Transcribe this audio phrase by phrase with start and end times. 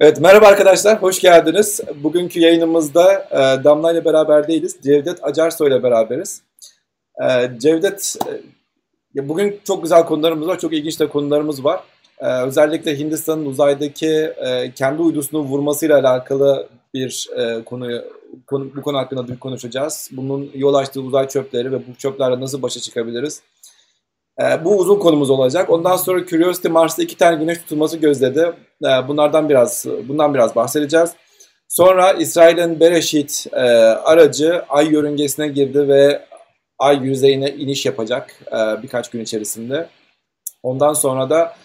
[0.00, 1.80] Evet merhaba arkadaşlar, hoş geldiniz.
[2.02, 6.42] Bugünkü yayınımızda e, Damla ile beraber değiliz, Cevdet Acarsoy ile beraberiz.
[7.22, 8.16] E, Cevdet,
[9.16, 11.80] e, bugün çok güzel konularımız var, çok ilginç de konularımız var.
[12.18, 18.04] E, özellikle Hindistan'ın uzaydaki e, kendi uydusunu vurmasıyla alakalı bir e, konuyu,
[18.46, 20.08] konu, bu konu hakkında konuşacağız.
[20.12, 23.42] Bunun yol açtığı uzay çöpleri ve bu çöplerle nasıl başa çıkabiliriz?
[24.40, 25.70] E, bu uzun konumuz olacak.
[25.70, 28.52] Ondan sonra Curiosity Mars'ta iki tane güneş tutulması gözledi.
[28.84, 31.10] E, bunlardan biraz bundan biraz bahsedeceğiz.
[31.68, 33.60] Sonra İsrail'in Bereşit e,
[34.04, 36.26] aracı Ay yörüngesine girdi ve
[36.78, 39.88] Ay yüzeyine iniş yapacak e, birkaç gün içerisinde.
[40.62, 41.56] Ondan sonra da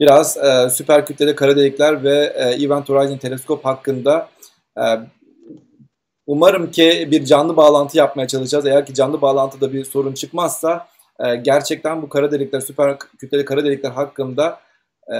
[0.00, 4.28] biraz e, süper kütleli kara delikler ve e, Event Horizon teleskop hakkında
[4.78, 4.84] e,
[6.26, 8.66] umarım ki bir canlı bağlantı yapmaya çalışacağız.
[8.66, 10.88] Eğer ki canlı bağlantıda bir sorun çıkmazsa
[11.24, 14.60] e, gerçekten bu kara delikler, süper kütleli kara delikler hakkında
[15.12, 15.16] e,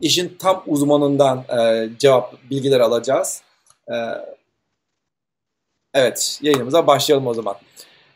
[0.00, 3.42] işin tam uzmanından e, cevap, bilgiler alacağız.
[3.88, 3.94] E,
[5.94, 7.56] evet, yayınımıza başlayalım o zaman.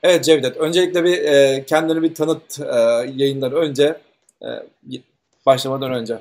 [0.03, 2.77] Evet Cevdet, öncelikle bir e, kendini bir tanıt e,
[3.17, 3.97] yayınları önce,
[4.43, 4.49] e,
[5.47, 6.19] başlamadan önce.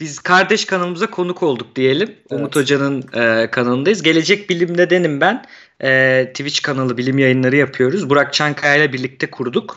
[0.00, 2.08] Biz kardeş kanalımıza konuk olduk diyelim.
[2.08, 2.40] Evet.
[2.40, 4.02] Umut Hoca'nın e, kanalındayız.
[4.02, 5.44] Gelecek Bilim'de denim ben.
[5.82, 8.10] E, Twitch kanalı bilim yayınları yapıyoruz.
[8.10, 9.76] Burak Çankaya ile birlikte kurduk.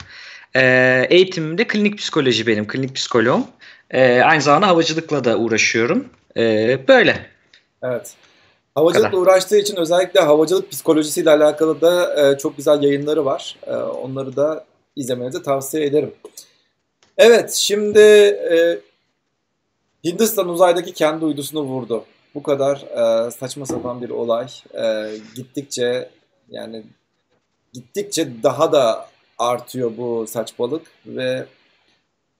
[0.55, 0.61] E,
[1.09, 2.67] eğitimim de klinik psikoloji benim.
[2.67, 3.47] Klinik psikoloğum.
[3.91, 6.07] E, aynı zamanda havacılıkla da uğraşıyorum.
[6.37, 7.25] E, böyle.
[7.83, 8.13] Evet.
[8.75, 13.55] Havacılıkla uğraştığı için özellikle havacılık psikolojisiyle alakalı da e, çok güzel yayınları var.
[13.67, 14.65] E, onları da
[14.95, 16.11] izlemenizi tavsiye ederim.
[17.17, 18.79] Evet, şimdi e,
[20.03, 22.05] Hindistan uzaydaki kendi uydusunu vurdu.
[22.35, 24.47] Bu kadar e, saçma sapan bir olay.
[24.73, 26.09] E, gittikçe
[26.49, 26.83] yani
[27.73, 31.45] gittikçe daha da artıyor bu saçmalık ve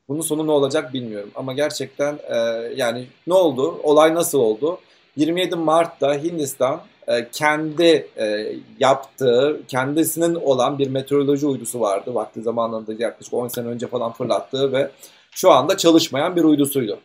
[0.08, 1.32] bunun sonu ne olacak bilmiyorum.
[1.36, 2.36] Ama gerçekten e,
[2.76, 3.80] yani ne oldu?
[3.84, 4.80] Olay nasıl oldu?
[5.16, 12.16] 27 Mart'ta Hindistan e, kendi e, yaptığı, kendisinin olan bir meteoroloji uydusu vardı.
[12.16, 14.92] Vakti zamanında yaklaşık 10 sene önce falan fırlattığı ve
[15.32, 17.00] şu anda çalışmayan bir uydusuydu.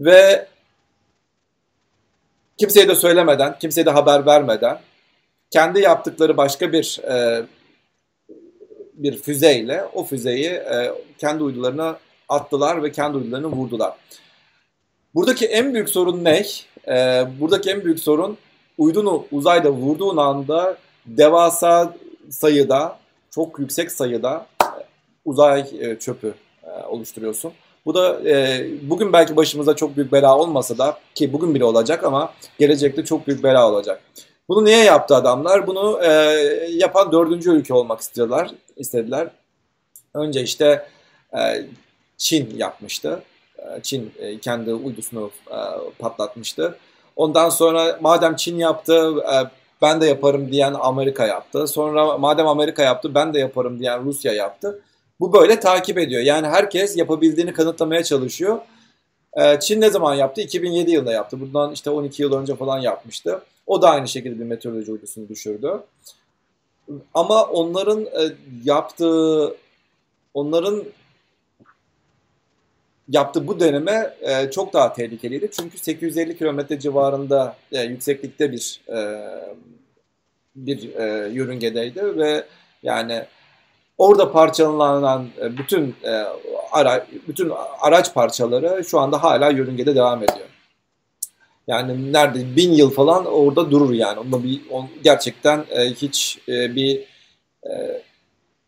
[0.00, 0.46] Ve
[2.56, 4.78] kimseye de söylemeden, kimseye de haber vermeden
[5.50, 7.46] kendi yaptıkları başka bir e,
[8.94, 11.98] bir füzeyle o füzeyi e, kendi uydularına
[12.28, 13.94] attılar ve kendi uydularını vurdular.
[15.14, 16.44] Buradaki en büyük sorun ne?
[16.88, 18.38] E, buradaki en büyük sorun
[18.78, 20.76] uydunu uzayda vurduğun anda
[21.06, 21.96] devasa
[22.30, 22.98] sayıda,
[23.30, 24.46] çok yüksek sayıda
[25.24, 26.34] uzay e, çöpü
[26.64, 27.52] e, oluşturuyorsun.
[27.86, 32.04] Bu da e, bugün belki başımıza çok büyük bela olmasa da ki bugün bile olacak
[32.04, 34.02] ama gelecekte çok büyük bela olacak.
[34.48, 35.66] Bunu niye yaptı adamlar?
[35.66, 36.10] Bunu e,
[36.70, 39.28] yapan dördüncü ülke olmak istiyorlar, istediler.
[40.14, 40.86] Önce işte
[41.34, 41.66] e,
[42.16, 43.22] Çin yapmıştı.
[43.58, 45.58] E, Çin e, kendi uydusunu e,
[45.98, 46.78] patlatmıştı.
[47.16, 49.36] Ondan sonra madem Çin yaptı, e,
[49.82, 51.66] ben de yaparım diyen Amerika yaptı.
[51.66, 54.80] Sonra madem Amerika yaptı, ben de yaparım diyen Rusya yaptı.
[55.20, 56.22] Bu böyle takip ediyor.
[56.22, 58.58] Yani herkes yapabildiğini kanıtlamaya çalışıyor.
[59.36, 60.40] Ee, Çin ne zaman yaptı?
[60.40, 61.40] 2007 yılında yaptı.
[61.40, 63.42] Bundan işte 12 yıl önce falan yapmıştı.
[63.66, 65.80] O da aynı şekilde bir meteoroloji uydusunu düşürdü.
[67.14, 68.32] Ama onların e,
[68.64, 69.56] yaptığı,
[70.34, 70.84] onların
[73.08, 75.50] yaptığı bu deneme e, çok daha tehlikeliydi.
[75.50, 78.80] Çünkü 850 kilometre civarında e, yükseklikte bir
[80.56, 80.82] bir
[81.30, 82.44] yörüngedeydi ve
[82.82, 83.24] yani
[83.98, 86.24] Orada parçalanan e, bütün e,
[86.72, 90.48] ara, bütün araç parçaları şu anda hala yörüngede devam ediyor.
[91.66, 94.18] Yani nerede bin yıl falan orada durur yani.
[94.18, 97.00] Onda bir on, gerçekten e, hiç e, bir
[97.66, 98.02] e,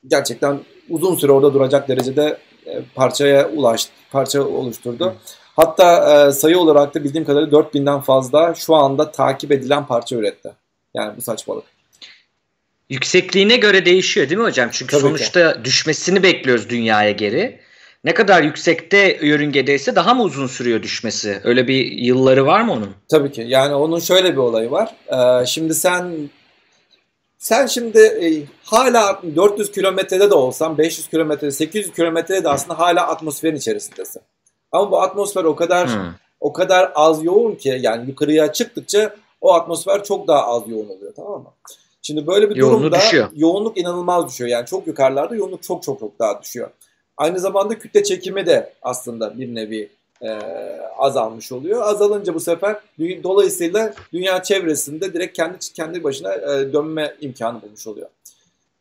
[0.06, 5.06] gerçekten uzun süre orada duracak derecede e, parçaya ulaştı, parça oluşturdu.
[5.06, 5.14] Hı.
[5.56, 10.52] Hatta e, sayı olarak da bildiğim kadarıyla 4000'den fazla şu anda takip edilen parça üretti.
[10.94, 11.73] Yani bu saçmalık.
[12.90, 14.68] Yüksekliğine göre değişiyor değil mi hocam?
[14.72, 15.64] Çünkü Tabii sonuçta ki.
[15.64, 17.60] düşmesini bekliyoruz dünyaya geri.
[18.04, 21.40] Ne kadar yüksekte yörüngedeyse daha mı uzun sürüyor düşmesi?
[21.44, 22.90] Öyle bir yılları var mı onun?
[23.08, 23.44] Tabii ki.
[23.48, 24.94] Yani onun şöyle bir olayı var.
[25.08, 26.30] Ee, şimdi sen
[27.38, 33.06] sen şimdi e, hala 400 kilometrede de olsan, 500 kilometrede, 800 kilometrede de aslında hala
[33.06, 34.22] atmosferin içerisindesin.
[34.72, 36.14] Ama bu atmosfer o kadar hmm.
[36.40, 41.12] o kadar az yoğun ki yani yukarıya çıktıkça o atmosfer çok daha az yoğun oluyor
[41.16, 41.52] tamam mı?
[42.06, 43.28] Şimdi böyle bir Yoğunluğu durumda düşüyor.
[43.36, 44.50] yoğunluk inanılmaz düşüyor.
[44.50, 46.70] Yani çok yukarılarda yoğunluk çok çok çok daha düşüyor.
[47.16, 49.88] Aynı zamanda kütle çekimi de aslında bir nevi
[50.22, 50.28] e,
[50.98, 51.82] azalmış oluyor.
[51.82, 58.08] Azalınca bu sefer dolayısıyla dünya çevresinde direkt kendi kendi başına e, dönme imkanı bulmuş oluyor.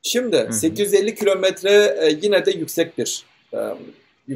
[0.01, 0.53] Şimdi hı hı.
[0.53, 3.57] 850 kilometre e, yine de yüksek bir e,
[4.29, 4.35] e,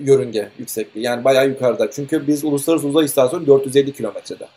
[0.00, 1.06] yörünge yüksekliği.
[1.06, 1.90] Yani bayağı yukarıda.
[1.90, 4.48] Çünkü biz uluslararası uzay istasyonu 450 kilometrede.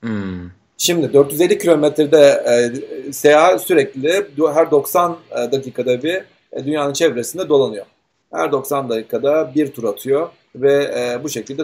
[0.00, 0.50] Hmm.
[0.78, 6.14] Şimdi 450 kilometrede e, seyahat sürekli her 90 e, dakikada bir
[6.52, 7.86] e, dünyanın çevresinde dolanıyor.
[8.32, 11.62] Her 90 dakikada bir tur atıyor ve e, bu şekilde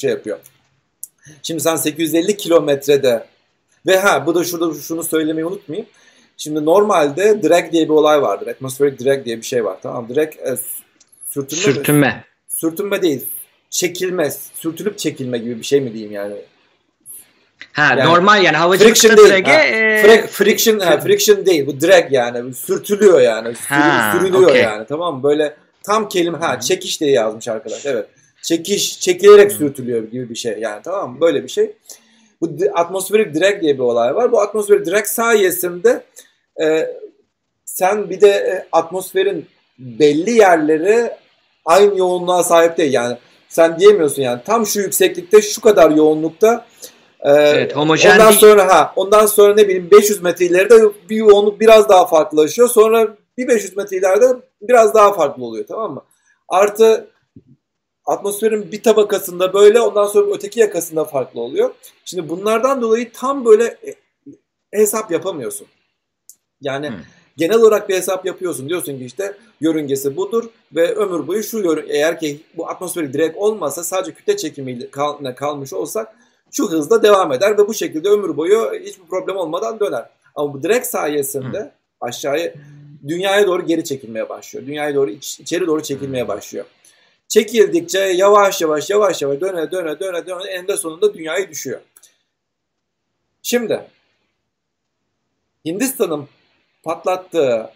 [0.00, 0.38] şey yapıyor.
[1.42, 3.26] Şimdi sen 850 kilometrede
[3.86, 5.88] ve ha bu da şurada şunu söylemeyi unutmayayım.
[6.36, 8.46] Şimdi normalde drag diye bir olay vardır.
[8.46, 9.78] Atmospheric drag diye bir şey var.
[9.82, 10.56] Tamam drag e,
[11.26, 11.62] sürtünme.
[11.62, 12.06] Sürtünme.
[12.06, 12.24] Mi?
[12.48, 13.26] Sürtünme değil.
[13.70, 16.34] Çekilme, sürtülüp çekilme gibi bir şey mi diyeyim yani.
[17.72, 21.66] Ha yani, normal yani havacılıkta drag'e e, Fre- friction ha, friction değil.
[21.66, 22.54] Bu drag yani.
[22.54, 23.54] Sürtülüyor yani.
[23.68, 24.62] Ha, sürülüyor okay.
[24.62, 25.22] yani tamam mı?
[25.22, 28.06] Böyle tam kelime ha çekiş diye yazmış arkadaş evet.
[28.42, 29.58] Çekiş çekilerek hmm.
[29.58, 31.20] sürtülüyor gibi bir şey yani tamam mı?
[31.20, 31.72] Böyle bir şey.
[32.40, 34.32] Bu atmosferik drag diye bir olay var.
[34.32, 36.04] Bu atmosferik drag sayesinde
[36.62, 36.88] e,
[37.64, 39.46] sen bir de e, atmosferin
[39.78, 41.10] belli yerleri
[41.64, 42.92] aynı yoğunluğa sahip değil.
[42.92, 43.16] Yani
[43.48, 46.66] sen diyemiyorsun yani tam şu yükseklikte şu kadar yoğunlukta
[47.22, 48.40] ee, evet, homojen ondan değil.
[48.40, 50.74] sonra ha ondan sonra ne bileyim 500 metre ileride
[51.10, 52.68] bir yoğunluk biraz daha farklılaşıyor.
[52.68, 54.26] Sonra bir 500 metre ileride
[54.62, 56.02] biraz daha farklı oluyor tamam mı?
[56.48, 57.08] Artı
[58.06, 61.70] atmosferin bir tabakasında böyle ondan sonra öteki yakasında farklı oluyor.
[62.04, 63.94] Şimdi bunlardan dolayı tam böyle e,
[64.72, 65.66] hesap yapamıyorsun.
[66.60, 66.96] Yani hmm.
[67.36, 68.68] genel olarak bir hesap yapıyorsun.
[68.68, 73.36] Diyorsun ki işte yörüngesi budur ve ömür boyu şu yörünge eğer ki bu atmosferi direkt
[73.36, 76.14] olmasa sadece kütle çekimiyle kal kalmış olsak
[76.52, 80.08] şu hızda devam eder ve bu şekilde ömür boyu hiçbir problem olmadan döner.
[80.34, 81.72] Ama bu direkt sayesinde Hı.
[82.00, 82.54] aşağıya
[83.08, 84.66] dünyaya doğru geri çekilmeye başlıyor.
[84.66, 86.64] Dünyaya doğru iç, içeri doğru çekilmeye başlıyor.
[87.28, 91.80] Çekildikçe yavaş yavaş yavaş yavaş döne döne döne döne eninde sonunda dünyayı düşüyor.
[93.42, 93.80] Şimdi
[95.64, 96.28] Hindistan'ın
[96.82, 97.70] patlattığı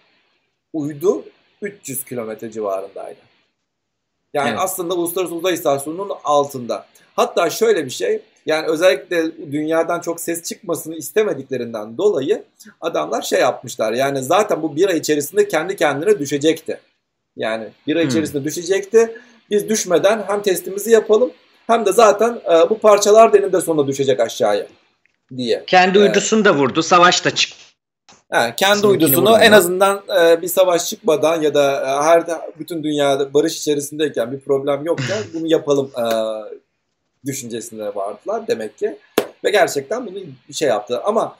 [0.72, 1.24] uydu
[1.62, 3.25] 300 kilometre civarındaydı.
[4.36, 4.58] Yani evet.
[4.62, 6.86] aslında Uluslararası Uzay İstasyonu'nun altında.
[7.16, 12.44] Hatta şöyle bir şey, yani özellikle dünyadan çok ses çıkmasını istemediklerinden dolayı
[12.80, 13.92] adamlar şey yapmışlar.
[13.92, 16.80] Yani zaten bu bir ay içerisinde kendi kendine düşecekti.
[17.36, 18.10] Yani bir ay hmm.
[18.10, 19.20] içerisinde düşecekti.
[19.50, 21.30] Biz düşmeden hem testimizi yapalım
[21.66, 24.66] hem de zaten e, bu parçalar da eninde sonunda düşecek aşağıya
[25.36, 25.64] diye.
[25.66, 26.82] Kendi uydusunu da vurdu.
[26.82, 27.65] Savaş da çıktı.
[28.32, 32.24] Yani kendi uydusunu en azından e, bir savaş çıkmadan ya da e, her
[32.58, 36.06] bütün dünyada barış içerisindeyken bir problem yokken bunu yapalım e,
[37.26, 38.98] düşüncesinde vardılar demek ki.
[39.44, 40.18] Ve gerçekten bunu
[40.52, 41.00] şey yaptı.
[41.04, 41.36] Ama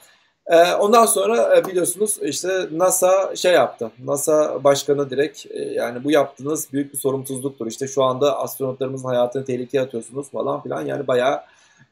[0.47, 3.91] e, ondan sonra e, biliyorsunuz işte NASA şey yaptı.
[4.03, 7.67] NASA başkanı direkt e, yani bu yaptığınız büyük bir sorumsuzluktur.
[7.67, 10.85] İşte şu anda astronotlarımızın hayatını tehlikeye atıyorsunuz falan filan.
[10.85, 11.41] Yani bayağı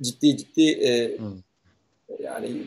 [0.01, 1.27] ciddi ciddi e, hmm.
[2.23, 2.63] yani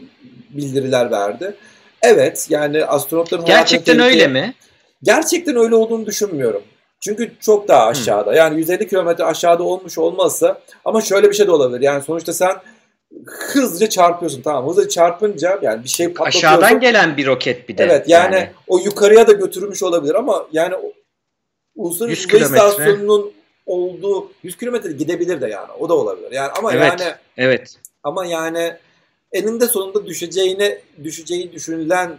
[0.51, 1.57] bildiriler verdi.
[2.03, 4.55] Evet yani astronotların Gerçekten öyle mi?
[5.03, 6.63] Gerçekten öyle olduğunu düşünmüyorum.
[7.01, 8.35] Çünkü çok daha aşağıda.
[8.35, 11.81] Yani 150 kilometre aşağıda olmuş olmazsa ama şöyle bir şey de olabilir.
[11.81, 12.57] Yani sonuçta sen
[13.27, 16.49] hızlıca çarpıyorsun tamam hızlıca çarpınca yani bir şey patlatıyorsun.
[16.49, 17.85] Aşağıdan gelen bir roket bir de.
[17.85, 18.51] Evet yani, yani.
[18.67, 20.75] o yukarıya da götürmüş olabilir ama yani
[21.77, 23.33] uluslararası uzay istasyonunun
[23.67, 26.33] olduğu 100 kilometre gidebilir de yani o da olabilir.
[26.33, 27.75] Yani ama evet, yani evet.
[28.03, 28.77] ama yani
[29.33, 32.19] eninde sonunda düşeceğine düşeceği düşünülen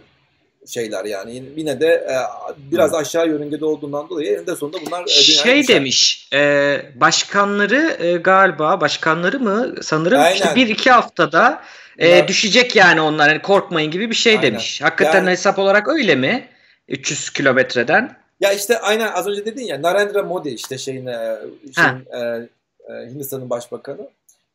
[0.66, 2.14] şeyler yani yine de e,
[2.56, 8.80] biraz aşağı yörüngede olduğundan dolayı eninde sonunda bunlar e, şey demiş e, başkanları e, galiba
[8.80, 10.34] başkanları mı sanırım Aynen.
[10.34, 11.62] işte bir iki haftada
[11.98, 14.42] e, düşecek yani onlar hani korkmayın gibi bir şey Aynen.
[14.42, 14.82] demiş.
[14.82, 16.48] Hakikaten yani, hesap olarak öyle mi?
[16.88, 18.16] 300 kilometreden.
[18.40, 21.38] Ya işte aynen az önce dedin ya Narendra Modi işte şeyin, e,
[21.78, 24.10] e, e, Hindistan'ın başbakanı.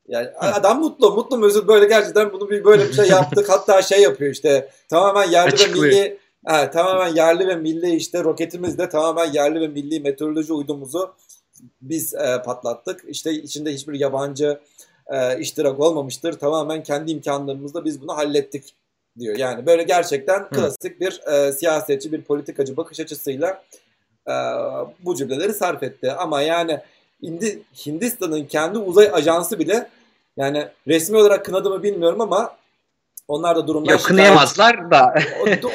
[0.07, 3.50] Yani adam mutlu, mutlu mesut böyle gerçekten bunu bir böyle bir şey yaptık.
[3.50, 5.83] Hatta şey yapıyor işte tamamen yerli Açıklıyor.
[5.83, 11.15] ve milli ha, tamamen yerli ve milli işte roketimizde tamamen yerli ve milli meteoroloji uydumuzu
[11.81, 13.03] biz e, patlattık.
[13.07, 14.59] İşte içinde hiçbir yabancı
[15.07, 16.33] e, iştirak olmamıştır.
[16.33, 18.75] Tamamen kendi imkanlarımızla biz bunu hallettik
[19.19, 19.38] diyor.
[19.38, 20.50] Yani böyle gerçekten Hı.
[20.50, 23.63] klasik bir e, siyasetçi, bir politikacı bakış açısıyla
[24.27, 24.33] e,
[25.00, 26.12] bu cümleleri sarf etti.
[26.12, 26.79] Ama yani
[27.25, 29.89] Hindi, Hindistan'ın kendi uzay ajansı bile
[30.38, 32.55] yani resmi olarak kınadı mı bilmiyorum ama
[33.27, 35.13] onlar da durumdan Yok, kınayamazlar da.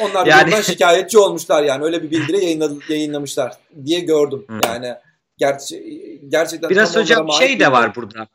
[0.01, 0.43] onlar yani...
[0.43, 3.53] durumdan şikayetçi olmuşlar yani öyle bir bildiri yayınladı, yayınlamışlar
[3.85, 4.45] diye gördüm.
[4.49, 4.61] Hmm.
[4.65, 4.95] Yani
[5.39, 8.27] gerçi, gerçekten Biraz hocam şey de var burada.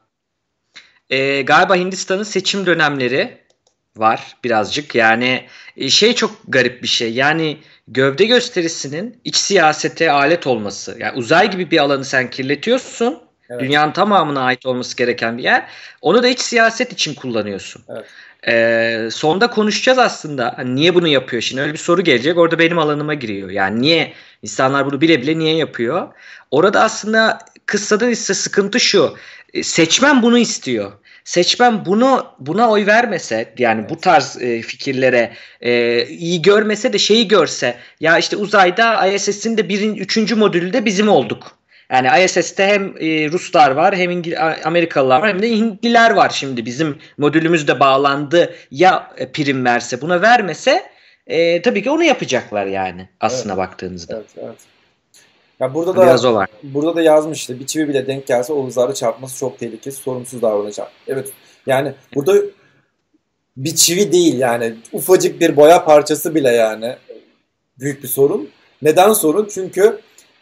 [1.10, 3.38] Ee, galiba Hindistan'ın seçim dönemleri
[3.98, 4.96] var birazcık.
[4.96, 5.46] Yani
[5.78, 7.14] e, şey çok garip bir şey.
[7.14, 7.58] Yani
[7.88, 10.96] gövde gösterisinin iç siyasete alet olması.
[11.00, 13.20] Yani uzay gibi bir alanı sen kirletiyorsun.
[13.50, 13.62] Evet.
[13.62, 15.68] Dünyanın tamamına ait olması gereken bir yer.
[16.02, 17.84] Onu da iç siyaset için kullanıyorsun.
[17.90, 18.06] Evet.
[18.48, 20.54] Ee, sonda konuşacağız aslında.
[20.58, 21.62] Hani niye bunu yapıyor şimdi?
[21.62, 22.38] Öyle bir soru gelecek.
[22.38, 23.50] Orada benim alanıma giriyor.
[23.50, 26.08] Yani niye insanlar bunu bile bile niye yapıyor?
[26.52, 29.16] Orada aslında kıssadan ise sıkıntı şu.
[29.54, 30.92] E, seçmen bunu istiyor.
[31.26, 33.90] Seçmen bunu buna oy vermese yani evet.
[33.90, 39.70] bu tarz e, fikirlere e, iyi görmese de şeyi görse ya işte uzayda ISS'in de
[39.70, 41.58] birin üçüncü modülü de bizim olduk.
[41.92, 46.66] Yani ISS'te hem e, Ruslar var hem İngil Amerikalılar var hem de Hintliler var şimdi
[46.66, 50.84] bizim modülümüz de bağlandı ya e, prim verse buna vermese
[51.28, 53.60] e, tabii ki onu yapacaklar yani aslına evet.
[53.60, 54.16] baktığınızda.
[54.16, 54.75] Evet, evet.
[55.60, 56.50] Ya burada da Biraz o var.
[56.64, 60.42] Burada da yazmış işte bir çivi bile denk gelse o hızlarda çarpması çok tehlikeli, sorumsuz
[60.42, 60.92] davranacak.
[61.08, 61.32] Evet.
[61.66, 62.42] Yani burada
[63.58, 66.96] bir çivi değil yani ufacık bir boya parçası bile yani
[67.80, 68.50] büyük bir sorun.
[68.82, 69.48] Neden sorun?
[69.52, 70.02] Çünkü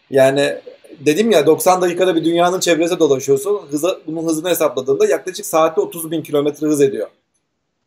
[0.10, 0.55] yani
[1.00, 3.62] dedim ya 90 dakikada bir dünyanın çevresinde dolaşıyorsun.
[3.70, 7.08] Hıza, bunun hızını hesapladığında yaklaşık saatte 30 bin kilometre hız ediyor.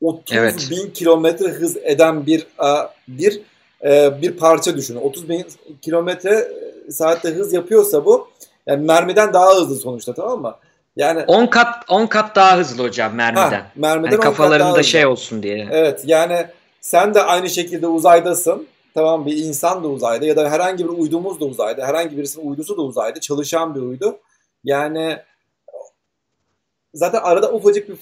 [0.01, 0.69] 30 evet.
[0.71, 2.47] bin kilometre hız eden bir
[3.09, 3.41] bir
[3.87, 5.01] e, bir parça düşünün.
[5.01, 5.47] 30 bin
[5.83, 6.49] kilometre
[6.91, 8.29] saatte hız yapıyorsa bu
[8.67, 10.55] yani mermiden daha hızlı sonuçta tamam mı?
[10.97, 13.51] Yani 10 kat 10 kat daha hızlı hocam mermiden.
[13.51, 15.69] Ha, mermiden yani kafalarında şey olsun diye.
[15.73, 16.47] Evet yani
[16.81, 18.67] sen de aynı şekilde uzaydasın.
[18.95, 21.87] Tamam bir insan da uzayda ya da herhangi bir uydumuz da uzayda.
[21.87, 23.21] Herhangi birisinin uydusu da uzayda.
[23.21, 24.19] Çalışan bir uydu.
[24.65, 25.19] Yani
[26.97, 27.99] zaten arada ufacık bir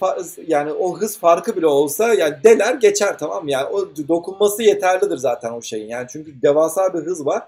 [0.46, 3.50] yani o hız farkı bile olsa yani deler geçer tamam mı?
[3.50, 5.88] Yani o dokunması yeterlidir zaten o şeyin.
[5.88, 7.42] Yani çünkü devasa bir hız var.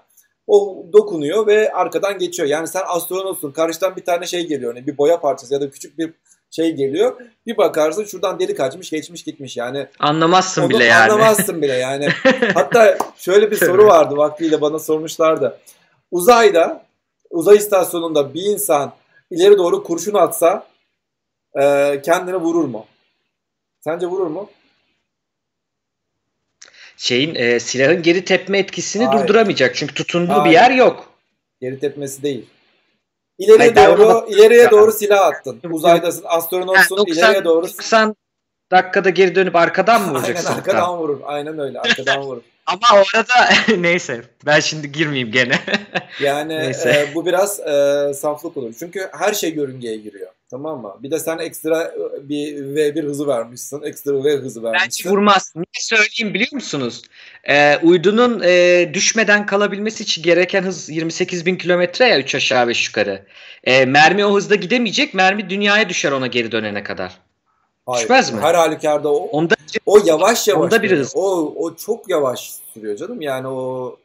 [0.47, 2.49] O dokunuyor ve arkadan geçiyor.
[2.49, 3.51] Yani sen astronotsun.
[3.51, 4.75] Karşıdan bir tane şey geliyor.
[4.75, 6.13] Yani bir boya parçası ya da küçük bir
[6.51, 7.21] şey geliyor.
[7.45, 9.87] Bir bakarsın şuradan delik açmış geçmiş gitmiş yani.
[9.99, 11.11] Anlamazsın bile yani.
[11.11, 12.07] Anlamazsın bile yani.
[12.53, 15.59] Hatta şöyle bir soru vardı vaktiyle bana sormuşlardı.
[16.11, 16.85] Uzayda
[17.29, 18.93] uzay istasyonunda bir insan
[19.31, 20.65] ileri doğru kurşun atsa
[21.61, 22.85] e, kendini vurur mu?
[23.79, 24.49] Sence vurur mu?
[26.97, 29.23] Şeyin e, silahın geri tepme etkisini Hayır.
[29.23, 29.75] durduramayacak.
[29.75, 30.45] Çünkü tutunduğu Hayır.
[30.45, 31.09] bir yer yok.
[31.61, 32.45] Geri tepmesi değil.
[33.39, 35.59] İleriye Hayır, doğru ileriye doğru silah attın.
[35.71, 37.63] Uzaydasın, astronotsun, yani 90, ileriye doğru.
[37.63, 38.15] 90
[38.71, 40.47] dakikada geri dönüp arkadan mı vuracaksın?
[40.47, 41.19] Aynen arkadan vurur.
[41.25, 41.79] Aynen öyle.
[41.79, 42.41] Arkadan vurur.
[42.65, 45.59] Ama orada neyse ben şimdi girmeyeyim gene.
[46.21, 46.53] yani
[46.85, 48.73] e, bu biraz e, saflık olur.
[48.79, 50.31] Çünkü her şey yörüngeye giriyor.
[50.51, 50.95] Tamam mı?
[50.99, 53.81] Bir de sen ekstra e, bir V1 hızı vermişsin.
[53.81, 54.89] Ekstra V hızı vermişsin.
[55.05, 55.53] Bence vurmaz.
[55.55, 57.01] Niye söyleyeyim biliyor musunuz?
[57.49, 62.87] Ee, uydunun e, düşmeden kalabilmesi için gereken hız 28 bin kilometre ya 3 aşağı 5
[62.87, 63.25] yukarı.
[63.63, 65.13] E, mermi o hızda gidemeyecek.
[65.13, 67.17] Mermi dünyaya düşer ona geri dönene kadar.
[67.85, 68.03] Hayır.
[68.03, 68.41] Düşmez mi?
[68.41, 70.63] Her halükarda o, onda, o yavaş yavaş.
[70.63, 71.13] Onda bir hız.
[71.15, 73.21] O, o çok yavaş sürüyor canım.
[73.21, 73.95] Yani o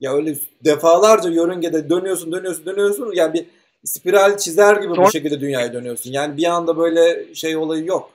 [0.00, 3.12] ya öyle defalarca yörüngede dönüyorsun dönüyorsun dönüyorsun.
[3.14, 3.46] Yani bir
[3.84, 5.06] spiral çizer gibi Sonra...
[5.06, 6.12] bu şekilde dünyaya dönüyorsun.
[6.12, 8.10] Yani bir anda böyle şey olayı yok.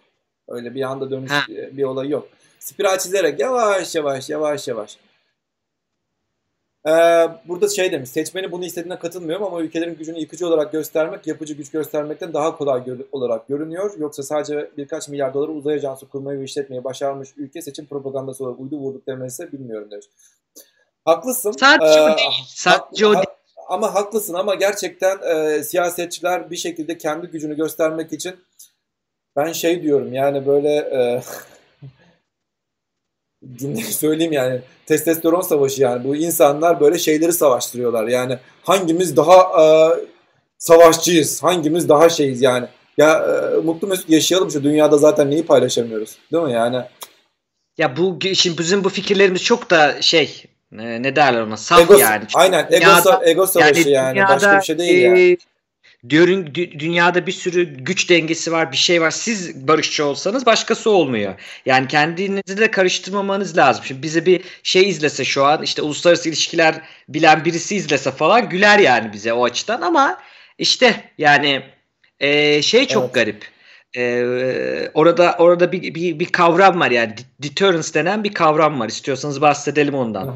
[0.47, 1.43] Öyle bir anda dönüş ha.
[1.47, 2.27] bir olay yok.
[2.59, 4.97] Spiral çizerek yavaş yavaş yavaş yavaş.
[6.87, 6.91] Ee,
[7.47, 11.71] burada şey demiş, seçmeni bunu istediğine katılmıyorum ama ülkelerin gücünü yıkıcı olarak göstermek, yapıcı güç
[11.71, 13.91] göstermekten daha kolay gör- olarak görünüyor.
[13.97, 18.59] Yoksa sadece birkaç milyar doları uzay ajansı kurmayı ve işletmeyi başarmış ülke seçim propagandası olarak
[18.59, 20.05] uydu vurduk demesi bilmiyorum demiş.
[21.05, 21.51] Haklısın.
[21.51, 22.29] Sadece ee, o değil.
[22.47, 23.36] Sadece ha- o değil
[23.69, 28.35] ama haklısın ama gerçekten e, siyasetçiler bir şekilde kendi gücünü göstermek için
[29.35, 31.21] ben şey diyorum yani böyle e,
[33.83, 38.07] söyleyeyim yani testosteron savaşı yani bu insanlar böyle şeyleri savaştırıyorlar.
[38.07, 39.67] Yani hangimiz daha e,
[40.57, 42.67] savaşçıyız hangimiz daha şeyiz yani.
[42.97, 46.83] Ya e, mutlu mesut yaşayalım şu dünyada zaten neyi paylaşamıyoruz değil mi yani?
[47.77, 51.97] Ya bu şimdi bizim bu fikirlerimiz çok da şey ne, ne derler ona saf ego,
[51.97, 52.23] yani.
[52.33, 55.37] Aynen ego, dünyada, ego savaşı yani, yani başka bir şey değil e, yani.
[56.09, 59.11] Diyorum dünyada bir sürü güç dengesi var, bir şey var.
[59.11, 61.33] Siz barışçı olsanız başkası olmuyor.
[61.65, 63.83] Yani kendinizi de karıştırmamanız lazım.
[63.87, 66.75] Şimdi bize bir şey izlese şu an işte uluslararası ilişkiler
[67.09, 70.17] bilen birisi izlese falan güler yani bize o açıdan ama
[70.57, 71.63] işte yani
[72.19, 73.13] e, şey çok evet.
[73.13, 73.56] garip.
[73.95, 78.89] Ee, orada orada bir, bir, bir kavram var yani deterrence denen bir kavram var.
[78.89, 80.27] İstiyorsanız bahsedelim ondan.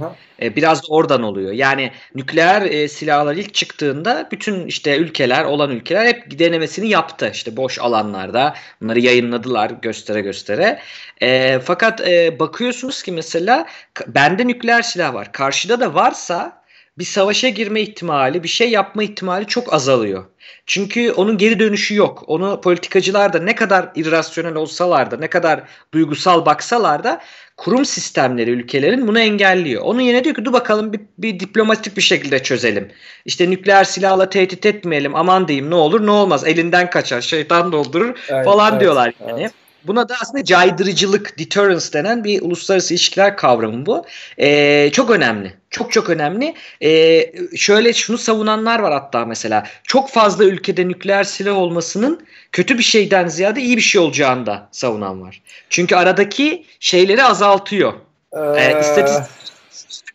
[0.41, 1.51] Ee, biraz da oradan oluyor.
[1.51, 7.29] Yani nükleer e, silahlar ilk çıktığında bütün işte ülkeler olan ülkeler hep denemesini yaptı.
[7.33, 10.79] İşte boş alanlarda bunları yayınladılar göstere göstere.
[11.21, 13.67] E, fakat e, bakıyorsunuz ki mesela
[14.07, 15.31] bende nükleer silah var.
[15.31, 16.60] Karşıda da varsa
[16.97, 20.25] bir savaşa girme ihtimali, bir şey yapma ihtimali çok azalıyor.
[20.65, 22.23] Çünkü onun geri dönüşü yok.
[22.27, 27.21] Onu politikacılar da ne kadar irrasyonel olsalar da, ne kadar duygusal baksalar da
[27.57, 29.81] kurum sistemleri ülkelerin bunu engelliyor.
[29.81, 32.91] Onun yerine diyor ki dur bakalım bir, bir diplomatik bir şekilde çözelim.
[33.25, 35.15] İşte nükleer silahla tehdit etmeyelim.
[35.15, 36.47] Aman diyeyim ne olur ne olmaz.
[36.47, 39.41] Elinden kaçar, şeytan doldurur evet, falan evet, diyorlar yani.
[39.41, 39.51] Evet.
[39.83, 44.05] Buna da aslında caydırıcılık, deterrence denen bir uluslararası ilişkiler kavramı bu.
[44.39, 45.60] Ee, çok önemli.
[45.71, 46.53] Çok çok önemli.
[46.83, 49.63] Ee, şöyle şunu savunanlar var hatta mesela.
[49.83, 54.69] Çok fazla ülkede nükleer silah olmasının kötü bir şeyden ziyade iyi bir şey olacağını da
[54.71, 55.41] savunan var.
[55.69, 57.93] Çünkü aradaki şeyleri azaltıyor.
[58.33, 59.41] Ee, ee istatistik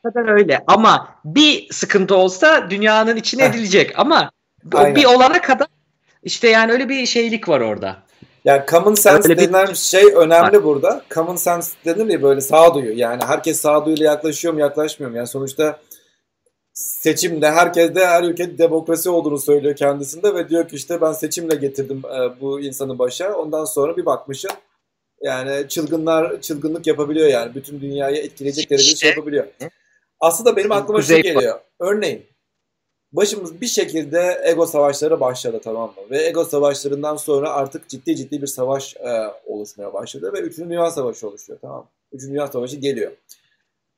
[0.02, 0.64] kadar öyle.
[0.66, 3.98] Ama bir sıkıntı olsa dünyanın içine edilecek.
[3.98, 4.30] Ama
[4.75, 4.94] Aynen.
[4.94, 5.66] bir olana kadar
[6.22, 7.96] işte yani öyle bir şeylik var orada.
[8.47, 9.75] Yani common sense Öyle denilen bir...
[9.75, 10.65] şey önemli Bak.
[10.65, 11.03] burada.
[11.11, 12.99] Common sense denir ya böyle sağduyu.
[12.99, 15.17] Yani herkes sağduyuyla yaklaşıyor mu yaklaşmıyor mu?
[15.17, 15.81] Yani sonuçta
[16.73, 21.55] seçimde herkes de her ülkede demokrasi olduğunu söylüyor kendisinde ve diyor ki işte ben seçimle
[21.55, 23.35] getirdim e, bu insanı başa.
[23.35, 24.50] Ondan sonra bir bakmışın
[25.23, 27.55] yani çılgınlar çılgınlık yapabiliyor yani.
[27.55, 29.47] Bütün dünyayı etkileyecek derecede şey yapabiliyor.
[30.21, 31.61] Aslında benim aklıma şey geliyor.
[31.81, 32.26] Örneğin
[33.16, 36.11] başımız bir şekilde ego savaşları başladı tamam mı?
[36.11, 40.58] Ve ego savaşlarından sonra artık ciddi ciddi bir savaş e, oluşmaya başladı ve 3.
[40.58, 41.88] Dünya Savaşı oluşuyor tamam mı?
[42.12, 42.23] 3.
[42.23, 43.12] Dünya Savaşı geliyor.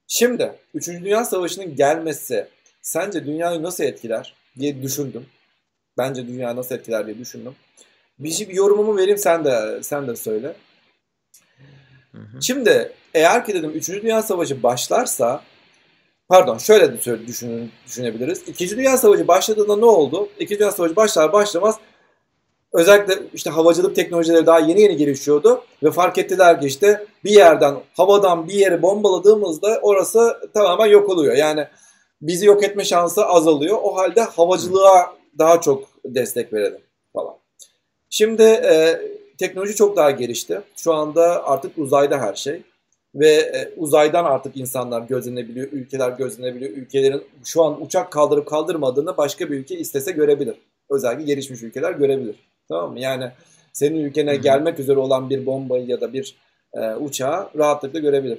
[0.06, 0.88] Şimdi 3.
[0.88, 2.48] Dünya Savaşı'nın gelmesi
[2.82, 5.26] sence dünyayı nasıl etkiler diye düşündüm.
[5.98, 7.54] Bence dünya nasıl etkiler diye düşündüm.
[8.18, 10.56] Bir, şey, bir yorumumu vereyim sen de sen de söyle.
[12.12, 12.42] Hı hı.
[12.42, 13.88] Şimdi eğer ki dedim 3.
[13.88, 15.42] Dünya Savaşı başlarsa
[16.28, 18.42] Pardon şöyle de düşünün, düşünebiliriz.
[18.46, 20.28] İkinci Dünya Savaşı başladığında ne oldu?
[20.38, 21.78] İkinci Dünya Savaşı başlar başlamaz
[22.72, 27.74] özellikle işte havacılık teknolojileri daha yeni yeni gelişiyordu ve fark ettiler ki işte bir yerden
[27.96, 31.36] havadan bir yere bombaladığımızda orası tamamen yok oluyor.
[31.36, 31.66] Yani
[32.22, 33.78] bizi yok etme şansı azalıyor.
[33.82, 36.80] O halde havacılığa daha çok destek verelim
[37.12, 37.34] falan.
[38.10, 39.00] Şimdi e,
[39.38, 40.60] teknoloji çok daha gelişti.
[40.76, 42.62] Şu anda artık uzayda her şey
[43.14, 46.70] ve e, uzaydan artık insanlar gözlenebiliyor, ülkeler gözlenebiliyor.
[46.70, 50.56] Ülkelerin şu an uçak kaldırıp kaldırmadığını başka bir ülke istese görebilir.
[50.90, 52.36] Özellikle gelişmiş ülkeler görebilir.
[52.68, 53.00] Tamam mı?
[53.00, 53.30] Yani
[53.72, 54.40] senin ülkene Hı-hı.
[54.40, 56.36] gelmek üzere olan bir bombayı ya da bir
[56.74, 58.38] e, uçağı rahatlıkla görebilir.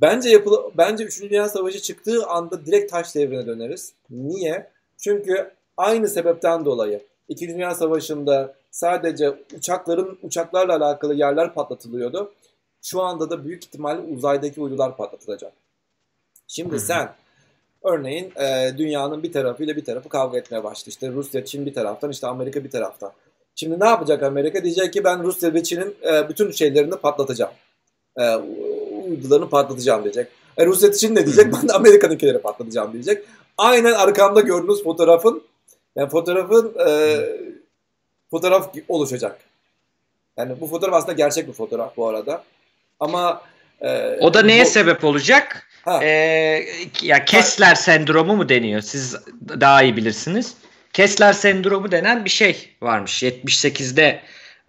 [0.00, 1.22] Bence yapılı, bence 3.
[1.22, 3.92] Dünya Savaşı çıktığı anda direkt taş devrine döneriz.
[4.10, 4.66] Niye?
[4.98, 7.48] Çünkü aynı sebepten dolayı 2.
[7.48, 12.32] Dünya Savaşı'nda sadece uçakların uçaklarla alakalı yerler patlatılıyordu
[12.82, 15.52] şu anda da büyük ihtimalle uzaydaki uydular patlatılacak.
[16.46, 16.80] Şimdi Hı-hı.
[16.80, 17.14] sen
[17.82, 20.90] örneğin e, dünyanın bir tarafıyla bir tarafı kavga etmeye başladı.
[20.90, 23.12] İşte Rusya, Çin bir taraftan, işte Amerika bir taraftan.
[23.54, 24.64] Şimdi ne yapacak Amerika?
[24.64, 27.52] Diyecek ki ben Rusya ve Çin'in e, bütün şeylerini patlatacağım.
[28.16, 28.34] E,
[29.08, 30.28] uydularını patlatacağım diyecek.
[30.56, 31.52] E, Rusya Çin ne diyecek?
[31.52, 33.24] Ben de Amerika'nınkileri patlatacağım diyecek.
[33.58, 35.42] Aynen arkamda gördüğünüz fotoğrafın
[35.96, 37.18] yani fotoğrafın e,
[38.30, 39.40] fotoğraf oluşacak.
[40.36, 42.44] Yani bu fotoğraf aslında gerçek bir fotoğraf bu arada.
[43.00, 43.42] Ama
[43.80, 44.68] e, o da neye bu...
[44.68, 45.66] sebep olacak?
[45.84, 46.04] Ha.
[46.04, 46.66] Ee,
[47.02, 48.80] ya Kessler sendromu mu deniyor?
[48.80, 49.16] Siz
[49.60, 50.54] daha iyi bilirsiniz.
[50.92, 53.22] Kessler sendromu denen bir şey varmış.
[53.22, 54.22] 78'de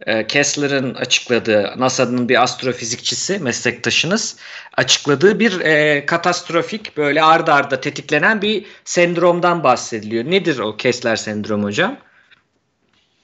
[0.06, 4.38] e, Kessler'ın açıkladığı, NASA'nın bir astrofizikçisi, meslektaşınız
[4.78, 10.26] açıkladığı bir e, katastrofik böyle ardarda arda tetiklenen bir sendromdan bahsediliyor.
[10.26, 11.98] Nedir o Kessler sendromu hocam?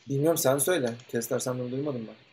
[0.10, 0.90] Bilmiyorum sen söyle.
[1.12, 2.27] Kessler sendromu duymadım ben.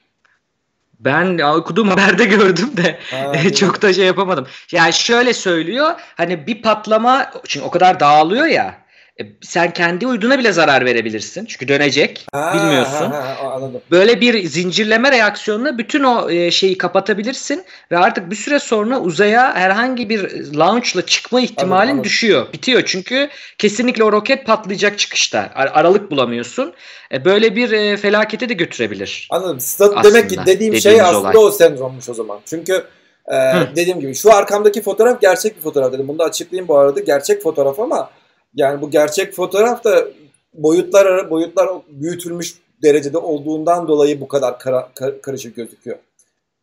[1.00, 4.46] Ben okuduğum haberde gördüm de ha, çok da şey yapamadım.
[4.72, 8.83] Yani şöyle söylüyor hani bir patlama çünkü o kadar dağılıyor ya
[9.20, 11.44] e, sen kendi uyduna bile zarar verebilirsin.
[11.44, 12.26] Çünkü dönecek.
[12.32, 13.10] Ha, bilmiyorsun.
[13.10, 13.80] Ha, ha, anladım.
[13.90, 19.54] Böyle bir zincirleme reaksiyonla bütün o e, şeyi kapatabilirsin ve artık bir süre sonra uzaya
[19.54, 22.04] herhangi bir launchla çıkma ihtimalin anladım, anladım.
[22.04, 22.52] düşüyor.
[22.52, 25.50] Bitiyor çünkü kesinlikle o roket patlayacak çıkışta.
[25.54, 26.72] Aralık bulamıyorsun.
[27.12, 29.28] E, böyle bir felakete de götürebilir.
[29.30, 29.56] Anladım.
[29.56, 31.36] Aslında, Demek ki dediğim şey aslında olay.
[31.36, 32.38] o sendrommuş o zaman.
[32.46, 32.84] Çünkü
[33.28, 33.36] e,
[33.76, 36.08] dediğim gibi şu arkamdaki fotoğraf gerçek bir fotoğraf dedim.
[36.08, 37.00] Bunu da açıklayayım bu arada.
[37.00, 38.10] Gerçek fotoğraf ama
[38.54, 40.08] yani bu gerçek fotoğraf da
[40.54, 45.98] boyutlar boyutlar büyütülmüş derecede olduğundan dolayı bu kadar kara, kar, karışık gözüküyor.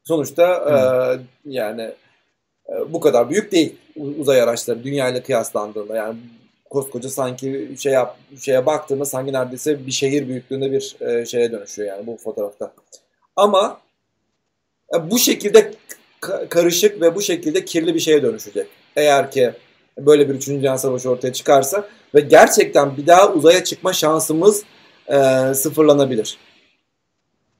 [0.03, 0.75] Sonuçta e,
[1.45, 1.81] yani
[2.69, 5.95] e, bu kadar büyük değil uzay araçları dünya ile kıyaslandığında.
[5.95, 6.15] Yani
[6.69, 11.87] koskoca sanki şey yap, şeye baktığında sanki neredeyse bir şehir büyüklüğünde bir e, şeye dönüşüyor
[11.87, 12.73] yani bu fotoğrafta.
[13.35, 13.81] Ama
[14.95, 15.73] e, bu şekilde
[16.49, 18.67] karışık ve bu şekilde kirli bir şeye dönüşecek.
[18.95, 19.51] Eğer ki
[19.97, 20.47] böyle bir 3.
[20.47, 24.63] Dünya Savaşı ortaya çıkarsa ve gerçekten bir daha uzaya çıkma şansımız
[25.07, 25.17] e,
[25.53, 26.37] sıfırlanabilir.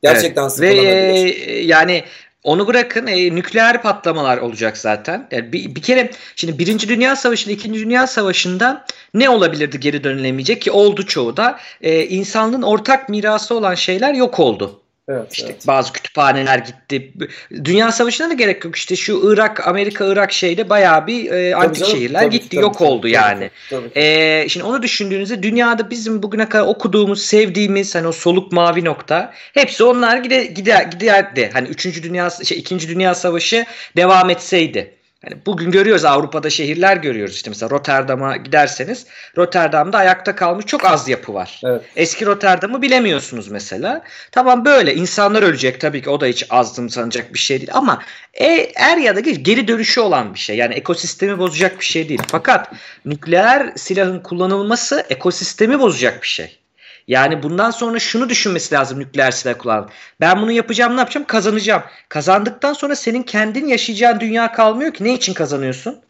[0.04, 0.52] Gerçekten evet.
[0.52, 1.26] sıfırlanabilir.
[1.26, 2.04] Ve e, yani
[2.44, 5.28] Onu bırakın e, nükleer patlamalar olacak zaten.
[5.32, 10.04] Yani bir, bir kere şimdi Birinci Dünya Savaşı ile İkinci Dünya Savaşı'nda ne olabilirdi geri
[10.04, 11.60] dönülemeyecek ki oldu çoğu da.
[11.82, 14.81] E, insanlığın ortak mirası olan şeyler yok oldu.
[15.12, 15.68] Evet, işte evet.
[15.68, 17.14] bazı kütüphaneler gitti.
[17.64, 18.76] Dünya Savaşı'na da gerek yok.
[18.76, 22.62] İşte şu Irak, Amerika, Irak şeyde bayağı bir e, antik canım, şehirler tabii, gitti, tabii,
[22.62, 23.52] yok tabii, oldu tabii, yani.
[23.70, 24.00] Tabii, tabii.
[24.06, 29.34] E, şimdi onu düşündüğünüzde dünyada bizim bugüne kadar okuduğumuz, sevdiğimiz hani o soluk mavi nokta
[29.54, 31.50] hepsi onlar gide, gider giderdi.
[31.54, 32.04] Hani 3.
[32.04, 32.90] Dünya şey 2.
[32.90, 33.66] Dünya Savaşı
[33.98, 35.01] devam etseydi.
[35.24, 39.06] Yani bugün görüyoruz Avrupa'da şehirler görüyoruz işte mesela Rotterdam'a giderseniz
[39.38, 41.62] Rotterdam'da ayakta kalmış çok az yapı var.
[41.66, 41.82] Evet.
[41.96, 44.04] Eski Rotterdam'ı bilemiyorsunuz mesela.
[44.32, 48.04] Tamam böyle insanlar ölecek tabii ki o da hiç azdım sanacak bir şey değil ama
[48.34, 50.58] e, er ya da geç geri dönüşü olan bir şey.
[50.58, 52.22] Yani ekosistemi bozacak bir şey değil.
[52.28, 52.72] Fakat
[53.06, 56.61] nükleer silahın kullanılması ekosistemi bozacak bir şey.
[57.08, 59.90] Yani bundan sonra şunu düşünmesi lazım nükleer silah kullanan.
[60.20, 61.28] Ben bunu yapacağım ne yapacağım?
[61.28, 61.84] Kazanacağım.
[62.10, 65.04] Kazandıktan sonra senin kendin yaşayacağın dünya kalmıyor ki.
[65.04, 66.02] Ne için kazanıyorsun?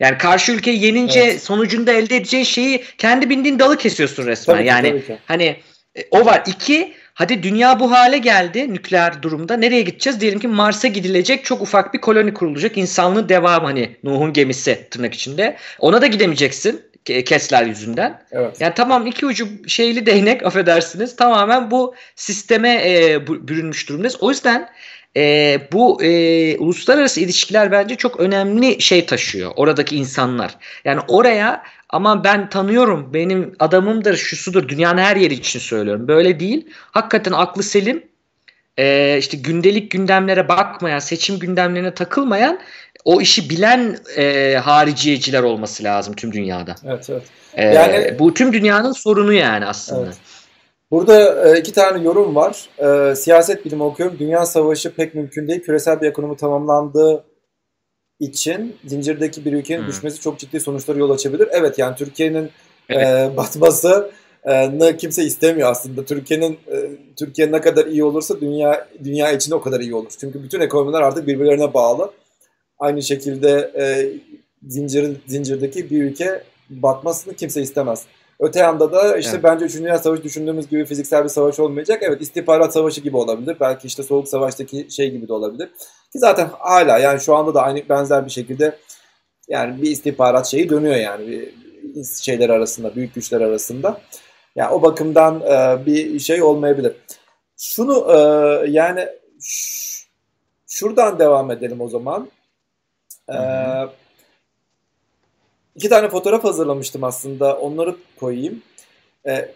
[0.00, 1.42] Yani karşı ülkeyi yenince evet.
[1.42, 4.56] sonucunda elde edeceğin şeyi kendi bindiğin dalı kesiyorsun resmen.
[4.56, 5.18] Tabii yani tabii ki.
[5.26, 5.56] hani
[5.94, 6.42] e, o var.
[6.46, 9.56] İki hadi dünya bu hale geldi nükleer durumda.
[9.56, 10.20] Nereye gideceğiz?
[10.20, 12.76] Diyelim ki Mars'a gidilecek çok ufak bir koloni kurulacak.
[12.76, 15.56] İnsanlığın devamı hani Nuh'un gemisi tırnak içinde.
[15.78, 16.82] Ona da gidemeyeceksin.
[17.06, 18.22] Kessler yüzünden.
[18.32, 18.60] Evet.
[18.60, 24.16] Yani tamam iki ucu şeyli değnek affedersiniz tamamen bu sisteme e, bürünmüş durumdayız.
[24.20, 24.68] O yüzden
[25.16, 30.56] e, bu e, uluslararası ilişkiler bence çok önemli şey taşıyor oradaki insanlar.
[30.84, 36.08] Yani oraya ama ben tanıyorum benim adamımdır şusudur dünyanın her yeri için söylüyorum.
[36.08, 36.66] Böyle değil.
[36.90, 38.02] Hakikaten aklı selim
[38.78, 42.58] e, işte gündelik gündemlere bakmayan seçim gündemlerine takılmayan
[43.06, 46.74] o işi bilen e, hariciyeciler olması lazım tüm dünyada.
[46.86, 47.22] Evet evet.
[47.54, 50.06] E, yani bu tüm dünyanın sorunu yani aslında.
[50.06, 50.16] Evet.
[50.90, 52.68] Burada e, iki tane yorum var.
[52.78, 54.16] E, siyaset bilimi okuyorum.
[54.18, 55.62] Dünya savaşı pek mümkün değil.
[55.62, 57.24] Küresel bir ekonomi tamamlandığı
[58.20, 59.88] için zincirdeki bir ülkenin hmm.
[59.88, 61.48] düşmesi çok ciddi sonuçlara yol açabilir.
[61.50, 62.50] Evet yani Türkiye'nin e,
[62.88, 63.06] evet.
[63.32, 64.10] e, batması
[64.72, 66.04] ne kimse istemiyor aslında.
[66.04, 66.76] Türkiye'nin e,
[67.16, 70.10] Türkiye ne kadar iyi olursa dünya dünya içinde o kadar iyi olur.
[70.20, 72.12] Çünkü bütün ekonomiler artık birbirlerine bağlı.
[72.78, 73.84] Aynı şekilde e,
[74.68, 78.04] zincir, zincirdeki bir ülke batmasını kimse istemez.
[78.40, 79.44] Öte yanda da işte evet.
[79.44, 79.74] bence 3.
[79.74, 82.02] Dünya Savaşı düşündüğümüz gibi fiziksel bir savaş olmayacak.
[82.02, 83.56] Evet istihbarat savaşı gibi olabilir.
[83.60, 85.68] Belki işte Soğuk Savaş'taki şey gibi de olabilir.
[86.12, 88.78] Ki zaten hala yani şu anda da aynı benzer bir şekilde
[89.48, 94.00] yani bir istihbarat şeyi dönüyor yani bir şeyler arasında, büyük güçler arasında.
[94.56, 96.92] Yani o bakımdan e, bir şey olmayabilir.
[97.56, 98.16] Şunu e,
[98.70, 99.08] yani
[100.66, 102.28] şuradan devam edelim o zaman.
[103.32, 103.36] Ee,
[105.74, 107.58] iki tane fotoğraf hazırlamıştım aslında.
[107.58, 108.62] Onları koyayım.
[109.26, 109.54] Ee,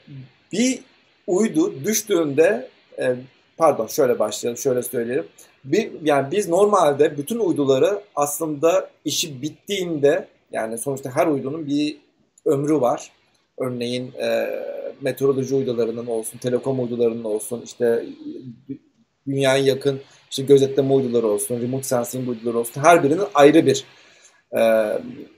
[0.53, 0.79] bir
[1.27, 3.17] uydu düştüğünde e,
[3.57, 5.27] pardon şöyle başlayalım, şöyle söyleyelim.
[5.65, 11.97] Bir, yani biz normalde bütün uyduları aslında işi bittiğinde yani sonuçta her uydunun bir
[12.45, 13.11] ömrü var.
[13.59, 14.51] Örneğin e,
[15.01, 18.07] meteoroloji uydularının olsun, telekom uydularının olsun, işte
[19.29, 23.85] dünyaya yakın işte gözetleme uyduları olsun, remote sensing uyduları olsun her birinin ayrı bir
[24.53, 24.61] e,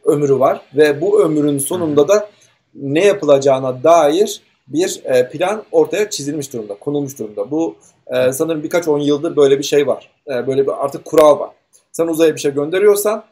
[0.04, 2.30] ömrü var ve bu ömrün sonunda da
[2.74, 7.50] ne yapılacağına dair bir e, plan ortaya çizilmiş durumda, konulmuş durumda.
[7.50, 10.10] Bu e, sanırım birkaç on yıldır böyle bir şey var.
[10.28, 11.50] E, böyle bir artık kural var.
[11.92, 13.24] Sen uzaya bir şey gönderiyorsan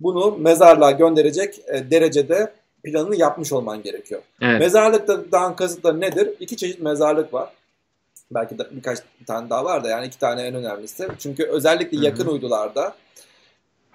[0.00, 2.52] bunu mezarlığa gönderecek e, derecede
[2.84, 4.22] planını yapmış olman gerekiyor.
[4.42, 4.60] Evet.
[4.60, 6.30] Mezarlıktan kasıtları nedir?
[6.40, 7.48] İki çeşit mezarlık var.
[8.34, 11.08] Belki de birkaç tane daha var da yani iki tane en önemlisi.
[11.18, 12.32] Çünkü özellikle yakın Hı-hı.
[12.32, 12.94] uydularda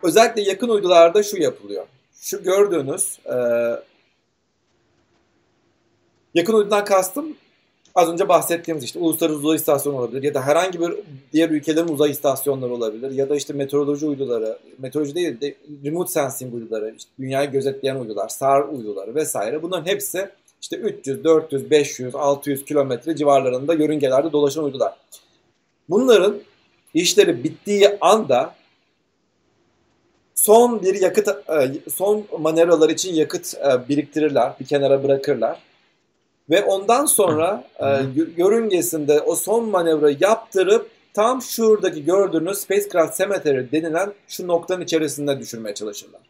[0.03, 1.85] özellikle yakın uydularda şu yapılıyor.
[2.21, 3.35] Şu gördüğünüz e,
[6.33, 7.35] yakın uydudan kastım
[7.95, 10.93] az önce bahsettiğimiz işte uluslararası uzay istasyonu olabilir ya da herhangi bir
[11.33, 16.53] diğer ülkelerin uzay istasyonları olabilir ya da işte meteoroloji uyduları, meteoroloji değil de remote sensing
[16.53, 20.29] uyduları, işte dünyayı gözetleyen uydular, SAR uyduları vesaire bunların hepsi
[20.61, 24.93] işte 300, 400, 500, 600 kilometre civarlarında yörüngelerde dolaşan uydular.
[25.89, 26.35] Bunların
[26.93, 28.55] işleri bittiği anda
[30.35, 35.59] son bir yakıt, e, son manevralar için yakıt e, biriktirirler, bir kenara bırakırlar.
[36.49, 37.85] Ve ondan sonra e,
[38.37, 45.75] yörüngesinde o son manevrayı yaptırıp tam şuradaki gördüğünüz Spacecraft Cemetery denilen şu noktanın içerisinde düşürmeye
[45.75, 46.21] çalışırlar.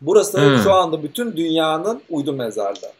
[0.00, 0.58] Burası hmm.
[0.58, 2.92] şu anda bütün dünyanın uydu mezarlığı.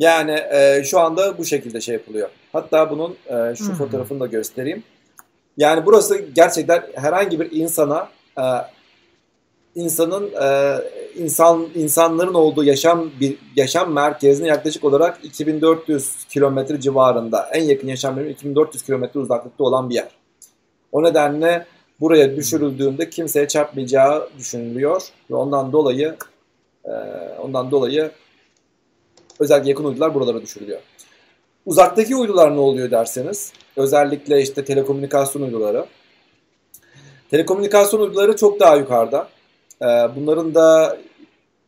[0.00, 2.28] Yani e, şu anda bu şekilde şey yapılıyor.
[2.52, 3.74] Hatta bunun e, şu hmm.
[3.74, 4.82] fotoğrafını da göstereyim.
[5.56, 8.08] Yani burası gerçekten herhangi bir insana
[8.38, 8.44] e,
[9.74, 10.76] insanın e,
[11.16, 18.14] insan insanların olduğu yaşam bir yaşam merkezine yaklaşık olarak 2400 kilometre civarında en yakın yaşam
[18.14, 20.08] merkezi 2400 kilometre uzaklıkta olan bir yer.
[20.92, 21.66] O nedenle
[22.00, 26.16] buraya düşürüldüğünde kimseye çarpmayacağı düşünülüyor ve ondan dolayı
[26.84, 26.90] e,
[27.42, 28.10] ondan dolayı
[29.40, 30.80] özellikle yakın uydular buralara düşürülüyor.
[31.66, 35.86] Uzaktaki uydular ne oluyor derseniz özellikle işte telekomünikasyon uyduları.
[37.30, 39.28] Telekomünikasyon uyduları çok daha yukarıda.
[39.82, 40.98] Ee, bunların da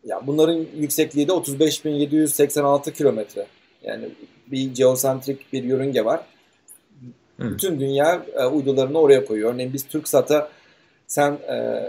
[0.04, 3.46] ya bunların yüksekliği de 35.786 kilometre.
[3.82, 4.08] Yani
[4.46, 6.20] bir geosentrik bir yörünge var.
[7.40, 7.50] Hı.
[7.50, 9.54] Bütün dünya e, uydularını oraya koyuyor.
[9.54, 10.48] Örneğin biz TürkSat'a
[11.06, 11.88] sen e,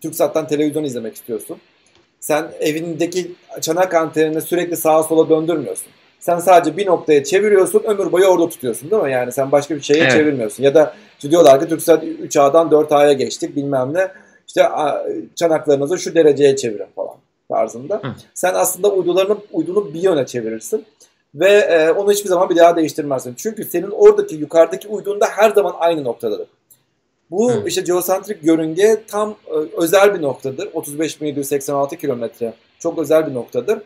[0.00, 1.58] TürkSat'tan televizyon izlemek istiyorsun.
[2.20, 5.86] Sen evindeki çanak antenini sürekli sağa sola döndürmüyorsun.
[6.20, 9.12] Sen sadece bir noktaya çeviriyorsun, ömür boyu orada tutuyorsun değil mi?
[9.12, 10.12] Yani sen başka bir şeye evet.
[10.12, 10.62] çevirmiyorsun.
[10.62, 14.08] Ya da diyorlar ki TürkSat 3A'dan 4A'ya geçtik bilmem ne.
[14.46, 14.68] İşte
[15.34, 17.14] çanaklarınızı şu dereceye çevirin falan
[17.48, 17.94] tarzında.
[17.94, 18.14] Hı.
[18.34, 20.84] Sen aslında uydularını uydunu bir yöne çevirirsin
[21.34, 23.34] ve e, onu hiçbir zaman bir daha değiştirmezsin.
[23.36, 26.48] Çünkü senin oradaki yukarıdaki uydunda her zaman aynı noktadadır.
[27.30, 27.64] Bu Hı.
[27.66, 30.66] işte geosentrik yörünge tam e, özel bir noktadır.
[30.66, 32.54] 35.786 kilometre.
[32.78, 33.78] Çok özel bir noktadır.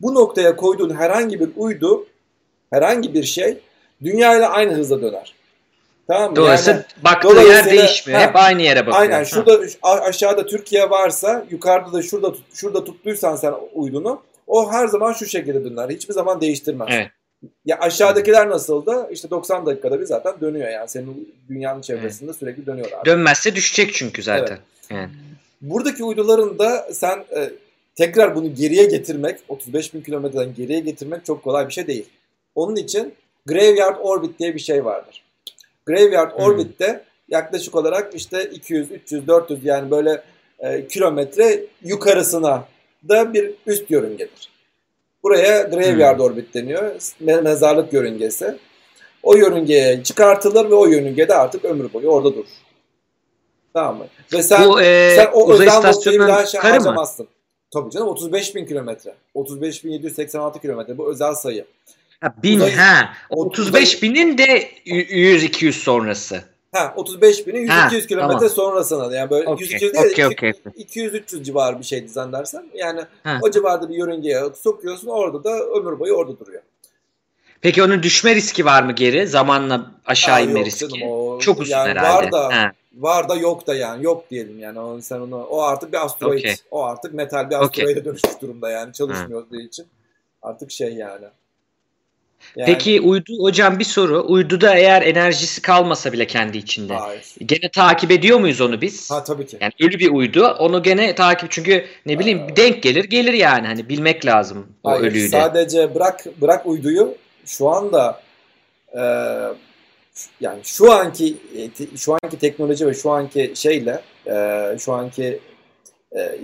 [0.00, 2.06] Bu noktaya koyduğun herhangi bir uydu,
[2.70, 3.58] herhangi bir şey
[4.02, 5.34] dünya ile aynı hızla döner.
[6.08, 6.36] Tamam mı?
[6.36, 8.20] Dolayısıyla yani, baktığı dolayısıyla, yer değişmiyor.
[8.20, 9.00] Ha, Hep aynı yere bakıyor.
[9.00, 9.24] Aynen.
[9.24, 9.90] Şurada ha.
[9.90, 15.64] aşağıda Türkiye varsa yukarıda da şurada şurada tuttuysan sen uydunu o her zaman şu şekilde
[15.64, 15.90] döner.
[15.90, 16.88] Hiçbir zaman değiştirmez.
[16.92, 17.10] Evet.
[17.64, 22.38] Ya aşağıdakiler nasıl da işte 90 dakikada bir zaten dönüyor yani senin dünyanın çevresinde evet.
[22.38, 23.04] sürekli dönüyorlar.
[23.04, 24.58] Dönmezse düşecek çünkü zaten.
[24.90, 25.00] Evet.
[25.00, 25.10] Yani.
[25.60, 27.50] Buradaki uyduların da sen e,
[27.94, 32.06] tekrar bunu geriye getirmek 35 bin kilometreden geriye getirmek çok kolay bir şey değil.
[32.54, 33.14] Onun için
[33.46, 35.24] Graveyard Orbit diye bir şey vardır.
[35.86, 36.44] Graveyard hmm.
[36.44, 40.22] Orbit'te yaklaşık olarak işte 200, 300, 400 yani böyle
[40.58, 42.68] e, kilometre yukarısına
[43.08, 44.49] da bir üst yörüngedir.
[45.22, 46.24] Buraya Graveyard hmm.
[46.24, 46.92] Orbit deniyor.
[47.20, 48.56] Mezarlık yörüngesi.
[49.22, 52.46] O yörüngeye çıkartılır ve o yörüngede artık ömür boyu orada durur.
[53.74, 54.06] Tamam mı?
[54.32, 55.66] Ve sen, Bu, e, sen o bir
[56.18, 57.28] daha şey harcamazsın.
[57.70, 59.14] Tabii canım 35 bin kilometre.
[59.34, 60.98] 35 bin 786 kilometre.
[60.98, 61.64] Bu özel sayı.
[62.20, 63.08] Ha, bin uzay, ha.
[63.30, 66.44] 35 uzay, binin de 100-200 sonrası.
[66.72, 68.50] Ha 35 binin 100-200 kilometre tamam.
[68.50, 69.66] sonrasına yani böyle okay.
[69.66, 70.50] 100 değil okay, okay.
[70.50, 72.64] 200-300 civarı bir şeydi zannedersem.
[72.74, 73.38] Yani ha.
[73.42, 76.62] o civarda bir yörüngeye sokuyorsun orada da ömür boyu orada duruyor.
[77.60, 79.26] Peki onun düşme riski var mı geri?
[79.26, 80.88] Zamanla aşağı Aa, inme riski.
[80.88, 82.26] Canım, o, Çok uzun yani herhalde.
[82.26, 82.72] Var da, ha.
[82.94, 84.04] var da yok da yani.
[84.04, 84.80] Yok diyelim yani.
[84.80, 86.38] O, sen onu, o artık bir asteroid.
[86.38, 86.54] Okay.
[86.70, 88.04] O artık metal bir asteroide okay.
[88.04, 88.92] dönüşmüş durumda yani.
[88.92, 89.56] Çalışmıyor ha.
[89.56, 89.86] için.
[90.42, 91.26] Artık şey yani.
[92.56, 92.66] Yani...
[92.66, 94.24] Peki uydu hocam bir soru.
[94.28, 96.94] Uyduda eğer enerjisi kalmasa bile kendi içinde.
[96.94, 97.24] Hayır.
[97.46, 99.10] Gene takip ediyor muyuz onu biz?
[99.10, 99.58] Ha tabii ki.
[99.60, 100.46] Yani ölü bir uydu.
[100.58, 102.56] Onu gene takip çünkü ne bileyim Aa.
[102.56, 105.40] denk gelir gelir yani hani bilmek lazım o Hayır, ölüyü de.
[105.40, 108.20] Sadece bırak bırak uyduyu şu anda
[108.94, 109.02] e,
[110.40, 111.36] yani şu anki
[111.96, 115.40] şu anki teknoloji ve şu anki şeyle e, şu anki
[116.16, 116.38] e,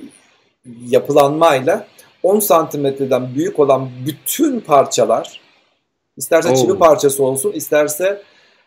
[0.88, 1.86] yapılanmayla
[2.22, 5.45] 10 santimetreden büyük olan bütün parçalar
[6.16, 6.54] isterse Oo.
[6.54, 8.22] çivi parçası olsun isterse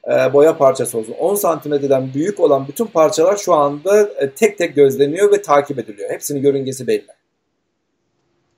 [0.07, 4.75] e, boya parçası olsun 10 santimetreden büyük olan bütün parçalar şu anda e, tek tek
[4.75, 6.09] gözleniyor ve takip ediliyor.
[6.09, 7.07] Hepsinin yörüngesi belli.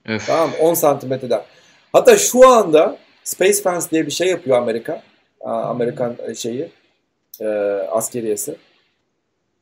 [0.06, 0.27] Öf.
[0.27, 1.41] Tamam 10 santimetreden.
[1.93, 5.04] Hatta şu anda Space Fence diye bir şey yapıyor Amerika.
[5.45, 6.71] Amerikan e, şeyi
[7.41, 7.45] e,
[7.91, 8.56] askeriyesi.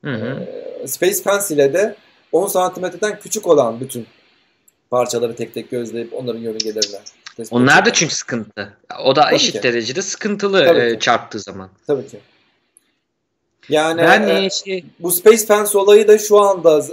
[0.04, 0.48] Hı hı.
[0.84, 1.96] E, Space Fence ile de
[2.32, 4.08] 10 santimetreden küçük olan bütün
[4.90, 7.00] parçaları tek tek gözleyip onların yörüngelerine.
[7.52, 8.78] Onlar da çünkü sıkıntı.
[9.06, 9.64] O da Tabii eşit ki.
[9.64, 11.70] derecede sıkıntılı e, çarptığı zaman.
[11.88, 12.20] Tabii ki.
[13.70, 14.86] Yani ben e, şey...
[15.00, 16.84] bu Space Fence olayı da şu anda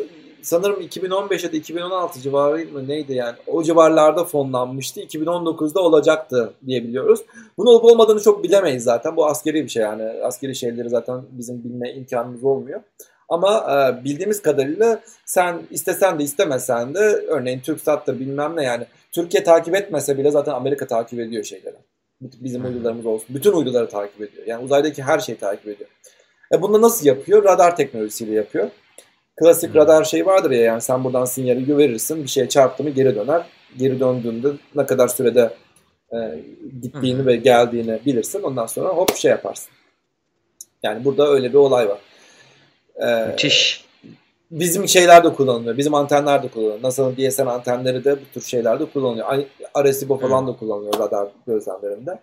[0.42, 5.00] sanırım 2015 ya da 2016 civarı mı neydi yani o civarlarda fonlanmıştı.
[5.00, 7.20] 2019'da olacaktı diye biliyoruz.
[7.58, 9.16] Bunun olup olmadığını çok bilemeyiz zaten.
[9.16, 10.02] Bu askeri bir şey yani.
[10.02, 12.80] Askeri şeyleri zaten bizim bilme imkanımız olmuyor.
[13.28, 19.44] Ama e, bildiğimiz kadarıyla sen istesen de istemesen de örneğin TürkSat'tır bilmem ne yani Türkiye
[19.44, 21.76] takip etmese bile zaten Amerika takip ediyor şeyleri.
[22.20, 23.26] Bizim uydularımız olsun.
[23.28, 24.46] Bütün uyduları takip ediyor.
[24.46, 25.90] Yani uzaydaki her şeyi takip ediyor.
[26.52, 27.44] E bunu nasıl yapıyor?
[27.44, 28.70] Radar teknolojisiyle yapıyor.
[29.36, 29.80] Klasik hmm.
[29.80, 33.46] radar şey vardır ya yani sen buradan sinyali verirsin bir şeye çarptı mı geri döner.
[33.78, 35.50] Geri döndüğünde ne kadar sürede
[36.12, 36.16] e,
[36.82, 37.26] gittiğini hmm.
[37.26, 38.42] ve geldiğini bilirsin.
[38.42, 39.70] Ondan sonra hop şey yaparsın.
[40.82, 41.98] Yani burada öyle bir olay var.
[43.00, 43.86] Ee, Müthiş.
[44.50, 45.76] Bizim şeyler de kullanılıyor.
[45.76, 46.82] Bizim antenler de kullanılıyor.
[46.82, 49.26] NASA'nın DSN antenleri de bu tür şeylerde kullanılıyor.
[49.74, 52.18] Arecibo falan da kullanılıyor radar gözlemlerinde.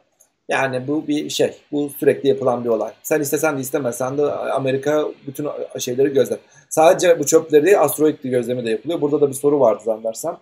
[0.49, 1.57] Yani bu bir şey.
[1.71, 2.91] Bu sürekli yapılan bir olay.
[3.03, 5.47] Sen istesen de istemesen de Amerika bütün
[5.79, 6.37] şeyleri gözler.
[6.69, 9.01] Sadece bu çöpleri asteroid gözlemi de yapılıyor.
[9.01, 10.37] Burada da bir soru vardı zannedersem.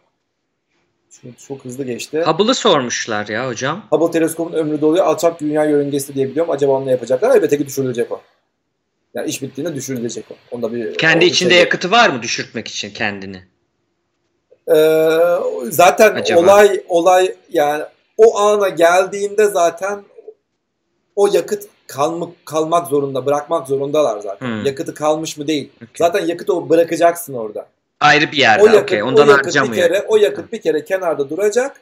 [1.12, 2.24] Çünkü çok hızlı geçti.
[2.24, 3.84] Hubble'ı sormuşlar ya hocam.
[3.90, 5.06] Hubble teleskopun ömrü doluyor.
[5.06, 6.52] Alçak dünya yörüngesi diye biliyorum.
[6.52, 7.36] Acaba onu ne yapacaklar?
[7.36, 8.22] Elbette ki düşürülecek o.
[9.16, 10.56] Yani iş bittiğinde düşürülecek o.
[10.56, 13.44] Onda bir Kendi içinde şey yakıtı var mı düşürtmek için kendini?
[14.76, 15.10] Ee,
[15.64, 16.40] zaten Acaba?
[16.40, 17.84] olay olay yani
[18.18, 20.04] o ana geldiğinde zaten
[21.16, 24.48] o yakıt kalmak kalmak zorunda, bırakmak zorundalar zaten.
[24.48, 24.66] Hmm.
[24.66, 25.72] Yakıtı kalmış mı değil.
[25.76, 25.88] Okay.
[25.98, 27.68] Zaten yakıtı o bırakacaksın orada.
[28.00, 28.64] Ayrı bir yerde.
[28.64, 29.04] O yakıt, okay.
[29.04, 31.82] Ondan o yakıt bir kere o yakıt bir kere kenarda duracak.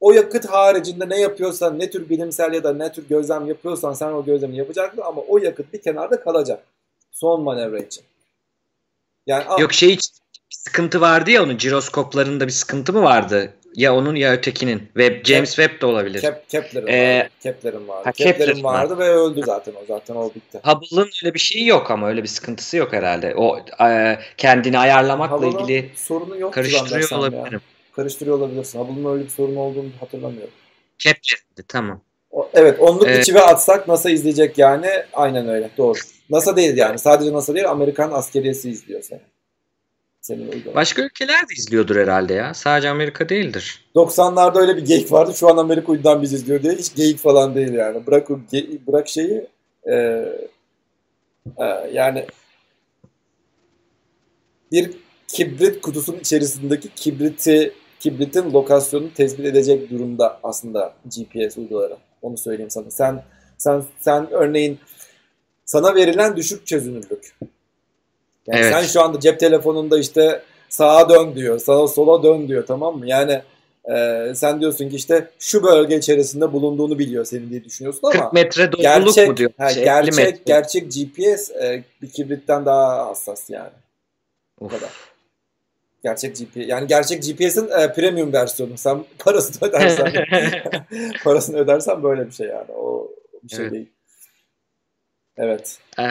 [0.00, 4.12] O yakıt haricinde ne yapıyorsan, ne tür bilimsel ya da ne tür gözlem yapıyorsan sen
[4.12, 6.64] o gözlemi yapacaksın ama o yakıt bir kenarda kalacak.
[7.10, 8.04] Son manevra için.
[9.26, 10.10] Yani Yok şey hiç
[10.50, 13.52] sıkıntı vardı ya onun jiroskoplarında bir sıkıntı mı vardı?
[13.74, 14.78] Ya onun ya ötekinin.
[14.78, 16.20] Web, James Kep, Webb de olabilir.
[16.20, 17.30] Kep, Kepler'in ee, vardı.
[17.42, 18.02] Kepler'in vardı.
[18.04, 19.84] Ha, Kepler'in vardı ve öldü zaten o.
[19.88, 20.60] Zaten o bitti.
[20.64, 23.34] Hubble'ın öyle bir şeyi yok ama öyle bir sıkıntısı yok herhalde.
[23.36, 27.52] O e, kendini ayarlamakla Hubble'ın ilgili sorunu yok karıştırıyor olabilirim.
[27.52, 27.73] Ya.
[27.96, 28.78] Karıştırıyor olabilirsin.
[28.78, 30.54] Hubble'ın öyle bir sorunu olduğunu hatırlamıyorum.
[30.98, 32.00] Kepler'di tamam.
[32.30, 34.88] O, evet onluk ee, içi ve atsak NASA izleyecek yani.
[35.12, 35.98] Aynen öyle doğru.
[36.30, 36.98] NASA değil yani.
[36.98, 39.20] Sadece NASA değil Amerikan askeriyesi izliyor seni.
[40.20, 40.64] Senin.
[40.74, 42.54] Başka ülkeler de izliyordur herhalde ya.
[42.54, 43.84] Sadece Amerika değildir.
[43.94, 45.34] 90'larda öyle bir geyik vardı.
[45.34, 46.72] Şu an Amerika uydudan biz izliyor diye.
[46.72, 48.06] Hiç geyik falan değil yani.
[48.06, 48.38] Bırak o
[48.86, 49.46] bırak şeyi
[49.86, 49.94] e,
[51.58, 52.26] e, yani
[54.72, 54.90] bir
[55.28, 57.72] kibrit kutusunun içerisindeki kibriti
[58.04, 61.96] kibritin lokasyonunu tespit edecek durumda aslında GPS uyduları.
[62.22, 62.90] Onu söyleyeyim sana.
[62.90, 63.22] Sen
[63.58, 64.78] sen sen örneğin
[65.64, 67.34] sana verilen düşük çözünürlük
[68.46, 68.72] yani evet.
[68.72, 73.06] sen şu anda cep telefonunda işte sağa dön diyor, sağa sola dön diyor tamam mı?
[73.08, 73.42] Yani
[73.94, 78.32] e, sen diyorsun ki işte şu bölge içerisinde bulunduğunu biliyor senin diye düşünüyorsun ama 40
[78.32, 79.50] metre doluluk gerçek, mu diyor?
[79.58, 80.42] Ha, şey, gerçek metre.
[80.46, 83.72] gerçek GPS e, bir kibritten daha hassas yani.
[84.60, 85.13] O kadar.
[86.04, 88.78] Gerçek GPS yani gerçek GPS'in e, premium versiyonu.
[88.78, 90.12] Sen parasını ödersen
[91.24, 92.72] parasını ödersen böyle bir şey yani.
[92.72, 93.10] O
[93.42, 93.72] bir şey evet.
[93.72, 93.90] değil.
[95.36, 95.78] Evet.
[95.98, 96.04] Ee,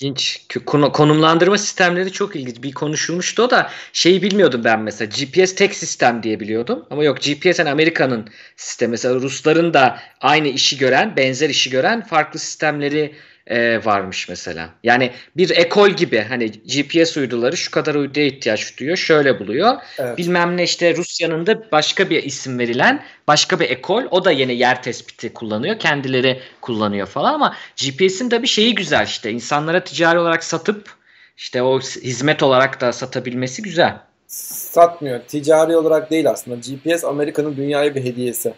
[0.00, 0.46] ilginç.
[0.66, 2.62] Konumlandırma sistemleri çok ilginç.
[2.62, 5.08] Bir konuşulmuştu o da şeyi bilmiyordum ben mesela.
[5.08, 6.86] GPS tek sistem diye biliyordum.
[6.90, 8.90] Ama yok GPS yani Amerika'nın sistemi.
[8.90, 13.14] Mesela Rusların da aynı işi gören, benzer işi gören farklı sistemleri
[13.50, 14.70] e, varmış mesela.
[14.84, 18.96] Yani bir ekol gibi hani GPS uyduları şu kadar uyduya ihtiyaç duyuyor.
[18.96, 19.74] Şöyle buluyor.
[19.98, 20.18] Evet.
[20.18, 24.04] Bilmem ne işte Rusya'nın da başka bir isim verilen başka bir ekol.
[24.10, 25.78] O da yine yer tespiti kullanıyor.
[25.78, 29.30] Kendileri kullanıyor falan ama GPS'in de bir şeyi güzel işte.
[29.30, 30.94] insanlara ticari olarak satıp
[31.36, 33.98] işte o hizmet olarak da satabilmesi güzel.
[34.26, 35.20] Satmıyor.
[35.28, 36.56] Ticari olarak değil aslında.
[36.56, 38.52] GPS Amerika'nın dünyaya bir hediyesi.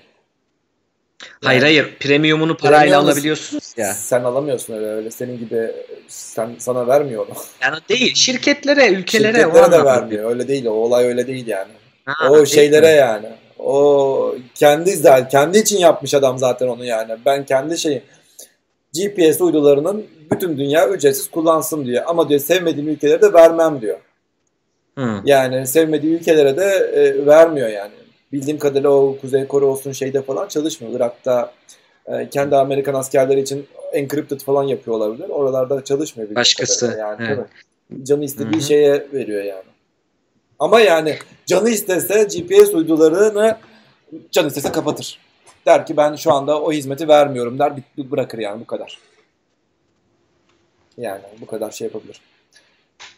[1.44, 1.96] Hayır hayır.
[2.00, 3.92] Premiumunu parayla Premium, alabiliyorsunuz ya.
[3.94, 5.10] Sen alamıyorsun öyle öyle.
[5.10, 5.70] Senin gibi
[6.08, 7.36] sen sana vermiyor onu.
[7.62, 8.14] Yani değil.
[8.14, 9.38] Şirketlere, ülkelere.
[9.38, 10.30] Şirketlere de vermiyor.
[10.30, 10.66] Öyle değil.
[10.66, 11.72] O olay öyle değil yani.
[12.04, 12.98] Ha, o şeylere mi?
[12.98, 13.26] yani.
[13.58, 17.12] O kendi zaten kendi için yapmış adam zaten onu yani.
[17.26, 18.02] Ben kendi şeyim
[18.94, 22.04] GPS uydularının bütün dünya ücretsiz kullansın diyor.
[22.06, 23.98] Ama diyor sevmediğim ülkelere de vermem diyor.
[24.94, 25.26] Hmm.
[25.26, 27.92] Yani sevmediği ülkelere de e, vermiyor yani
[28.32, 30.94] bildiğim kadarıyla o Kuzey Kore olsun şeyde falan çalışmıyor.
[30.96, 31.52] Irak'ta
[32.06, 35.28] e, kendi Amerikan askerleri için encrypted falan yapıyor olabilir.
[35.28, 36.34] Oralarda çalışmıyor.
[36.34, 36.96] Başkası.
[36.98, 37.46] Yani, evet.
[38.02, 38.62] Canı istediği Hı-hı.
[38.62, 39.72] şeye veriyor yani.
[40.58, 43.56] Ama yani canı istese GPS uydularını
[44.30, 45.18] canı istese kapatır.
[45.66, 48.98] Der ki ben şu anda o hizmeti vermiyorum der bırakır yani bu kadar.
[50.98, 52.20] Yani bu kadar şey yapabilir.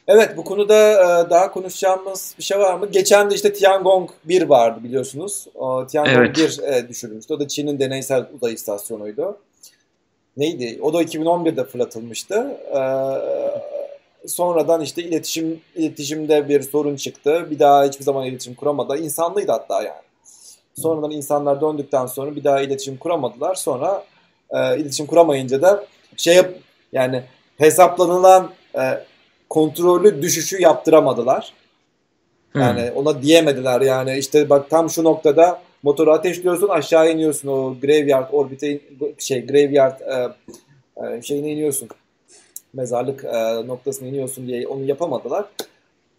[0.08, 2.90] Evet bu konuda e, daha konuşacağımız bir şey var mı?
[2.90, 5.46] Geçen de işte Tiangong 1 vardı biliyorsunuz.
[5.54, 6.36] O Tiangong evet.
[6.36, 7.34] 1 e, düşürülmüştü.
[7.34, 9.38] O da Çin'in deneysel uzay istasyonuydu.
[10.36, 10.78] Neydi?
[10.82, 12.34] O da 2011'de fırlatılmıştı.
[12.74, 12.80] E,
[14.28, 17.46] sonradan işte iletişim iletişimde bir sorun çıktı.
[17.50, 18.96] Bir daha hiçbir zaman iletişim kuramadı.
[18.98, 20.04] İnsanlıydı hatta yani.
[20.74, 23.54] Sonradan insanlar döndükten sonra bir daha iletişim kuramadılar.
[23.54, 24.04] Sonra
[24.50, 26.50] e, iletişim kuramayınca da şey yap
[26.92, 27.22] yani
[27.58, 29.04] hesaplanılan e,
[29.54, 31.52] kontrollü düşüşü yaptıramadılar.
[32.54, 32.96] Yani hmm.
[32.96, 38.80] ona diyemediler yani işte bak tam şu noktada motoru ateşliyorsun aşağı iniyorsun o graveyard orbite
[39.18, 40.28] şey graveyard e,
[41.06, 41.88] e, şeyine iniyorsun
[42.72, 45.44] mezarlık e, noktasına iniyorsun diye onu yapamadılar.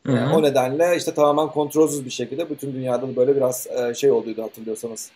[0.08, 4.44] Yani o nedenle işte tamamen kontrolsüz bir şekilde bütün dünyada böyle biraz e, şey olduydu
[4.44, 5.12] hatırlıyorsanız.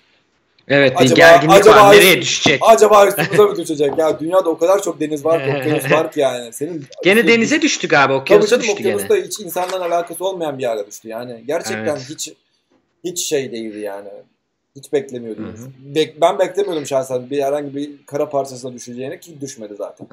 [0.69, 1.95] Evet acaba, gerginlik acaba var.
[1.95, 2.61] Nereye düşecek?
[2.63, 3.97] Acaba üstümüze mi düşecek?
[3.97, 6.53] Ya dünyada o kadar çok deniz var ki, okyanus var ki yani.
[6.53, 8.13] Senin gene denize düştü galiba.
[8.13, 9.27] Okyanusa Tabii düştü okyanusta gene.
[9.27, 11.07] hiç insanla alakası olmayan bir yere düştü.
[11.07, 12.09] Yani gerçekten evet.
[12.09, 12.33] hiç
[13.03, 14.09] hiç şey değildi yani.
[14.75, 15.45] Hiç beklemiyordum.
[15.45, 15.95] Hı hı.
[15.95, 20.07] Bek, ben beklemiyordum şahsen bir herhangi bir kara parçasına düşeceğini ki düşmedi zaten.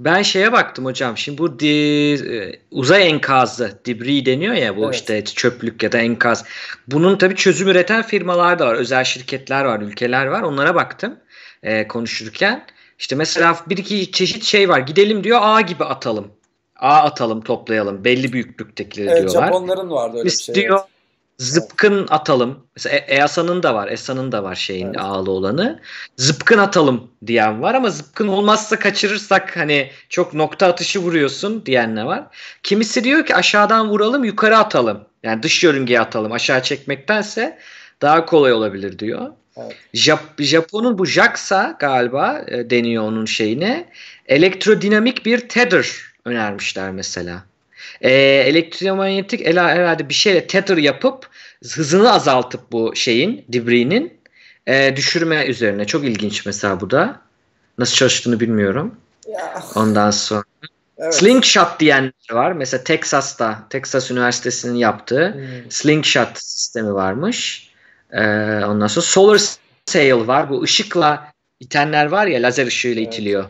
[0.00, 1.16] Ben şeye baktım hocam.
[1.16, 1.66] Şimdi bu di,
[2.14, 4.94] e, uzay enkazı, debris deniyor ya bu evet.
[4.94, 6.44] işte çöplük ya da enkaz.
[6.86, 8.74] Bunun tabii çözüm üreten firmalar da var.
[8.74, 10.42] Özel şirketler var, ülkeler var.
[10.42, 11.16] Onlara baktım
[11.62, 12.66] e, konuşurken.
[12.98, 14.78] İşte mesela bir iki çeşit şey var.
[14.78, 16.32] Gidelim diyor A gibi atalım.
[16.76, 18.04] A atalım toplayalım.
[18.04, 19.46] Belli büyüklüktekileri evet, diyorlar.
[19.46, 20.54] Japonların vardı öyle Biz bir şey.
[20.54, 20.99] diyor evet.
[21.40, 22.66] Zıpkın atalım.
[22.76, 23.88] Mesela e- EASA'nın da var.
[23.88, 25.00] ESA'nın da var şeyin evet.
[25.00, 25.80] ağlı olanı.
[26.16, 32.24] Zıpkın atalım diyen var ama zıpkın olmazsa kaçırırsak hani çok nokta atışı vuruyorsun diyenler var.
[32.62, 35.00] Kimisi diyor ki aşağıdan vuralım yukarı atalım.
[35.22, 37.58] Yani dış yörüngeye atalım aşağı çekmektense
[38.02, 39.32] daha kolay olabilir diyor.
[39.56, 39.76] Evet.
[39.94, 43.88] Jap Japon'un bu JAXA galiba e, deniyor onun şeyine.
[44.26, 45.86] Elektrodinamik bir tether
[46.24, 47.42] önermişler mesela.
[48.00, 48.12] E,
[48.46, 51.29] elektromanyetik herhalde bir şeyle tether yapıp
[51.68, 54.20] hızını azaltıp bu şeyin debris'inin
[54.66, 55.84] e, düşürme üzerine.
[55.84, 57.20] Çok ilginç mesela bu da.
[57.78, 58.94] Nasıl çalıştığını bilmiyorum.
[59.28, 59.62] Ya.
[59.74, 60.42] Ondan sonra.
[60.98, 61.14] Evet.
[61.14, 62.52] Slingshot diyenler var.
[62.52, 65.70] Mesela Texas'ta, Texas Üniversitesi'nin yaptığı hmm.
[65.70, 67.70] Slingshot sistemi varmış.
[68.12, 68.24] Ee,
[68.64, 69.40] ondan sonra solar
[69.86, 70.50] sail var.
[70.50, 73.14] Bu ışıkla itenler var ya lazer ışığıyla evet.
[73.14, 73.44] itiliyor.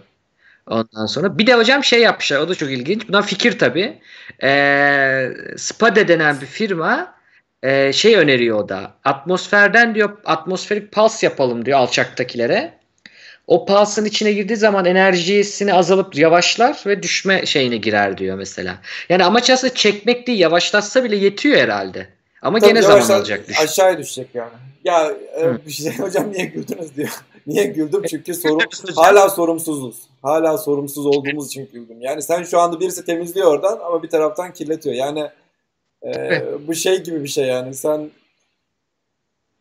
[0.66, 3.08] Ondan sonra bir de hocam şey yapmışlar o da çok ilginç.
[3.08, 3.98] Bundan fikir tabii.
[4.42, 7.14] Ee, Spade denen bir firma
[7.62, 8.94] e, şey öneriyor o da.
[9.04, 12.80] Atmosferden diyor atmosferik pals yapalım diyor alçaktakilere.
[13.46, 18.78] O pulse'ın içine girdiği zaman enerjisini azalıp yavaşlar ve düşme şeyine girer diyor mesela.
[19.08, 22.06] Yani amaç aslında çekmek değil yavaşlatsa bile yetiyor herhalde.
[22.42, 23.62] Ama Tabii gene zaman alacak düşün.
[23.62, 24.50] Aşağıya düşecek yani.
[24.84, 27.08] Ya e, bir şey hocam niye güldünüz diyor.
[27.46, 28.02] niye güldüm?
[28.10, 29.96] Çünkü sorum hala sorumsuzuz.
[30.22, 31.96] Hala sorumsuz olduğumuz için güldüm.
[32.00, 34.94] Yani sen şu anda birisi temizliyor oradan ama bir taraftan kirletiyor.
[34.94, 35.30] Yani
[36.06, 37.74] e, bu şey gibi bir şey yani.
[37.74, 38.10] Sen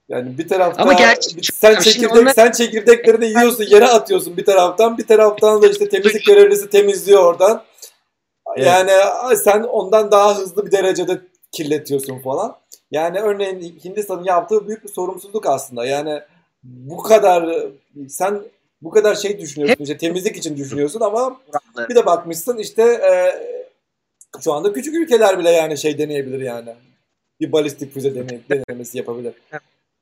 [0.10, 2.34] yani bir tarafta Ama gerçi, sen çekirdek onlar...
[2.34, 4.98] sen çekirdeklerini yiyorsun, yere atıyorsun bir taraftan.
[4.98, 7.64] Bir taraftan da işte temizlik görevlisi temizliyor oradan.
[8.58, 8.92] Yani
[9.36, 11.22] sen ondan daha hızlı bir derecede
[11.52, 12.58] kirletiyorsun falan.
[12.92, 15.86] Yani örneğin Hindistan'ın yaptığı büyük bir sorumsuzluk aslında.
[15.86, 16.22] Yani
[16.64, 17.56] bu kadar
[18.10, 18.42] sen
[18.82, 21.42] bu kadar şey düşünüyorsun işte temizlik için düşünüyorsun ama
[21.90, 23.14] bir de bakmışsın işte e,
[24.44, 26.76] şu anda küçük ülkeler bile yani şey deneyebilir yani.
[27.40, 28.16] Bir balistik füze
[28.50, 29.34] denemesi yapabilir.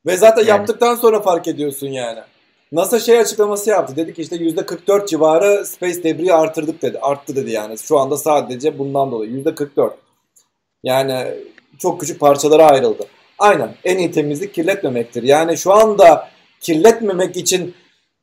[0.05, 0.49] Ve zaten yani.
[0.49, 2.19] yaptıktan sonra fark ediyorsun yani.
[2.71, 3.95] NASA şey açıklaması yaptı.
[3.95, 6.99] Dedi ki işte %44 civarı space debris artırdık dedi.
[6.99, 7.77] Arttı dedi yani.
[7.77, 9.91] Şu anda sadece bundan dolayı %44.
[10.83, 11.33] Yani
[11.79, 13.05] çok küçük parçalara ayrıldı.
[13.39, 15.23] Aynen en iyi temizlik kirletmemektir.
[15.23, 16.29] Yani şu anda
[16.61, 17.75] kirletmemek için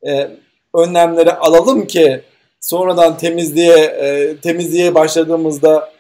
[0.07, 0.31] e,
[0.75, 2.23] önlemleri alalım ki
[2.61, 5.94] sonradan temizliğe e, temizliğe başladığımızda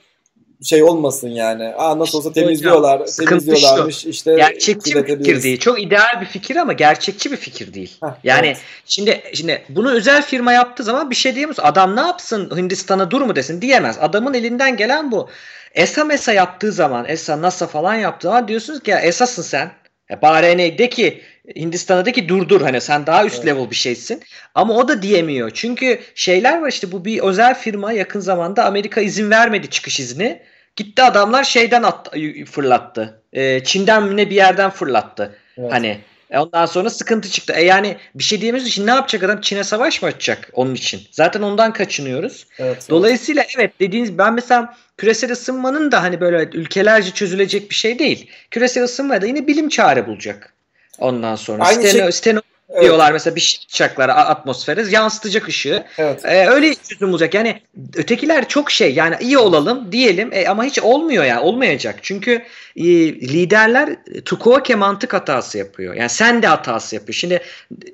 [0.65, 1.75] şey olmasın yani.
[1.77, 4.09] Aa nasıl olsa temizliyorlar, Hocam, temizliyorlarmış şu.
[4.09, 4.35] işte.
[4.35, 5.59] Gerçekçi bir fikir değil.
[5.59, 7.97] Çok ideal bir fikir ama gerçekçi bir fikir değil.
[8.03, 8.61] Heh, yani evet.
[8.87, 11.57] şimdi şimdi bunu özel firma yaptığı zaman bir şey diyemez.
[11.59, 13.99] Adam ne yapsın Hindistan'a dur mu desin diyemez.
[14.01, 15.29] Adamın elinden gelen bu.
[15.75, 19.71] ESA MESA yaptığı zaman ESA NASA falan yaptığı zaman diyorsunuz ki ya ESA'sın sen.
[20.11, 21.23] Ya bari ne de ki
[21.57, 23.47] Hindistan'a de ki dur dur hani sen daha üst evet.
[23.47, 24.23] level bir şeysin.
[24.55, 25.51] Ama o da diyemiyor.
[25.55, 30.43] Çünkü şeyler var işte bu bir özel firma yakın zamanda Amerika izin vermedi çıkış izni.
[30.77, 32.11] Gitti adamlar şeyden at,
[32.47, 33.21] fırlattı.
[33.33, 35.39] Ee, Çin'den ne bir yerden fırlattı.
[35.59, 35.73] Evet.
[35.73, 36.01] Hani
[36.31, 37.53] e ondan sonra sıkıntı çıktı.
[37.53, 39.41] E yani bir şey diyemiyoruz için ne yapacak adam?
[39.41, 41.03] Çin'e savaş mı açacak onun için?
[41.11, 42.47] Zaten ondan kaçınıyoruz.
[42.59, 43.55] Evet, Dolayısıyla evet.
[43.59, 48.31] evet dediğiniz ben mesela küresel ısınmanın da hani böyle ülkelerce çözülecek bir şey değil.
[48.51, 50.53] Küresel ısınma da yine bilim çare bulacak.
[50.99, 52.13] Ondan sonra Aynı steno, şey...
[52.13, 52.83] steno Evet.
[52.83, 55.85] diyorlar mesela bir şey atacaklar atmosfere yansıtacak ışığı.
[55.99, 56.25] Evet.
[56.25, 57.35] Ee, öyle çözüm olacak.
[57.35, 57.61] Yani
[57.97, 61.99] ötekiler çok şey yani iyi olalım diyelim e, ama hiç olmuyor yani olmayacak.
[62.03, 62.43] Çünkü
[62.77, 65.95] e, liderler Tukoke mantık hatası yapıyor.
[65.95, 67.15] Yani sen de hatası yapıyor.
[67.15, 67.41] Şimdi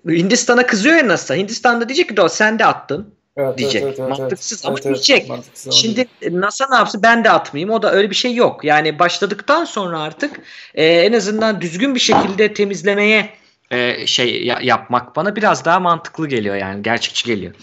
[0.09, 1.35] Hindistan'a kızıyor ya NASA.
[1.35, 3.15] Hindistan'da diyecek ki sen de attın.
[3.37, 3.83] Evet, diyecek.
[3.83, 5.29] Evet, evet, mantıksız evet, ama evet, diyecek.
[5.29, 7.71] Mantıksız Şimdi NASA ne yapsın ben de atmayayım.
[7.71, 8.65] O da öyle bir şey yok.
[8.65, 10.41] Yani başladıktan sonra artık
[10.75, 13.40] e, en azından düzgün bir şekilde temizlemeye
[13.71, 17.55] e, şey ya, yapmak bana biraz daha mantıklı geliyor yani gerçekçi geliyor.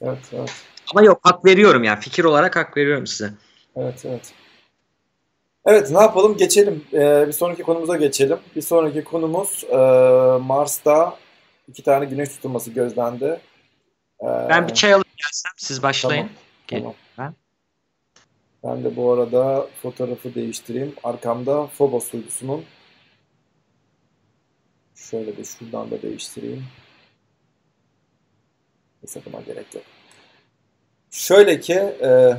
[0.00, 0.52] Evet, evet.
[0.90, 3.32] Ama yok hak veriyorum yani fikir olarak hak veriyorum size.
[3.76, 4.32] Evet, evet.
[5.66, 6.84] Evet ne yapalım geçelim.
[6.92, 8.38] Ee, bir sonraki konumuza geçelim.
[8.56, 9.76] Bir sonraki konumuz e,
[10.42, 11.16] Mars'ta
[11.68, 13.40] iki tane güneş tutulması gözlendi.
[14.22, 16.28] Ee, ben bir çay alıp gelsem siz başlayın.
[16.66, 16.94] Tamam, tamam.
[17.18, 17.34] Ben.
[18.64, 20.94] ben de bu arada fotoğrafı değiştireyim.
[21.04, 22.64] Arkamda Phobos uydusunun
[25.10, 26.64] Şöyle de şuradan da değiştireyim.
[29.00, 29.84] Hesabıma gerek yok.
[31.10, 32.36] Şöyle ki e,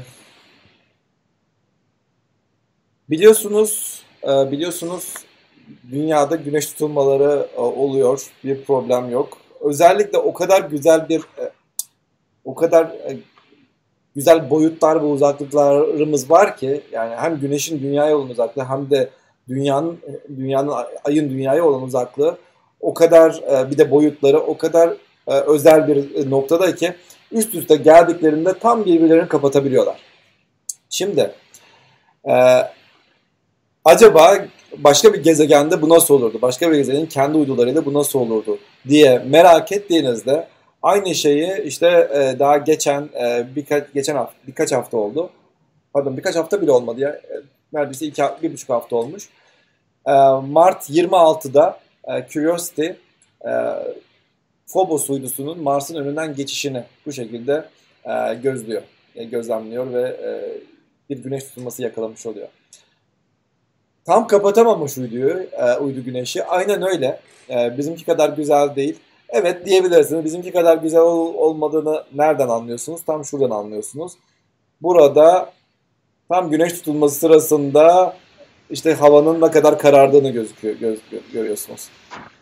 [3.10, 5.14] biliyorsunuz e, biliyorsunuz
[5.92, 8.32] dünyada güneş tutulmaları e, oluyor.
[8.44, 9.38] Bir problem yok.
[9.62, 11.52] Özellikle o kadar güzel bir e,
[12.46, 13.18] o kadar e,
[14.16, 19.10] güzel boyutlar ve uzaklıklarımız var ki yani hem güneşin dünyaya olan uzaklığı hem de
[19.48, 20.00] dünyanın
[20.30, 22.38] dünyanın ayın dünyaya olan uzaklığı
[22.80, 24.94] o kadar bir de boyutları o kadar
[25.28, 26.94] özel bir noktada ki
[27.32, 29.98] üst üste geldiklerinde tam birbirlerini kapatabiliyorlar.
[30.90, 31.32] Şimdi
[33.86, 34.38] acaba
[34.78, 36.40] başka bir gezegende bu nasıl olurdu?
[36.42, 40.48] Başka bir gezegenin kendi uydularıyla bu nasıl olurdu diye merak ettiğinizde
[40.82, 45.30] aynı şeyi işte e, daha geçen e, birkaç geçen hafta birkaç hafta oldu.
[45.94, 47.10] Pardon birkaç hafta bile olmadı ya.
[47.10, 47.34] E,
[47.74, 49.30] neredeyse iki, bir buçuk hafta olmuş.
[50.08, 50.12] E,
[50.48, 51.80] Mart 26'da
[52.10, 53.52] e, Curiosity e,
[54.68, 57.66] Phobos uydusunun Mars'ın önünden geçişini bu şekilde
[58.06, 58.82] e, gözlüyor,
[59.16, 60.30] e, gözlemliyor ve e,
[61.10, 62.48] bir güneş tutulması yakalamış oluyor.
[64.06, 66.44] Tam kapatamamış uyduyu, e, uydu güneşi.
[66.44, 67.20] Aynen öyle.
[67.50, 69.00] E, bizimki kadar güzel değil.
[69.30, 70.26] Evet diyebilirsiniz.
[70.26, 73.02] Bizimki kadar güzel ol, olmadığını nereden anlıyorsunuz?
[73.06, 74.14] Tam şuradan anlıyorsunuz.
[74.82, 75.54] Burada
[76.30, 78.16] tam güneş tutulması sırasında
[78.70, 81.00] işte havanın ne kadar karardığını gözüküyor, göz,
[81.34, 81.88] görüyorsunuz.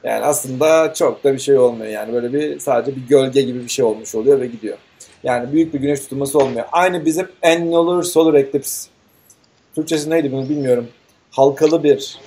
[0.03, 3.69] Yani aslında çok da bir şey olmuyor yani böyle bir sadece bir gölge gibi bir
[3.69, 4.77] şey olmuş oluyor ve gidiyor.
[5.23, 6.65] Yani büyük bir güneş tutulması olmuyor.
[6.71, 8.89] Aynı bizim annular solar eclipse.
[9.75, 10.87] Türkçesi neydi bunu bilmiyorum
[11.31, 12.17] halkalı bir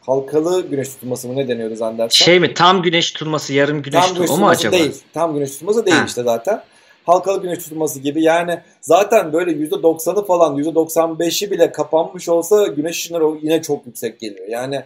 [0.00, 2.24] halkalı güneş tutulması mı ne deniyordu zannedersem.
[2.24, 4.72] Şey mi tam güneş tutulması yarım güneş, tam güneş tutulması mu acaba?
[4.72, 4.94] Değil.
[5.14, 6.04] Tam güneş tutulması değil ha.
[6.06, 6.62] işte zaten.
[7.06, 13.38] Halkalı güneş tutulması gibi yani zaten böyle %90'ı falan %95'i bile kapanmış olsa güneş ışınları
[13.42, 14.48] yine çok yüksek geliyor.
[14.48, 14.84] Yani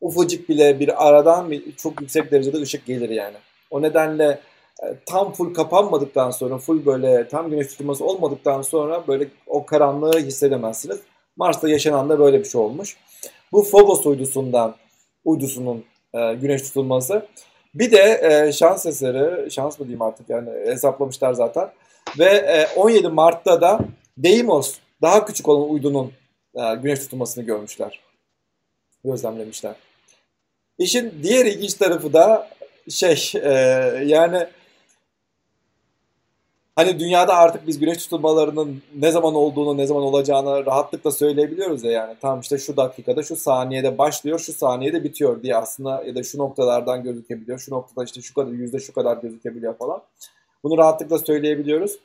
[0.00, 3.36] ufacık bile bir aradan çok yüksek derecede ışık gelir yani.
[3.70, 4.40] O nedenle
[4.82, 10.18] e, tam full kapanmadıktan sonra full böyle tam güneş tutulması olmadıktan sonra böyle o karanlığı
[10.18, 11.00] hissedemezsiniz.
[11.36, 12.96] Mars'ta yaşanan da böyle bir şey olmuş.
[13.52, 14.74] Bu Phobos uydusundan
[15.24, 17.26] uydusunun e, güneş tutulması.
[17.74, 21.70] Bir de e, şans eseri, şans mı diyeyim artık yani hesaplamışlar zaten.
[22.18, 23.80] Ve e, 17 Mart'ta da
[24.18, 26.12] Deimos daha küçük olan uydunun
[26.54, 28.00] e, güneş tutulmasını görmüşler.
[29.04, 29.74] Gözlemlemişler.
[30.78, 32.48] İşin diğer ilginç tarafı da
[32.88, 33.50] şey e,
[34.04, 34.46] yani
[36.76, 41.90] hani dünyada artık biz güneş tutulmalarının ne zaman olduğunu, ne zaman olacağını rahatlıkla söyleyebiliyoruz ya
[41.90, 42.14] yani.
[42.22, 46.38] Tam işte şu dakikada, şu saniyede başlıyor, şu saniyede bitiyor diye aslında ya da şu
[46.38, 47.58] noktalardan gözükebiliyor.
[47.58, 50.02] Şu noktada işte şu kadar, yüzde şu kadar gözükebiliyor falan.
[50.64, 51.98] Bunu rahatlıkla söyleyebiliyoruz.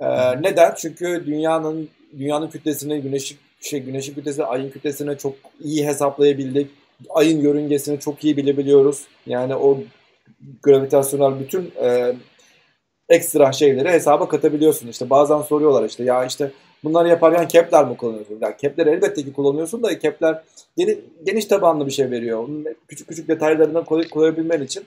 [0.00, 0.74] Ee, neden?
[0.76, 6.70] Çünkü dünyanın dünyanın kütlesini, güneşin şey güneşin kütlesini, ayın kütlesini çok iyi hesaplayabildik.
[7.10, 9.04] Ayın yörüngesini çok iyi bilebiliyoruz.
[9.26, 9.78] Yani o
[10.62, 12.14] gravitasyonel bütün e,
[13.08, 14.88] ekstra şeyleri hesaba katabiliyorsun.
[14.88, 16.50] İşte bazen soruyorlar işte ya işte
[16.84, 18.38] bunları yaparken Kepler mi kullanıyorsun?
[18.40, 20.42] Yani Kepler elbette ki kullanıyorsun da Kepler
[20.76, 20.96] geniş,
[21.26, 22.38] geniş tabanlı bir şey veriyor.
[22.38, 24.84] Onun küçük küçük detaylarını koy, koyabilmen için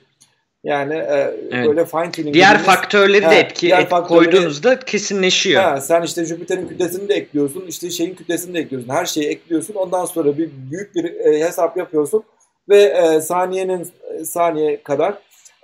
[0.63, 1.67] yani e, evet.
[1.67, 2.33] böyle fine tuning.
[2.33, 5.75] Diğer dediğimiz, faktörleri de etki diğer et, koyduğunuzda kesinleşiyor.
[5.75, 8.89] He, sen işte Jüpiter'in kütlesini de ekliyorsun, işte şeyin kütlesini de ekliyorsun.
[8.89, 9.73] Her şeyi ekliyorsun.
[9.73, 12.23] Ondan sonra bir büyük bir e, hesap yapıyorsun
[12.69, 13.87] ve e, saniyenin
[14.19, 15.13] e, saniye kadar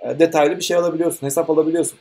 [0.00, 1.98] e, detaylı bir şey alabiliyorsun, hesap alabiliyorsun.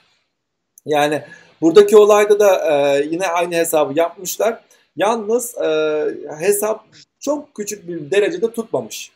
[0.85, 1.21] Yani
[1.61, 4.59] buradaki olayda da e, yine aynı hesabı yapmışlar.
[4.95, 5.67] Yalnız e,
[6.39, 6.85] hesap
[7.19, 9.11] çok küçük bir derecede tutmamış.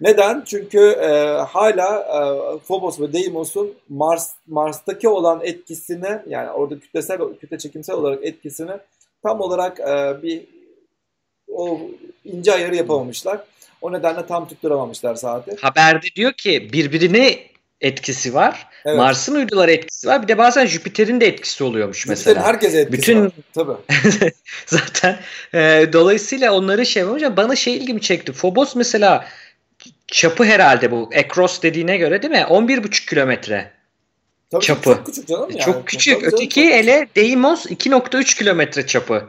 [0.00, 0.42] Neden?
[0.46, 1.08] Çünkü e,
[1.48, 2.18] hala e,
[2.58, 8.72] Phobos ve Deimos'un Mars Mars'taki olan etkisini yani orada kütlesel kütle çekimsel olarak etkisini
[9.22, 10.46] tam olarak e, bir
[11.48, 11.80] o
[12.24, 13.40] ince ayarı yapamamışlar.
[13.80, 15.56] O nedenle tam tutturamamışlar saati.
[15.60, 17.38] Haberde diyor ki birbirine
[17.80, 18.66] etkisi var.
[18.84, 18.96] Evet.
[18.96, 20.22] Mars'ın uyduları etkisi var.
[20.22, 22.34] Bir de bazen Jüpiter'in de etkisi oluyormuş Jüpiter'in mesela.
[22.34, 23.24] Jüpiter'in herkese etkisi Bütün...
[23.24, 23.32] var.
[23.54, 24.32] Tabii.
[24.66, 25.18] Zaten
[25.54, 28.32] e, dolayısıyla onları şey yapınca bana şey ilgimi çekti.
[28.32, 29.26] Phobos mesela
[30.06, 31.08] çapı herhalde bu.
[31.12, 32.46] Ekros dediğine göre değil mi?
[32.48, 33.70] 11,5 kilometre.
[34.50, 34.90] Tabii çapı.
[34.90, 35.60] Çok küçük canım yani.
[35.60, 36.14] Çok küçük.
[36.20, 39.24] Tabii Öteki canım, ele Deimos 2.3 kilometre çapı.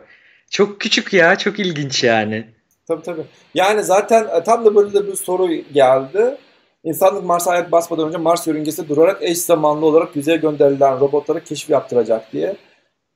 [0.50, 1.38] Çok küçük ya.
[1.38, 2.48] Çok ilginç yani.
[2.88, 3.22] Tabii tabii.
[3.54, 6.38] Yani zaten e, tam da böyle de bir soru geldi.
[6.88, 11.70] İnsanlık Mars'a ayak basmadan önce Mars yörüngesinde durarak eş zamanlı olarak yüzeye gönderilen robotlara keşif
[11.70, 12.56] yaptıracak diye.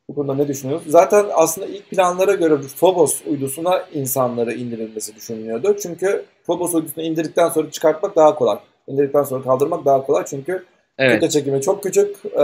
[0.10, 0.92] Bu konuda ne düşünüyorsunuz?
[0.92, 5.76] Zaten aslında ilk planlara göre Phobos uydusuna insanları indirilmesi düşünülüyordu.
[5.82, 8.58] Çünkü Phobos uydusunu indirdikten sonra çıkartmak daha kolay.
[8.88, 10.26] İndirdikten sonra kaldırmak daha kolay.
[10.26, 10.66] Çünkü
[10.98, 11.14] evet.
[11.14, 12.16] kütle çekimi çok küçük.
[12.26, 12.44] Ee,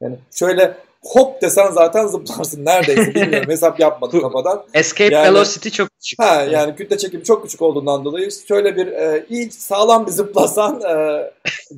[0.00, 4.64] yani şöyle hop desen zaten zıplarsın neredeyse bilmiyorum hesap yapmadım kafadan.
[4.74, 6.18] Escape yani, velocity çok küçük.
[6.18, 10.80] Ha, yani kütle çekimi çok küçük olduğundan dolayı şöyle bir e, iyi sağlam bir zıplasan
[10.80, 11.22] e,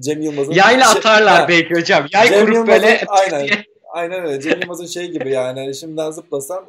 [0.00, 2.06] Cem Yılmaz'ın Yayla şey, atarlar ha, belki hocam.
[2.12, 3.48] Yay Cem kurup böyle aynen.
[3.92, 4.40] Aynen öyle.
[4.40, 6.64] Cem Yılmaz'ın şey gibi yani şimdiden zıplasan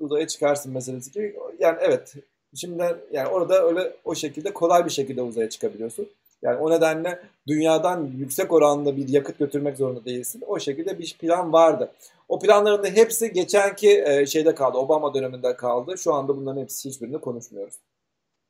[0.00, 1.36] uzaya çıkarsın meselesi gibi.
[1.58, 2.14] Yani evet
[2.54, 6.08] Şimdi yani orada öyle o şekilde kolay bir şekilde uzaya çıkabiliyorsun.
[6.42, 10.42] Yani o nedenle dünyadan yüksek oranda bir yakıt götürmek zorunda değilsin.
[10.46, 11.92] O şekilde bir plan vardı.
[12.28, 14.78] O planların da hepsi geçenki e, şeyde kaldı.
[14.78, 15.98] Obama döneminde kaldı.
[15.98, 17.74] Şu anda bunların hepsi hiçbirini konuşmuyoruz.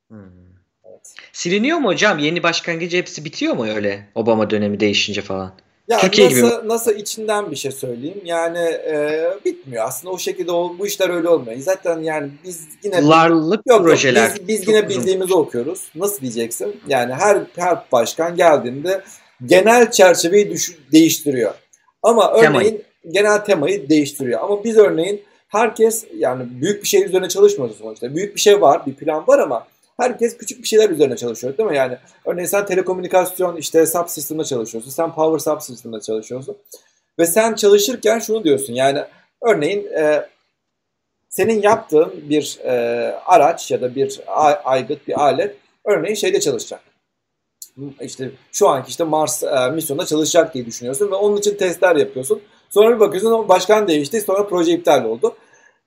[0.09, 0.21] Hmm.
[0.85, 1.15] Evet.
[1.33, 2.19] Siliniyor mu hocam?
[2.19, 5.53] Yeni başkan gece hepsi bitiyor mu öyle Obama dönemi değişince falan?
[5.91, 8.21] Ya Türkiye NASA, gibi NASA içinden bir şey söyleyeyim.
[8.25, 9.85] Yani e, bitmiyor.
[9.85, 11.59] Aslında o şekilde ol, bu işler öyle olmuyor.
[11.59, 14.33] Zaten yani biz yine yıllarlık yok, projeler.
[14.35, 15.91] Biz, biz yine bildiğimizi okuyoruz.
[15.95, 16.81] Nasıl diyeceksin?
[16.89, 19.03] Yani her her başkan geldiğinde
[19.47, 21.55] genel çerçeveyi düş, değiştiriyor.
[22.03, 22.83] Ama örneğin temayı.
[23.11, 24.41] genel temayı değiştiriyor.
[24.41, 28.15] Ama biz örneğin herkes yani büyük bir şey üzerine çalışmıyoruz sonuçta.
[28.15, 29.67] Büyük bir şey var, bir plan var ama
[30.01, 31.77] herkes küçük bir şeyler üzerine çalışıyor değil mi?
[31.77, 34.91] Yani örneğin sen telekomünikasyon işte subsystem'da çalışıyorsun.
[34.91, 36.57] Sen power subsystem'da çalışıyorsun.
[37.19, 39.05] Ve sen çalışırken şunu diyorsun yani
[39.43, 40.27] örneğin e,
[41.29, 42.71] senin yaptığın bir e,
[43.27, 44.21] araç ya da bir
[44.65, 46.81] aygıt, bir alet örneğin şeyde çalışacak.
[48.01, 52.43] İşte şu anki işte Mars e, misyonunda çalışacak diye düşünüyorsun ve onun için testler yapıyorsun.
[52.71, 55.35] Sonra bir bakıyorsun başkan değişti sonra proje iptal oldu.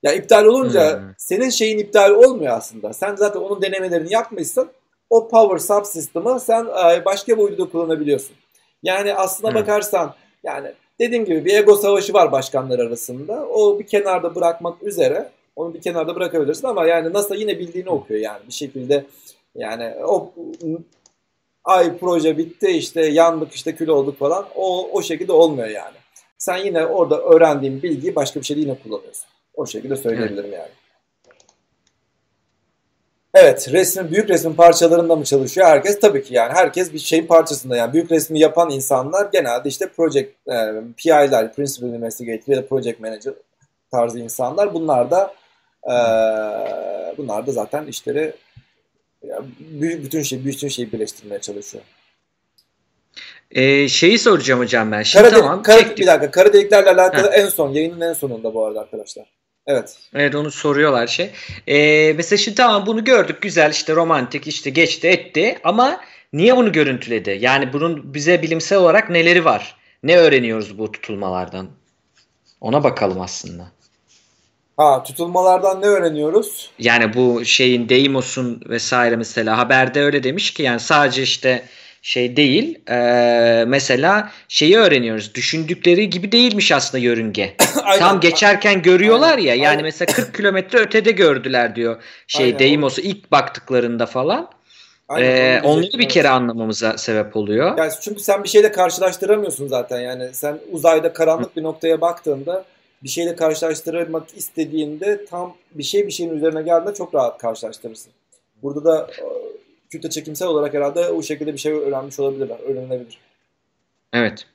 [0.03, 1.07] Ya iptal olunca hmm.
[1.17, 2.93] senin şeyin iptal olmuyor aslında.
[2.93, 4.69] Sen zaten onun denemelerini yapmışsın.
[5.09, 8.35] O power subsystem'ı sen e, başka bir uyduda kullanabiliyorsun.
[8.83, 9.61] Yani aslına hmm.
[9.61, 13.47] bakarsan yani dediğim gibi bir ego savaşı var başkanlar arasında.
[13.47, 18.19] O bir kenarda bırakmak üzere onu bir kenarda bırakabilirsin ama yani NASA yine bildiğini okuyor
[18.19, 19.05] yani bir şekilde
[19.55, 20.33] yani o
[21.63, 25.95] ay proje bitti işte yandık işte kül olduk falan o, o şekilde olmuyor yani.
[26.37, 29.32] Sen yine orada öğrendiğin bilgiyi başka bir şeyde yine kullanıyorsun.
[29.53, 30.53] O şekilde söyleyebilirim evet.
[30.59, 30.69] yani.
[33.35, 35.99] Evet, resmin büyük resmin parçalarında mı çalışıyor herkes?
[35.99, 40.29] Tabii ki yani herkes bir şeyin parçasında yani büyük resmi yapan insanlar genelde işte project
[40.47, 43.33] e, PI'ler, Principal Investigator ya da Project Manager
[43.91, 44.73] tarzı insanlar.
[44.73, 45.33] Bunlar da
[45.83, 45.95] e,
[47.17, 48.33] bunlar da zaten işleri
[49.23, 49.45] yani
[49.79, 51.83] bütün şey bütün şeyi birleştirmeye çalışıyor.
[53.51, 55.03] Ee, şeyi soracağım hocam ben.
[55.03, 55.63] Şimdi kara tamam.
[55.63, 56.31] Kara, bir dakika.
[56.31, 57.33] Kara deliklerle alakalı ha.
[57.33, 59.25] en son yayının en sonunda bu arada arkadaşlar.
[59.67, 59.97] Evet.
[60.13, 61.31] Evet onu soruyorlar şey.
[61.67, 66.01] Ee, mesela şimdi tamam bunu gördük güzel işte romantik işte geçti etti ama
[66.33, 67.37] niye bunu görüntüledi?
[67.41, 69.75] Yani bunun bize bilimsel olarak neleri var?
[70.03, 71.67] Ne öğreniyoruz bu tutulmalardan?
[72.61, 73.63] Ona bakalım aslında.
[74.77, 76.71] Ha tutulmalardan ne öğreniyoruz?
[76.79, 81.65] Yani bu şeyin Deimos'un vesaire mesela haberde öyle demiş ki yani sadece işte
[82.03, 82.89] şey değil.
[82.89, 85.35] E, mesela şeyi öğreniyoruz.
[85.35, 87.55] Düşündükleri gibi değilmiş aslında yörünge.
[87.99, 89.43] Tam geçerken görüyorlar Aynen.
[89.43, 89.55] ya.
[89.55, 89.83] Yani Aynen.
[89.83, 92.01] mesela 40 kilometre ötede gördüler diyor.
[92.27, 92.59] Şey Aynen.
[92.59, 94.49] Deimos'u ilk baktıklarında falan.
[95.09, 97.77] Aynen, ee, onları bir kere anlamamıza sebep oluyor.
[97.77, 99.99] Yani çünkü sen bir şeyle karşılaştıramıyorsun zaten.
[99.99, 102.65] Yani sen uzayda karanlık bir noktaya baktığında
[103.03, 108.11] bir şeyle karşılaştırmak istediğinde tam bir şey bir şeyin üzerine geldiğinde çok rahat karşılaştırırsın.
[108.63, 109.09] Burada da
[109.93, 113.17] kütle çekimsel olarak herhalde o şekilde bir şey öğrenmiş olabilirler, öğrenilebilir.
[114.13, 114.47] Evet.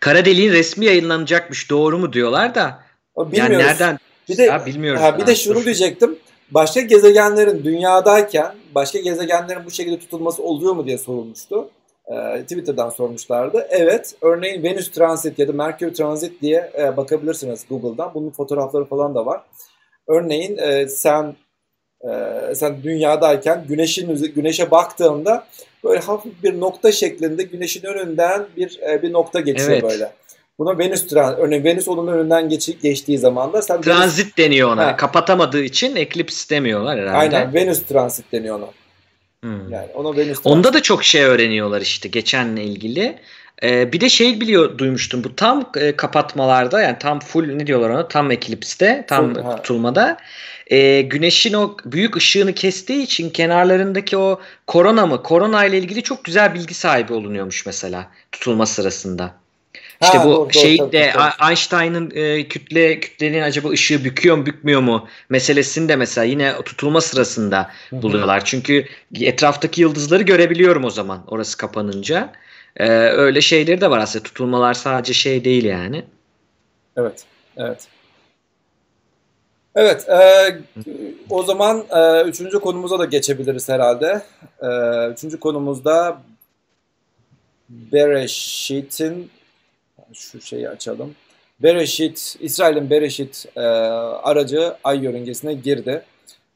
[0.00, 2.82] Kara deliğin resmi yayınlanacakmış doğru mu diyorlar da.
[3.16, 3.38] Bilmiyoruz.
[3.38, 3.98] Yani nereden?
[4.28, 5.02] Bir de, ya bilmiyoruz.
[5.02, 6.18] Ha, bir de şunu diyecektim.
[6.50, 11.70] Başka gezegenlerin dünyadayken başka gezegenlerin bu şekilde tutulması oluyor mu diye sorulmuştu.
[12.06, 13.66] Ee, Twitter'dan sormuşlardı.
[13.70, 14.14] Evet.
[14.20, 18.14] Örneğin Venüs Transit ya da Merkür Transit diye e, bakabilirsiniz Google'dan.
[18.14, 19.40] Bunun fotoğrafları falan da var.
[20.08, 21.36] Örneğin e, sen
[22.04, 25.46] ee, sen dünyadayken güneşin güneşe baktığında
[25.84, 29.82] böyle hafif bir nokta şeklinde güneşin önünden bir e, bir nokta geçiyor evet.
[29.82, 30.12] böyle.
[30.58, 34.86] Buna Venüs örneğin Venüs onun önünden geç, geçtiği zaman da sen transit Venüs, deniyor ona.
[34.86, 34.96] Ha.
[34.96, 37.16] Kapatamadığı için eklips demiyorlar herhalde.
[37.16, 38.66] Aynen Venüs transit deniyor ona.
[39.42, 39.72] Hmm.
[39.72, 40.46] Yani ona Venüs transit.
[40.46, 43.18] Onda da çok şey öğreniyorlar işte geçenle ilgili.
[43.62, 47.90] Ee, bir de şey biliyor duymuştum bu tam e, kapatmalarda yani tam full ne diyorlar
[47.90, 50.16] ona tam eklipste tam full, tutulmada
[50.66, 56.24] e, güneşin o büyük ışığını kestiği için kenarlarındaki o korona mı korona ile ilgili çok
[56.24, 59.34] güzel bilgi sahibi olunuyormuş mesela tutulma sırasında.
[60.02, 61.12] İşte ha, bu doğru, şey doğru, de
[61.48, 67.00] Einstein'ın e, kütle kütlenin acaba ışığı büküyor mu bükmüyor mu meselesini de mesela yine tutulma
[67.00, 68.44] sırasında buluyorlar.
[68.44, 68.86] Çünkü
[69.20, 72.32] etraftaki yıldızları görebiliyorum o zaman orası kapanınca.
[72.76, 74.22] Ee, öyle şeyleri de var aslında.
[74.22, 76.04] Tutulmalar sadece şey değil yani.
[76.96, 77.24] Evet.
[77.56, 77.88] Evet.
[79.76, 80.08] Evet.
[80.08, 80.58] E,
[81.30, 84.22] o zaman e, üçüncü konumuza da geçebiliriz herhalde.
[84.62, 84.68] E,
[85.12, 86.22] üçüncü konumuzda
[87.68, 89.30] Bereshit'in
[90.12, 91.14] şu şeyi açalım.
[91.60, 96.02] Bereshit, İsrail'in Bereshit e, aracı ay yörüngesine girdi.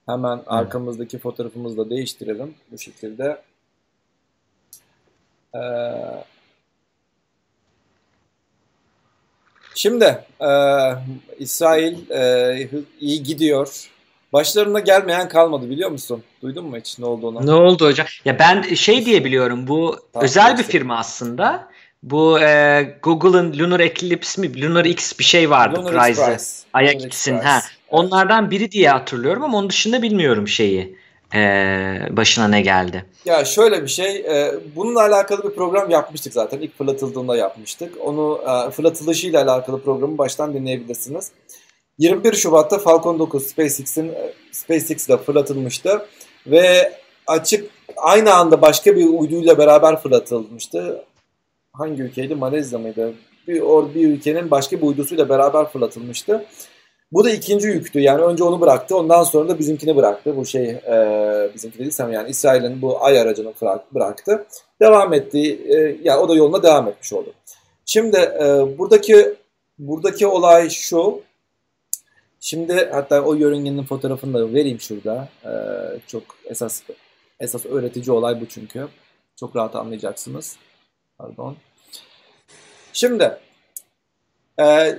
[0.07, 3.43] Hemen arkamızdaki fotoğrafımızı da değiştirelim bu şekilde.
[5.55, 5.59] Ee,
[9.81, 10.51] şimdi e,
[11.39, 12.69] İsrail e,
[13.01, 13.89] iyi gidiyor.
[14.33, 16.23] Başlarına gelmeyen kalmadı biliyor musun?
[16.43, 17.47] Duydun mu hiç ne olduğunu?
[17.47, 18.07] Ne oldu hocam?
[18.25, 21.69] Ya ben şey diye biliyorum bu tamam, özel bir firma aslında.
[22.03, 24.63] Bu e, Google'ın Lunar Eclipse mi?
[24.63, 26.37] Lunar X bir şey vardı Lunar Prize'ı.
[26.73, 27.39] Ay'a gitsin.
[27.39, 27.53] Ha.
[27.53, 27.77] Evet.
[27.89, 30.97] Onlardan biri diye hatırlıyorum ama onun dışında bilmiyorum şeyi.
[31.35, 31.41] E,
[32.11, 33.05] başına ne geldi?
[33.25, 34.17] Ya şöyle bir şey.
[34.17, 36.61] E, bununla alakalı bir program yapmıştık zaten.
[36.61, 37.95] İlk fırlatıldığında yapmıştık.
[38.01, 41.33] Onu e, fırlatılışıyla alakalı programı baştan dinleyebilirsiniz.
[41.99, 46.07] 21 Şubat'ta Falcon 9 SpaceX'in e, SpaceX ile fırlatılmıştı
[46.47, 46.93] ve
[47.27, 51.05] açık aynı anda başka bir uyduyla beraber fırlatılmıştı.
[51.73, 52.35] Hangi ülkeydi?
[52.35, 53.15] Malezya mıydı?
[53.49, 56.47] Bir, or, bir ülkenin başka bir uydusuyla beraber fırlatılmıştı.
[57.13, 58.01] Bu da ikinci yüktü.
[58.01, 58.97] Yani önce onu bıraktı.
[58.97, 60.37] Ondan sonra da bizimkini bıraktı.
[60.37, 63.53] Bu şey e, bizimki dediysem yani İsrail'in bu ay aracını
[63.95, 64.47] bıraktı.
[64.81, 65.39] Devam etti.
[65.69, 67.33] E, yani o da yoluna devam etmiş oldu.
[67.87, 69.35] Şimdi e, buradaki
[69.79, 71.23] buradaki olay şu.
[72.41, 75.29] Şimdi hatta o yörüngenin fotoğrafını da vereyim şurada.
[75.45, 75.51] Ee,
[76.07, 76.83] çok esas
[77.41, 78.89] esas öğretici olay bu çünkü.
[79.37, 80.57] Çok rahat anlayacaksınız.
[81.19, 81.57] Pardon.
[82.93, 83.39] Şimdi
[84.61, 84.99] e,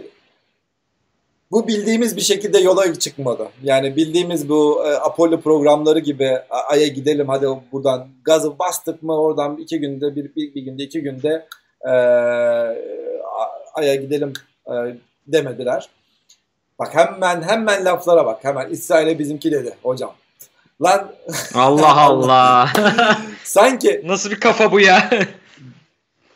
[1.51, 3.47] bu bildiğimiz bir şekilde yola çıkmadı.
[3.63, 6.37] Yani bildiğimiz bu e, Apollo programları gibi
[6.69, 11.01] Ay'a gidelim hadi buradan gazı bastık mı oradan iki günde bir, bir, bir günde iki
[11.01, 11.47] günde
[11.85, 11.91] e,
[13.73, 14.33] Ay'a gidelim
[14.67, 14.73] e,
[15.27, 15.89] demediler.
[16.79, 18.43] Bak hemen hemen laflara bak.
[18.43, 20.13] Hemen İsrail'e bizimki dedi hocam.
[20.81, 21.11] Lan
[21.55, 22.69] Allah Allah.
[23.43, 25.09] Sanki nasıl bir kafa bu ya?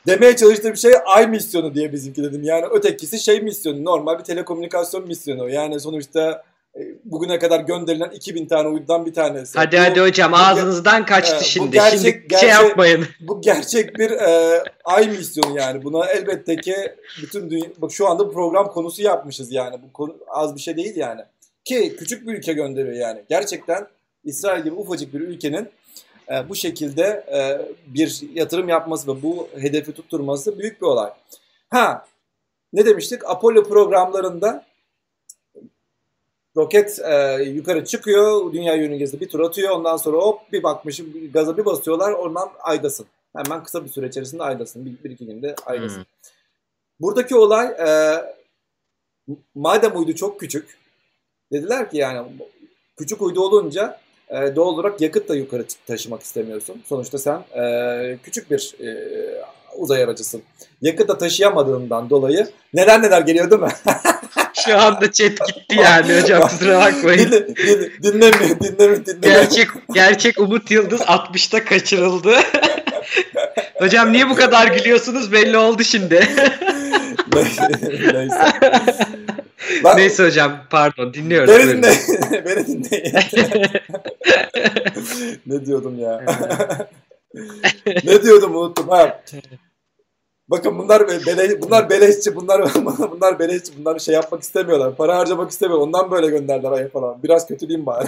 [0.07, 2.43] Demeye çalıştığım şey ay misyonu diye bizimki dedim.
[2.43, 3.85] Yani ötekisi şey misyonu.
[3.85, 5.49] Normal bir telekomünikasyon misyonu.
[5.49, 6.43] Yani sonuçta
[6.75, 9.57] e, bugüne kadar gönderilen 2000 tane uydudan bir tanesi.
[9.57, 11.71] Hadi bu, hadi hocam bu, ağzınızdan kaçtı e, şimdi.
[11.71, 13.05] Gerçek, şimdi gerçek, şey yapmayın.
[13.19, 15.83] Bu gerçek bir e, ay misyonu yani.
[15.83, 16.75] Buna elbette ki
[17.21, 19.75] bütün dünya, bak şu anda program konusu yapmışız yani.
[19.83, 21.21] Bu konu az bir şey değil yani.
[21.65, 23.23] Ki küçük bir ülke gönderiyor yani.
[23.29, 23.87] Gerçekten
[24.23, 25.69] İsrail gibi ufacık bir ülkenin
[26.31, 31.11] e, bu şekilde e, bir yatırım yapması ve bu hedefi tutturması büyük bir olay.
[31.69, 32.05] Ha
[32.73, 33.29] ne demiştik?
[33.29, 34.65] Apollo programlarında
[36.57, 39.71] Roket e, yukarı çıkıyor, dünya yörüngesinde bir tur atıyor.
[39.71, 43.05] Ondan sonra hop bir bakmışım gaza bir basıyorlar, oradan aydasın.
[43.35, 44.85] Hemen kısa bir süre içerisinde aydasın.
[44.85, 45.97] Bir, bir iki günde aydasın.
[45.97, 46.05] Hmm.
[46.99, 47.89] Buradaki olay e,
[49.55, 50.77] madem uydu çok küçük,
[51.51, 52.27] dediler ki yani
[52.97, 53.99] küçük uydu olunca
[54.29, 56.83] e, doğal olarak yakıt da yukarı taşımak istemiyorsun.
[56.85, 58.87] Sonuçta sen e, küçük bir e,
[59.77, 60.41] uzay aracısın.
[60.81, 63.71] Yakıt da taşıyamadığından dolayı neler neler geliyor değil mi?
[64.65, 67.31] Şu anda chat gitti yani hocam kusura bakmayın.
[67.31, 69.21] Dinlemiyor, dinlemiyor, dinlemiyor.
[69.21, 72.35] Gerçek, gerçek Umut Yıldız 60'ta kaçırıldı.
[73.73, 76.15] hocam niye bu kadar gülüyorsunuz belli oldu şimdi.
[78.13, 78.53] Neyse.
[79.83, 81.53] Ben, Neyse hocam pardon dinliyorum.
[81.53, 81.99] Beni dinleyin.
[82.45, 83.13] Beni dinleyin.
[85.45, 86.25] ne diyordum ya?
[88.03, 89.21] ne diyordum unuttum ha.
[90.47, 92.75] Bakın bunlar bele, bunlar beleşçi, bunlar
[93.11, 94.95] bunlar beleşçi, bunlar şey yapmak istemiyorlar.
[94.95, 95.79] Para harcamak istemiyor.
[95.79, 97.23] Ondan böyle gönderdiler ayı falan.
[97.23, 98.07] Biraz kötüleyim bari.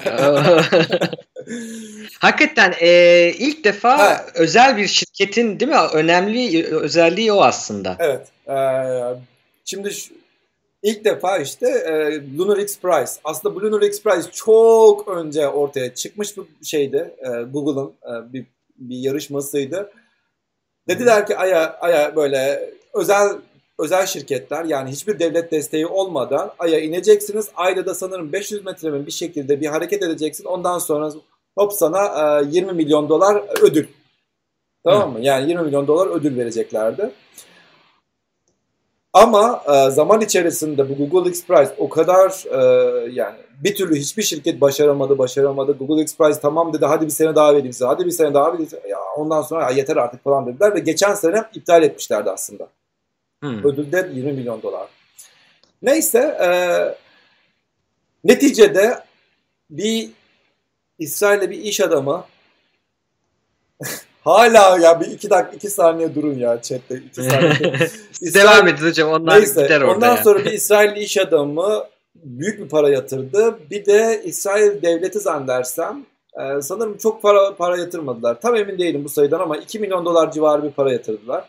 [2.20, 4.26] Hakikaten e, ilk defa ha.
[4.36, 5.78] özel bir şirketin değil mi?
[5.93, 7.95] Önemli özelliği o aslında.
[7.99, 8.28] Evet.
[8.47, 8.58] E,
[9.66, 9.89] şimdi
[10.88, 13.20] ilk defa işte e, Lunar X Prize.
[13.24, 17.16] Aslında bu Lunar X Prize çok önce ortaya çıkmış bir şeydi.
[17.20, 18.46] E, Google'ın e, bir,
[18.78, 19.92] bir yarışmasıydı
[20.88, 23.30] Dediler ki Ay'a Ay'a böyle özel
[23.80, 27.50] özel şirketler yani hiçbir devlet desteği olmadan Ay'a ineceksiniz.
[27.56, 30.46] Ayda da sanırım 500 metremin bir şekilde bir hareket edeceksin.
[30.46, 31.12] Ondan sonra
[31.58, 33.88] hop sana 20 milyon dolar ödül.
[34.84, 35.20] Tamam mı?
[35.22, 37.12] Yani 20 milyon dolar ödül vereceklerdi.
[39.18, 44.24] Ama e, zaman içerisinde bu Google X Prize o kadar e, yani bir türlü hiçbir
[44.24, 45.72] şirket başaramadı, başaramadı.
[45.72, 48.53] Google X Prize tamam dedi, hadi bir sene daha vereyim size, hadi bir sene daha
[48.53, 52.68] vereyim Ya ondan sonra ya yeter artık falan dediler ve geçen sene iptal etmişlerdi aslında.
[53.39, 53.65] Hmm.
[53.65, 54.88] Ödül de 20 milyon dolar.
[55.82, 56.49] Neyse, e,
[58.24, 59.03] neticede
[59.70, 60.09] bir
[60.99, 62.26] İsrail'de bir iş adamı
[64.28, 66.96] Hala ya bir iki dakika iki saniye durun ya chatte.
[66.96, 67.90] Iki saniye.
[68.34, 69.96] Devam edin hocam onlar Neyse, gider orada.
[69.96, 70.24] Ondan ya.
[70.24, 71.84] sonra bir İsrailli iş adamı
[72.16, 73.60] büyük bir para yatırdı.
[73.72, 76.06] Bir de İsrail devleti zannedersem
[76.40, 78.42] e, sanırım çok para para yatırmadılar.
[78.42, 81.46] Tam emin değilim bu sayıdan ama 2 milyon dolar civarı bir para yatırdılar.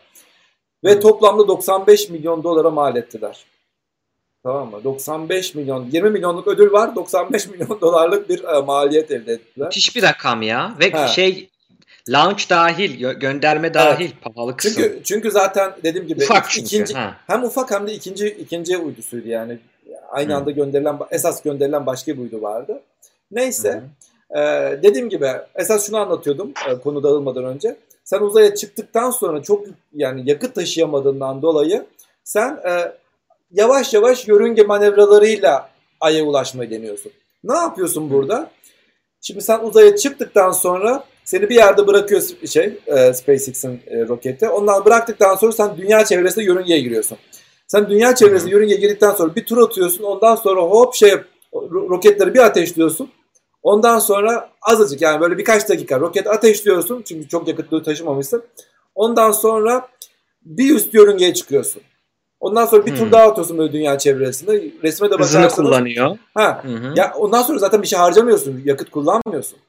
[0.83, 1.01] Ve hmm.
[1.01, 3.45] toplamda 95 milyon dolara mal ettiler.
[4.43, 4.83] Tamam mı?
[4.83, 6.95] 95 milyon, 20 milyonluk ödül var.
[6.95, 9.67] 95 milyon dolarlık bir e, maliyet elde ettiler.
[9.67, 10.75] Müthiş bir rakam ya.
[10.79, 11.07] Ve ha.
[11.07, 11.49] şey
[12.09, 14.21] Launch dahil, gönderme dahil evet.
[14.21, 14.83] pahalı kısım.
[14.83, 17.15] Çünkü çünkü zaten dediğim gibi ufak çünkü, ikinci ha.
[17.27, 19.57] hem ufak hem de ikinci ikinci uydusuydu yani.
[20.11, 20.37] Aynı Hı.
[20.37, 22.81] anda gönderilen esas gönderilen başka bir uydu vardı.
[23.31, 23.83] Neyse.
[24.31, 24.39] E,
[24.83, 27.75] dediğim gibi esas şunu anlatıyordum e, konu dağılmadan önce.
[28.03, 31.85] Sen uzaya çıktıktan sonra çok yani yakıt taşıyamadığından dolayı
[32.23, 32.91] sen e,
[33.51, 35.69] yavaş yavaş yörünge manevralarıyla
[36.01, 37.11] Ay'a ulaşmayı deniyorsun.
[37.43, 38.51] Ne yapıyorsun burada?
[39.21, 44.49] Şimdi sen uzaya çıktıktan sonra seni bir yerde bırakıyor şey e, SpaceX'in e, roketi.
[44.49, 47.17] Ondan bıraktıktan sonra sen dünya çevresinde yörüngeye giriyorsun.
[47.67, 50.03] Sen dünya çevresinde yörüngeye girdikten sonra bir tur atıyorsun.
[50.03, 51.13] Ondan sonra hop şey
[51.71, 53.09] roketleri bir ateşliyorsun.
[53.63, 57.01] Ondan sonra azıcık yani böyle birkaç dakika roket ateşliyorsun.
[57.01, 58.43] Çünkü çok yakıtlı taşımamışsın.
[58.95, 59.87] Ondan sonra
[60.41, 61.81] bir üst yörüngeye çıkıyorsun.
[62.39, 62.97] Ondan sonra bir hmm.
[62.97, 64.63] tur daha atıyorsun böyle dünya çevresinde.
[64.83, 65.51] Resme de bakarsanız.
[65.51, 66.17] Hızını kullanıyor.
[66.33, 66.63] Ha.
[66.63, 66.93] Hı hı.
[66.95, 68.61] Ya ondan sonra zaten bir şey harcamıyorsun.
[68.65, 69.59] Yakıt kullanmıyorsun.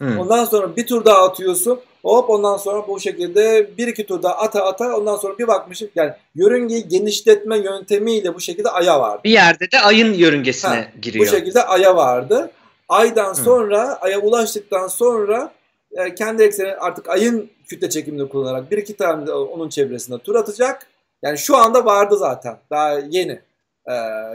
[0.00, 0.18] Hmm.
[0.18, 1.80] Ondan sonra bir tur daha atıyorsun.
[2.02, 5.88] Hop ondan sonra bu şekilde bir iki tur daha ata ata ondan sonra bir bakmışım
[5.94, 9.20] yani yörüngeyi genişletme yöntemiyle bu şekilde aya vardı.
[9.24, 11.26] Bir yerde de ayın yörüngesine ha, giriyor.
[11.26, 12.50] Bu şekilde aya vardı.
[12.88, 13.44] Aydan hmm.
[13.44, 15.52] sonra aya ulaştıktan sonra
[15.92, 20.34] e, kendi ekseni artık ayın kütle çekimini kullanarak bir iki tane de onun çevresinde tur
[20.34, 20.86] atacak.
[21.22, 22.58] Yani şu anda vardı zaten.
[22.70, 23.40] Daha yeni.
[23.88, 23.92] Ee,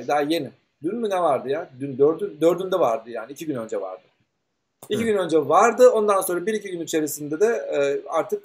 [0.07, 0.51] daha yeni.
[0.84, 1.70] Dün mü ne vardı ya?
[1.80, 3.32] Dün dördü, dördünde vardı yani.
[3.32, 4.01] iki gün önce vardı.
[4.89, 5.89] İki gün önce vardı.
[5.89, 8.43] Ondan sonra bir iki gün içerisinde de e, artık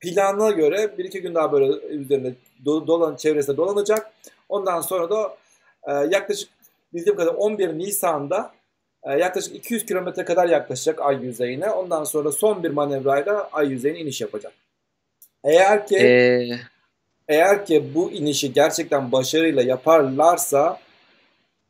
[0.00, 2.34] plana göre bir iki gün daha böyle üzerinde
[2.66, 4.12] dolan çevresinde dolanacak.
[4.48, 5.36] Ondan sonra da
[5.86, 6.48] e, yaklaşık
[6.94, 8.52] bildiğim kadar 11 Nisan'da
[9.02, 11.70] e, yaklaşık 200 kilometre kadar yaklaşacak ay yüzeyine.
[11.70, 14.52] Ondan sonra son bir manevrayla ay yüzeyine iniş yapacak.
[15.44, 16.58] Eğer ki ee...
[17.28, 20.80] eğer ki bu inişi gerçekten başarıyla yaparlarsa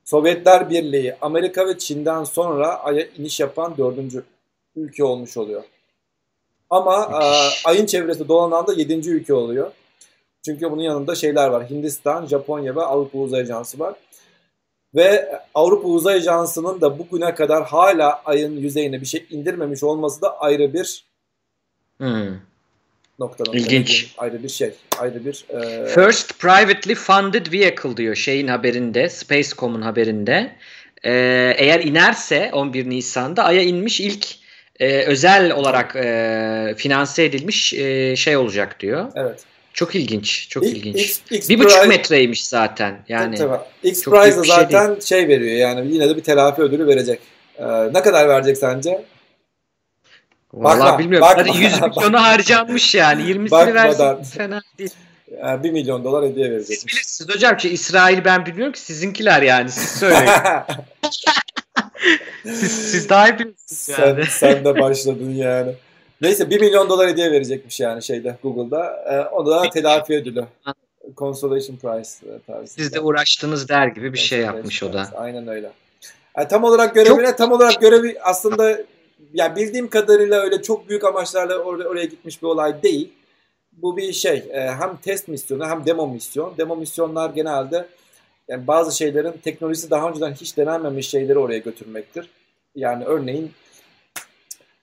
[0.09, 4.25] Sovyetler Birliği, Amerika ve Çin'den sonra Ay'a iniş yapan dördüncü
[4.77, 5.65] ülke olmuş oluyor.
[6.71, 7.25] Ama e,
[7.69, 9.73] Ay'ın çevresinde dolanan da yedinci ülke oluyor.
[10.45, 11.71] Çünkü bunun yanında şeyler var.
[11.71, 13.95] Hindistan, Japonya ve Avrupa Uzay Ajansı var.
[14.95, 20.39] Ve Avrupa Uzay Ajansı'nın da bugüne kadar hala Ay'ın yüzeyine bir şey indirmemiş olması da
[20.39, 21.05] ayrı bir
[21.99, 22.35] hmm
[23.19, 23.55] noktadan.
[23.55, 24.15] İlginç.
[24.19, 24.71] Ayrı bir şey.
[24.99, 25.45] Ayrı bir...
[25.49, 25.87] E...
[25.87, 29.09] First privately funded vehicle diyor şeyin haberinde.
[29.09, 30.53] Spacecom'un haberinde.
[31.05, 34.27] Ee, eğer inerse 11 Nisan'da Ay'a inmiş ilk
[34.81, 39.13] e, özel olarak e, finanse edilmiş e, şey olacak diyor.
[39.15, 39.45] Evet.
[39.73, 41.01] Çok ilginç, çok X, ilginç.
[41.01, 42.99] X, X bir buçuk metreymiş zaten.
[43.09, 43.37] Yani.
[43.37, 43.59] Tabii.
[43.83, 47.21] X Prize şey zaten şey, şey veriyor yani yine de bir telafi ödülü verecek.
[47.59, 47.65] Ee,
[47.95, 49.05] ne kadar verecek sence?
[50.55, 51.29] Vallahi bakma, bilmiyorum.
[51.29, 51.43] Bakma.
[51.43, 53.23] Hadi 100 milyonu harcanmış yani.
[53.23, 54.95] 20'sini versin fena değil.
[55.43, 56.77] Yani 1 milyon dolar hediye verecek.
[56.77, 60.31] Siz bilirsiniz hocam ki İsrail ben bilmiyorum ki sizinkiler yani siz söyleyin.
[62.45, 64.25] siz, siz daha iyi bilirsiniz yani.
[64.25, 65.73] Sen, sen de başladın yani.
[66.21, 69.05] Neyse 1 milyon dolar hediye verecekmiş yani şeyde Google'da.
[69.11, 70.45] Ee, o da telafi ödülü.
[71.17, 72.73] Consolation Prize e, tarzı.
[72.75, 75.09] Siz de uğraştınız der gibi bir şey yapmış o da.
[75.17, 75.71] Aynen öyle.
[76.37, 77.39] Yani tam olarak görevine Çok...
[77.39, 78.79] tam olarak görevi aslında
[79.35, 83.13] yani bildiğim kadarıyla öyle çok büyük amaçlarla or- oraya gitmiş bir olay değil.
[83.73, 86.55] Bu bir şey e, hem test misyonu hem demo misyon.
[86.59, 87.87] Demo misyonlar genelde
[88.49, 92.31] yani bazı şeylerin teknolojisi daha önceden hiç denenmemiş şeyleri oraya götürmektir.
[92.75, 93.53] Yani örneğin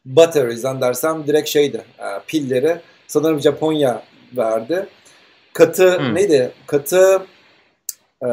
[0.05, 4.03] batteries dersem direkt şeydi e, pilleri sanırım Japonya
[4.37, 4.87] verdi.
[5.53, 6.15] Katı hmm.
[6.15, 6.51] neydi?
[6.67, 7.25] Katı
[8.21, 8.29] e,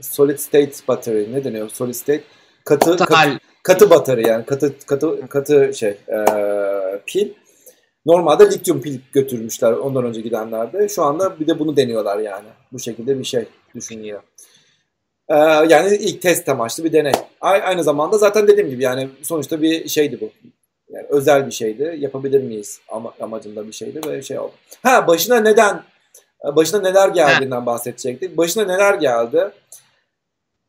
[0.00, 1.68] solid state battery ne deniyor?
[1.68, 2.22] Solid state
[2.64, 6.24] katı, katı katı batarya yani katı katı katı şey e,
[7.06, 7.28] pil.
[8.06, 10.88] Normalde lityum pil götürmüşler ondan önce gidenlerde.
[10.88, 12.48] Şu anda bir de bunu deniyorlar yani.
[12.72, 13.44] Bu şekilde bir şey
[13.74, 14.22] düşünüyor.
[15.28, 15.34] Ee,
[15.68, 17.12] yani ilk test amaçlı bir deney.
[17.40, 20.30] Aynı zamanda zaten dediğim gibi yani sonuçta bir şeydi bu.
[20.90, 21.96] Yani özel bir şeydi.
[21.98, 24.52] Yapabilir miyiz ama, amacında bir şeydi ve şey oldu.
[24.82, 25.82] Ha başına neden
[26.56, 28.36] başına neler geldiğinden bahsedecektik.
[28.36, 29.50] Başına neler geldi?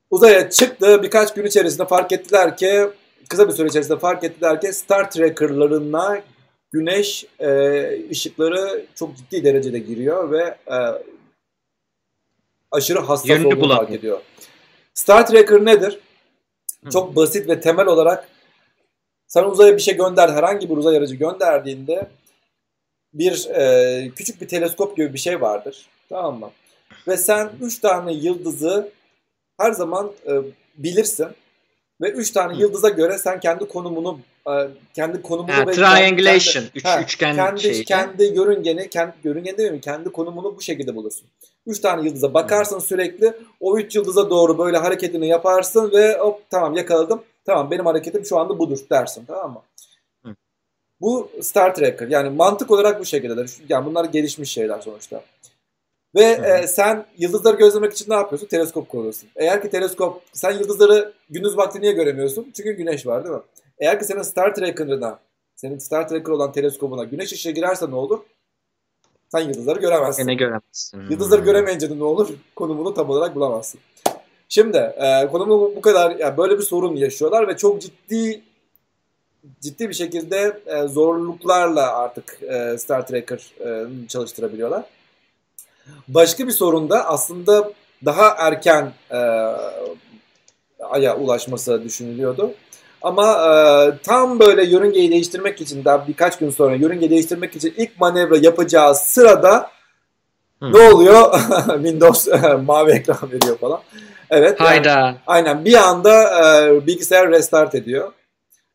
[0.10, 1.04] Uzaya çıktı.
[1.04, 2.90] Birkaç gün içerisinde fark ettiler ki
[3.30, 6.22] kısa bir süre içerisinde fark ettiler ki Star Trekker'larına
[6.72, 10.78] güneş e, ışıkları çok ciddi derecede giriyor ve e,
[12.72, 14.22] aşırı hassas Yönünü olduğunu fark ediyor.
[14.94, 16.00] Star Tracker nedir?
[16.86, 16.90] Hı.
[16.90, 18.30] Çok basit ve temel olarak
[19.28, 22.08] sen uzaya bir şey gönder, herhangi bir uzay aracı gönderdiğinde
[23.14, 25.90] bir e, küçük bir teleskop gibi bir şey vardır.
[26.10, 26.52] Tamam mı?
[27.08, 28.92] Ve sen üç tane yıldızı
[29.60, 30.32] her zaman e,
[30.78, 31.28] bilirsin
[32.02, 32.62] ve üç tane Hı.
[32.62, 34.52] yıldıza göre sen kendi konumunu e,
[34.94, 37.86] kendi konumunu ha, triangulation kendi, üç, ha, üçgen kendi şeyi.
[37.86, 39.82] kendi yörüngeni kendi yörüngen değil mi?
[39.82, 41.28] Kendi konumunu bu şekilde bulursun.
[41.68, 42.82] Üç tane yıldıza bakarsın Hı.
[42.82, 43.34] sürekli.
[43.60, 47.24] O üç yıldıza doğru böyle hareketini yaparsın ve hop tamam yakaladım.
[47.46, 49.62] Tamam benim hareketim şu anda budur dersin tamam mı?
[50.26, 50.36] Hı.
[51.02, 53.52] Bu Star Tracker yani mantık olarak bu şekildedir.
[53.70, 55.22] Yani bunlar gelişmiş şeyler sonuçta.
[56.16, 58.48] Ve e, sen yıldızları gözlemek için ne yapıyorsun?
[58.48, 59.30] Teleskop kullanıyorsun.
[59.36, 62.52] Eğer ki teleskop, sen yıldızları gündüz vakti niye göremiyorsun?
[62.56, 63.42] Çünkü güneş var değil mi?
[63.80, 65.20] Eğer ki senin Star Trekker'ına,
[65.56, 68.20] senin Star Trekker olan teleskopuna güneş ışığı girerse ne olur?
[69.32, 70.28] Sen yıldızları göremezsin.
[70.28, 71.02] Ne göremezsin.
[71.10, 72.30] Yıldızları göremeyince de ne olur?
[72.56, 73.80] Konumunu tam olarak bulamazsın.
[74.50, 78.42] Şimdi e, konumu bu kadar, yani böyle bir sorun yaşıyorlar ve çok ciddi
[79.62, 84.84] ciddi bir şekilde e, zorluklarla artık e, Star Trekker e, çalıştırabiliyorlar.
[86.08, 87.72] Başka bir sorun da aslında
[88.06, 89.18] daha erken e,
[90.84, 92.54] aya ulaşması düşünülüyordu.
[93.02, 98.00] Ama e, tam böyle yörüngeyi değiştirmek için daha birkaç gün sonra yörünge değiştirmek için ilk
[98.00, 99.70] manevra yapacağı sırada
[100.62, 100.74] Hı.
[100.74, 101.40] ne oluyor?
[101.66, 102.28] Windows
[102.66, 103.80] mavi ekran veriyor falan.
[104.30, 104.60] Evet.
[104.60, 104.90] Hayda.
[104.90, 108.12] Yani, aynen bir anda e, bilgisayar restart ediyor.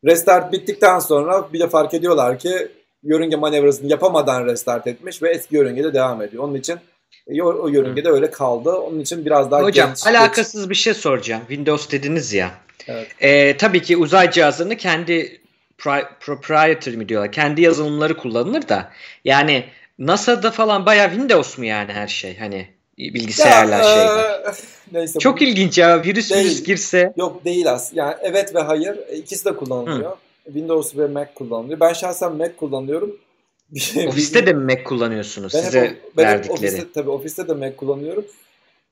[0.05, 2.71] Restart bittikten sonra bir de fark ediyorlar ki
[3.03, 6.43] yörünge manevrasını yapamadan restart etmiş ve eski yörüngede devam ediyor.
[6.43, 6.79] Onun için e,
[7.41, 8.71] o, o yörüngede öyle kaldı.
[8.71, 10.69] Onun için biraz daha Hocam genç, alakasız geç.
[10.69, 11.41] bir şey soracağım.
[11.47, 12.51] Windows dediniz ya.
[12.87, 13.07] Evet.
[13.21, 15.41] Ee, tabii ki uzay cihazını kendi
[15.79, 17.31] pri- proprietary mi diyorlar?
[17.31, 18.91] Kendi yazılımları kullanılır da.
[19.25, 19.65] Yani
[19.99, 22.37] NASA'da falan bayağı Windows mu yani her şey?
[22.37, 22.67] Hani
[22.97, 24.29] bilgisayarlar ya, şeyler.
[24.29, 24.53] E,
[24.91, 25.19] neyse.
[25.19, 26.03] Çok bu, ilginç ya.
[26.03, 27.13] Virüs değil, virüs girse.
[27.17, 28.01] Yok değil aslında.
[28.01, 28.97] Yani evet ve hayır.
[29.13, 30.11] İkisi de kullanılıyor.
[30.11, 30.15] Hı.
[30.45, 31.79] Windows ve Mac kullanılıyor.
[31.79, 33.17] Ben şahsen Mac kullanıyorum.
[34.07, 36.53] Ofiste de mi Mac kullanıyorsunuz ben size hep, ben verdikleri?
[36.53, 38.25] Ofiste, tabii ofiste de Mac kullanıyorum.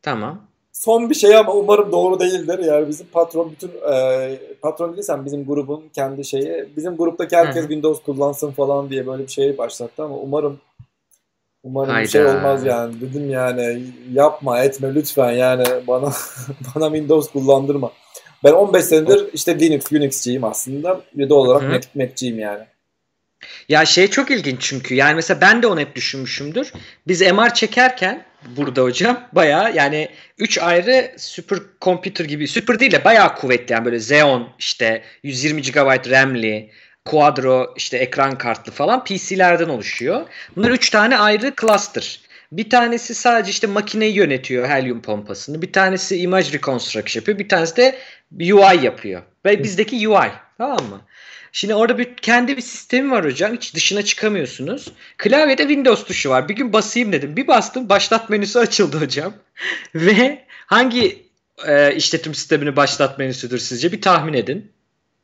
[0.02, 0.42] Tamam.
[0.74, 2.60] Son bir şey ama umarım doğru değildir.
[2.60, 7.68] Yani bizim patron bütün e, patron değilsen bizim grubun kendi şeyi bizim gruptaki herkes Hı-hı.
[7.68, 10.60] Windows kullansın falan diye böyle bir şey başlattı ama umarım
[11.64, 12.06] umarım Hayda.
[12.06, 13.02] bir şey olmaz yani.
[13.02, 16.12] Dedim yani yapma etme lütfen yani bana
[16.76, 17.92] bana Windows kullandırma.
[18.44, 21.02] Ben 15 senedir işte Linux, Unix'ciyim aslında.
[21.14, 22.64] Bir de olarak Mac, Mac'ciyim yani.
[23.70, 26.72] Ya şey çok ilginç çünkü yani mesela ben de onu hep düşünmüşümdür.
[27.08, 33.04] Biz MR çekerken burada hocam baya yani 3 ayrı super computer gibi super değil de
[33.04, 36.72] baya kuvvetli yani böyle Xeon işte 120 GB RAM'li
[37.06, 40.28] Quadro işte ekran kartlı falan PC'lerden oluşuyor.
[40.56, 42.20] Bunlar 3 tane ayrı cluster.
[42.52, 45.62] Bir tanesi sadece işte makineyi yönetiyor helyum pompasını.
[45.62, 47.40] Bir tanesi image reconstruction yapıyor.
[47.40, 47.96] Bir tanesi de
[48.40, 49.22] UI yapıyor.
[49.46, 50.32] Ve bizdeki UI.
[50.58, 51.02] Tamam mı?
[51.56, 53.54] Şimdi orada bir kendi bir sistemi var hocam.
[53.54, 54.92] Hiç dışına çıkamıyorsunuz.
[55.18, 56.50] Klavyede Windows tuşu var.
[56.50, 57.38] Bir gün basayım dedim.
[57.38, 59.34] Bir bastım başlat menüsü açıldı hocam.
[59.96, 61.26] Ve hangi
[61.68, 63.92] e, işletim sistemini başlat menüsüdür sizce?
[63.92, 64.72] Bir tahmin edin.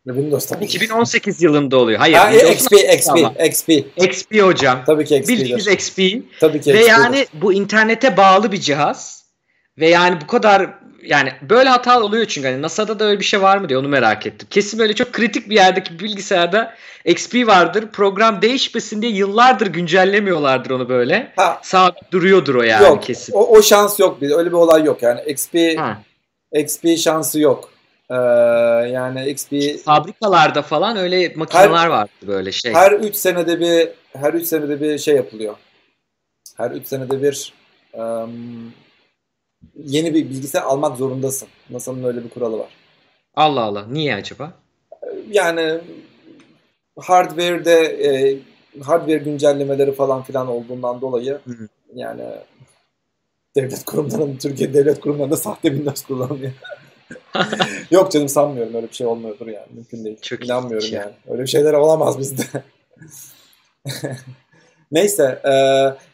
[0.06, 2.00] Windows tabii 2018 yılında oluyor.
[2.00, 2.16] Hayır.
[2.16, 3.70] Ha, XP, XP, XP.
[3.98, 4.84] XP hocam.
[4.86, 5.30] Tabii ki XP.
[5.30, 6.00] Bildiğiniz XP.
[6.40, 9.26] Tabii ki Ve yani bu internete bağlı bir cihaz.
[9.78, 13.42] Ve yani bu kadar yani böyle hata oluyor çünkü hani NASA'da da öyle bir şey
[13.42, 14.48] var mı diye onu merak ettim.
[14.52, 16.76] Kesin böyle çok kritik bir yerdeki bilgisayarda
[17.06, 17.86] XP vardır.
[17.94, 21.32] Program değişmesin diye yıllardır güncellemiyorlardır onu böyle.
[21.36, 21.60] Ha.
[21.64, 23.34] Sabit duruyordur o yani yok, kesin.
[23.34, 24.18] O, o şans yok.
[24.22, 25.22] Öyle bir olay yok yani.
[25.28, 25.98] XP ha.
[26.54, 27.70] XP şansı yok.
[28.10, 28.16] Ee,
[28.94, 29.54] yani XP
[29.86, 32.74] fabrikalarda falan öyle makineler var böyle şey.
[32.74, 33.90] Her 3 senede bir
[34.22, 35.56] her 3 senede bir şey yapılıyor.
[36.58, 37.54] Her 3 senede bir
[37.94, 38.74] um,
[39.86, 41.48] yeni bir bilgisayar almak zorundasın.
[41.70, 42.70] NASA'nın öyle bir kuralı var.
[43.36, 43.86] Allah Allah.
[43.88, 44.54] Niye acaba?
[45.30, 45.80] Yani
[47.00, 48.38] hardware'de e,
[48.82, 51.68] hardware güncellemeleri falan filan olduğundan dolayı hı hı.
[51.96, 52.24] yani
[53.56, 56.52] devlet kurumlarının Türkiye devlet kurumlarında sahte Windows kullanılıyor.
[57.92, 60.18] Yok canım sanmıyorum öyle bir şey olmuyordur yani mümkün değil.
[60.22, 61.04] Çok İnanmıyorum yani.
[61.04, 61.14] yani.
[61.28, 62.44] Öyle bir şeyler olamaz bizde.
[64.92, 65.54] Neyse e,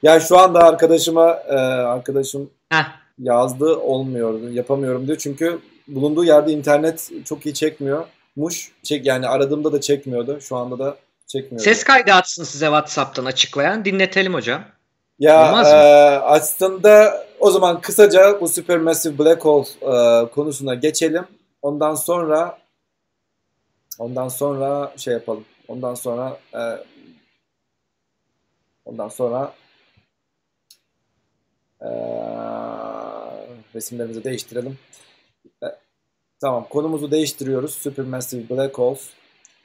[0.03, 5.17] yani şu anda arkadaşıma e, arkadaşım Heh yazdı olmuyor, yapamıyorum diyor.
[5.17, 8.05] Çünkü bulunduğu yerde internet çok iyi çekmiyor.
[8.36, 10.41] Muş çek yani aradığımda da çekmiyordu.
[10.41, 10.97] Şu anda da
[11.28, 11.63] çekmiyor.
[11.63, 13.86] Ses kaydı atsın size WhatsApp'tan açıklayan.
[13.86, 14.63] Dinletelim hocam.
[15.19, 15.76] Ya e,
[16.19, 21.26] aslında o zaman kısaca bu Supermassive Black Hole e, konusuna geçelim.
[21.61, 22.57] Ondan sonra
[23.99, 25.45] ondan sonra şey yapalım.
[25.67, 26.61] Ondan sonra e,
[28.86, 29.53] ondan sonra
[31.82, 31.89] e,
[33.76, 34.78] resimlerimizi değiştirelim.
[35.63, 35.67] E,
[36.41, 37.73] tamam konumuzu değiştiriyoruz.
[37.73, 39.09] Supermassive Black Holes.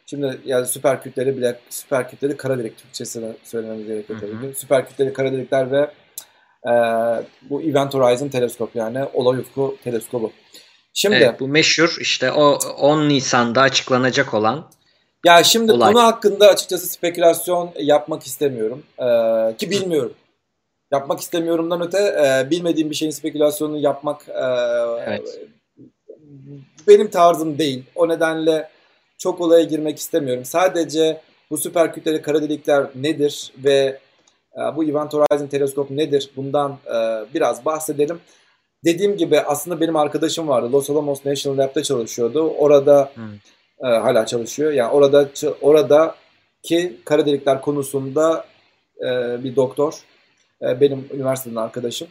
[0.06, 4.60] Şimdi yani süper kütleli black, süper kütleli kara delik Türkçesini söylememiz gerekiyor tabii ki.
[4.60, 5.90] Süper kütleli kara delikler ve
[6.66, 6.72] e,
[7.50, 10.32] bu Event Horizon teleskop yani olay ufku teleskobu.
[10.94, 14.70] Şimdi evet, bu meşhur işte o 10 Nisan'da açıklanacak olan
[15.24, 15.92] ya şimdi olay.
[15.92, 18.82] konu hakkında açıkçası spekülasyon yapmak istemiyorum.
[18.98, 20.12] Ee, ki bilmiyorum
[20.92, 24.46] yapmak istemiyorumdan öte e, bilmediğim bir şeyin spekülasyonunu yapmak e,
[25.06, 25.40] evet.
[26.88, 27.84] benim tarzım değil.
[27.94, 28.68] O nedenle
[29.18, 30.44] çok olaya girmek istemiyorum.
[30.44, 31.20] Sadece
[31.50, 33.98] bu süper kütleli kara delikler nedir ve
[34.56, 36.30] E, bu Event Horizon teleskop nedir?
[36.36, 38.20] Bundan e, biraz bahsedelim.
[38.84, 40.72] Dediğim gibi aslında benim arkadaşım vardı.
[40.72, 42.48] Los Alamos National Lab'da çalışıyordu.
[42.48, 43.34] Orada hmm.
[43.88, 44.72] e, hala çalışıyor.
[44.72, 45.28] Yani orada
[45.60, 48.44] oradaki kara delikler konusunda
[49.00, 49.94] e, bir doktor.
[50.62, 52.08] E, benim üniversiteden arkadaşım.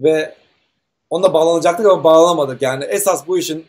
[0.00, 0.34] Ve
[1.10, 2.62] onunla bağlanacaktık ama bağlanamadık.
[2.62, 3.66] Yani esas bu işin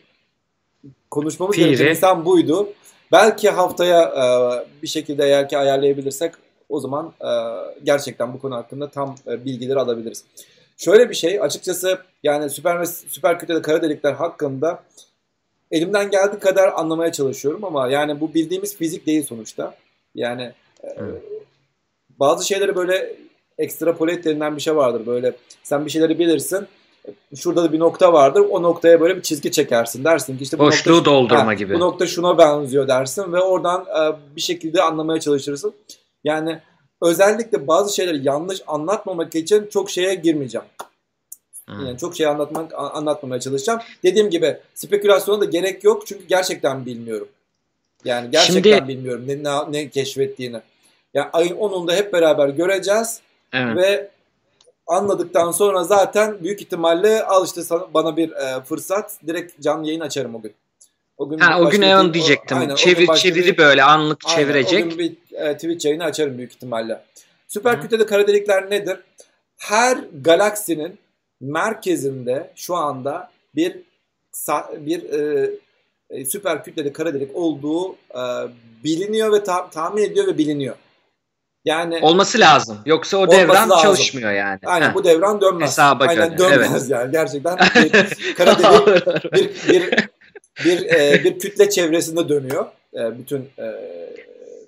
[1.10, 1.64] konuşmamız Piri.
[1.64, 2.68] gereken insan buydu.
[3.12, 4.22] Belki haftaya e,
[4.82, 6.34] bir şekilde eğer ki ayarlayabilirsek
[6.68, 7.30] o zaman e,
[7.84, 10.24] gerçekten bu konu hakkında tam e, bilgileri alabiliriz.
[10.76, 14.82] Şöyle bir şey açıkçası yani süper ve süper kütleli kara delikler hakkında
[15.70, 19.74] elimden geldiği kadar anlamaya çalışıyorum ama yani bu bildiğimiz fizik değil sonuçta.
[20.14, 20.52] Yani
[20.82, 21.22] evet.
[22.20, 23.16] bazı şeyleri böyle
[23.62, 25.06] ekstrapolate denilen bir şey vardır.
[25.06, 25.32] Böyle
[25.62, 26.66] sen bir şeyleri bilirsin.
[27.36, 28.40] Şurada da bir nokta vardır.
[28.50, 30.04] O noktaya böyle bir çizgi çekersin.
[30.04, 31.74] Dersin ki işte bu Boşluğu nokta, doldurma ha, gibi.
[31.74, 35.74] Bu nokta şuna benziyor dersin ve oradan e, bir şekilde anlamaya çalışırsın.
[36.24, 36.60] Yani
[37.02, 40.66] özellikle bazı şeyleri yanlış anlatmamak için çok şeye girmeyeceğim.
[41.68, 41.86] Hmm.
[41.86, 43.80] Yani çok şey anlatmak anlatmamaya çalışacağım.
[44.02, 47.28] Dediğim gibi spekülasyona da gerek yok çünkü gerçekten bilmiyorum.
[48.04, 48.88] Yani gerçekten Şimdi...
[48.88, 50.60] bilmiyorum ne, ne, ne keşfettiğini.
[51.14, 53.20] Yani ayın 10'unda hep beraber göreceğiz.
[53.52, 53.76] Evet.
[53.76, 54.10] Ve
[54.86, 57.60] anladıktan sonra zaten büyük ihtimalle al işte
[57.94, 60.54] bana bir e, fırsat direkt canlı yayın açarım o gün.
[61.18, 62.58] O gün ha, o gün Eon diyecektim.
[62.58, 64.86] aynen, çevir çeviri bir, böyle anlık aynen, çevirecek.
[64.86, 67.02] O gün bir e, Twitch yayını açarım büyük ihtimalle.
[67.48, 68.98] Süper kütleli kara delikler nedir?
[69.56, 70.98] Her galaksinin
[71.40, 73.76] merkezinde şu anda bir
[74.70, 75.50] bir e,
[76.10, 78.22] e, süper kütleli kara delik olduğu e,
[78.84, 80.76] biliniyor ve ta- tahmin ediyor ve biliniyor.
[81.64, 82.78] Yani olması lazım.
[82.86, 83.82] Yoksa o devran lazım.
[83.82, 84.58] çalışmıyor yani.
[84.64, 84.94] Aynen Heh.
[84.94, 85.70] bu devran dönmez.
[85.70, 86.50] Hesaba Aynen göre.
[86.50, 86.90] dönmez evet.
[86.90, 87.12] yani.
[87.12, 90.08] Gerçekten bir kara delik bir bir
[90.64, 92.66] bir, e, bir kütle çevresinde dönüyor.
[92.94, 93.66] E, bütün e,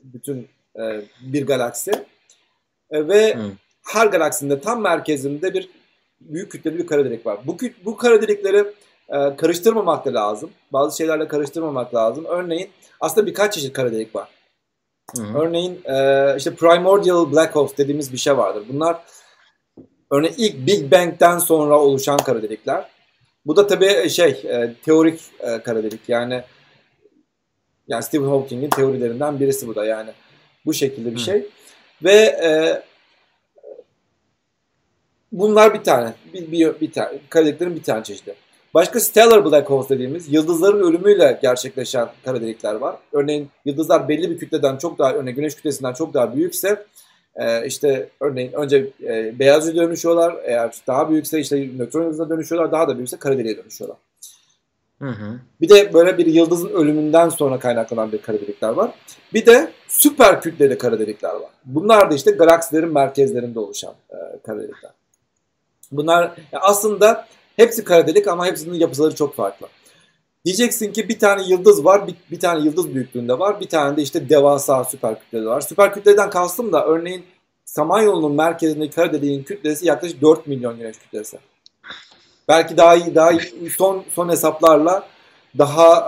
[0.02, 1.90] bütün e, bir galaksi.
[2.90, 3.52] E, ve hmm.
[3.86, 5.68] her galaksinin tam merkezinde bir
[6.20, 7.38] büyük kütleli bir kara delik var.
[7.44, 8.64] Bu bu kara delikleri
[9.08, 10.50] e, karıştırmamak da lazım.
[10.72, 12.24] Bazı şeylerle karıştırmamak lazım.
[12.28, 12.70] Örneğin
[13.00, 14.28] aslında birkaç çeşit kara delik var.
[15.16, 15.38] Hı-hı.
[15.38, 18.64] Örneğin e, işte primordial black holes dediğimiz bir şey vardır.
[18.68, 18.96] Bunlar
[20.10, 22.88] örneğin ilk Big Bang'den sonra oluşan kara delikler.
[23.46, 26.42] Bu da tabii şey e, teorik e, kara delik yani
[27.88, 30.10] yani Stephen Hawking'in teorilerinden birisi bu da yani
[30.66, 31.24] bu şekilde bir Hı.
[31.24, 31.46] şey.
[32.02, 32.82] Ve e,
[35.32, 38.34] bunlar bir tane bir, bir, bir tane kara deliklerin bir tane çeşidi.
[38.74, 42.96] Başka stellar black holes dediğimiz yıldızların ölümüyle gerçekleşen kara delikler var.
[43.12, 46.86] Örneğin yıldızlar belli bir kütleden çok daha örneğin güneş kütlesinden çok daha büyükse
[47.36, 50.36] e, işte örneğin önce e, beyaz yüze dönüşüyorlar.
[50.44, 52.72] Eğer daha büyükse işte nötron yıldızına dönüşüyorlar.
[52.72, 53.98] Daha da büyükse kara deliğe dönüşüyorlar.
[54.98, 55.38] Hı hı.
[55.60, 58.90] Bir de böyle bir yıldızın ölümünden sonra kaynaklanan bir kara delikler var.
[59.34, 61.50] Bir de süper kütleli kara delikler var.
[61.64, 64.16] Bunlar da işte galaksilerin merkezlerinde oluşan e,
[64.46, 64.90] kara delikler.
[65.92, 67.26] Bunlar aslında
[67.56, 69.66] Hepsi kara delik ama hepsinin yapıları çok farklı.
[70.44, 74.02] Diyeceksin ki bir tane yıldız var, bir, bir tane yıldız büyüklüğünde var, bir tane de
[74.02, 75.60] işte devasa süper kütleli var.
[75.60, 77.24] Süper kütleden kastım da örneğin
[77.64, 81.38] Samanyolu'nun merkezindeki kara deliğin kütlesi yaklaşık 4 milyon güneş kütlesi.
[82.48, 85.08] Belki daha iyi, daha iyi, son son hesaplarla
[85.58, 86.06] daha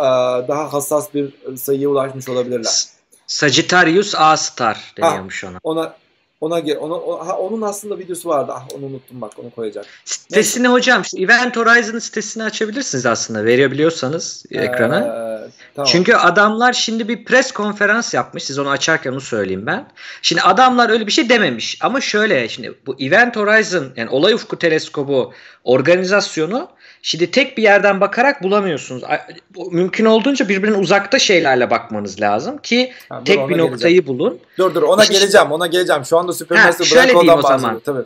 [0.49, 2.84] daha hassas bir sayıya ulaşmış olabilirler.
[3.26, 5.59] Sagittarius A star deniyormuş ona.
[5.62, 5.97] Ona
[6.41, 8.53] ona ona ha, onun aslında videosu vardı.
[8.55, 9.87] Ah onu unuttum bak onu koyacak.
[10.05, 10.72] Sitesini Neyse.
[10.72, 15.26] hocam şu Event Horizon sitesini açabilirsiniz aslında verebiliyorsanız ee, ekrana.
[15.74, 15.89] Tamam.
[15.93, 18.45] Çünkü adamlar şimdi bir pres konferans yapmış.
[18.45, 19.89] Siz onu açarken onu söyleyeyim ben.
[20.22, 24.59] Şimdi adamlar öyle bir şey dememiş ama şöyle şimdi bu Event Horizon yani olay ufku
[24.59, 25.32] teleskobu
[25.64, 26.68] organizasyonu
[27.09, 29.02] Şimdi tek bir yerden bakarak bulamıyorsunuz.
[29.70, 34.07] Mümkün olduğunca birbirine uzakta şeylerle bakmanız lazım ki ha, dur, tek bir noktayı geleceğim.
[34.07, 34.38] bulun.
[34.59, 36.04] Dur dur ona işte, geleceğim ona geleceğim.
[36.04, 37.80] Şu anda Supermassive Black Hole'dan bahsediyor.
[37.84, 38.04] Tabii.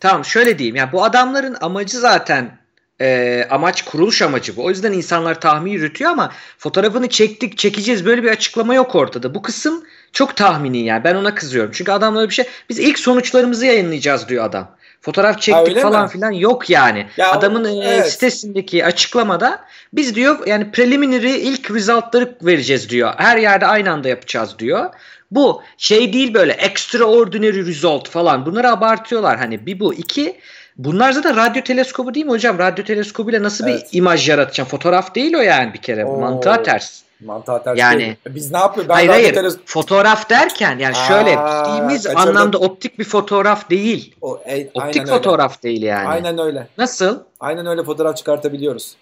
[0.00, 0.76] Tamam şöyle diyeyim.
[0.76, 2.58] Yani bu adamların amacı zaten
[3.00, 4.64] e, amaç kuruluş amacı bu.
[4.64, 9.34] O yüzden insanlar tahmin yürütüyor ama fotoğrafını çektik çekeceğiz böyle bir açıklama yok ortada.
[9.34, 11.70] Bu kısım çok tahmini yani ben ona kızıyorum.
[11.74, 14.75] Çünkü adamlar bir şey biz ilk sonuçlarımızı yayınlayacağız diyor adam.
[15.06, 16.08] Fotoğraf çektik ha, falan mi?
[16.10, 17.06] filan yok yani.
[17.16, 18.12] Ya, Adamın o, e, evet.
[18.12, 23.12] sitesindeki açıklamada biz diyor yani preliminary ilk result'ları vereceğiz diyor.
[23.16, 24.90] Her yerde aynı anda yapacağız diyor.
[25.30, 28.46] Bu şey değil böyle extraordinary result falan.
[28.46, 29.38] Bunları abartıyorlar.
[29.38, 29.94] Hani bir bu.
[29.94, 30.36] iki
[30.76, 32.58] Bunlar zaten radyo teleskobu değil mi hocam?
[32.58, 33.88] Radyo teleskobuyla nasıl evet.
[33.92, 34.70] bir imaj yaratacaksın?
[34.70, 36.04] Fotoğraf değil o yani bir kere.
[36.04, 36.20] Oo.
[36.20, 37.02] Mantığa ters.
[37.24, 38.16] Mantığa ters yani, değil.
[38.26, 38.94] Biz ne yapıyoruz?
[38.94, 39.34] hayır hayır.
[39.34, 42.28] Teles- fotoğraf derken yani Aa, şöyle bildiğimiz kaçırdım.
[42.28, 44.14] anlamda optik bir fotoğraf değil.
[44.20, 45.62] O, e, optik fotoğraf öyle.
[45.62, 46.08] değil yani.
[46.08, 46.68] Aynen öyle.
[46.78, 47.18] Nasıl?
[47.40, 48.96] Aynen öyle fotoğraf çıkartabiliyoruz.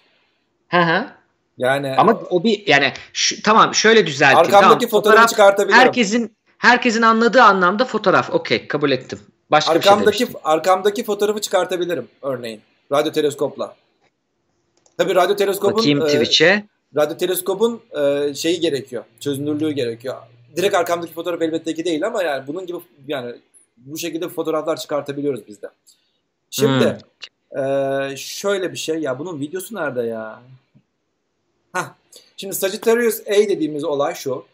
[0.69, 1.05] Hı hı.
[1.57, 4.39] Yani ama o bir yani şu, tamam şöyle düzelteyim.
[4.39, 5.85] Arkamdaki tamam, fotoğrafı çıkartabiliyorum.
[5.85, 8.29] Herkesin herkesin anladığı anlamda fotoğraf.
[8.29, 9.19] Okey kabul ettim.
[9.51, 12.61] Başka arkamdaki, bir şey arkamdaki fotoğrafı çıkartabilirim örneğin.
[12.91, 13.75] Radyo teleskopla.
[14.97, 16.65] Tabii radyo teleskopun Bakayım e, Twitch'e.
[16.95, 19.03] Radyo teleskopun e, şeyi gerekiyor.
[19.19, 20.15] Çözünürlüğü gerekiyor.
[20.55, 23.35] Direkt arkamdaki fotoğraf elbette ki değil ama yani bunun gibi yani
[23.77, 25.67] bu şekilde fotoğraflar çıkartabiliyoruz biz de.
[26.51, 26.97] Şimdi
[27.51, 27.63] hmm.
[27.63, 30.41] e, şöyle bir şey ya bunun videosu nerede ya?
[31.73, 31.93] Hah.
[32.37, 34.45] Şimdi Sagittarius A dediğimiz olay şu.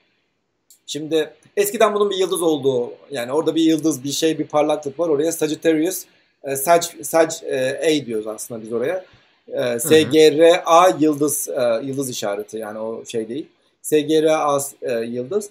[0.88, 5.10] Şimdi eskiden bunun bir yıldız olduğu yani orada bir yıldız bir şey bir parlaklık var
[5.10, 6.06] oraya Sagittarius
[6.44, 9.06] e, Sag, Sag e, A diyoruz aslında biz oraya.
[9.52, 13.48] E, SGRA yıldız e, yıldız işareti yani o şey değil.
[13.82, 15.50] SGRA e, yıldız.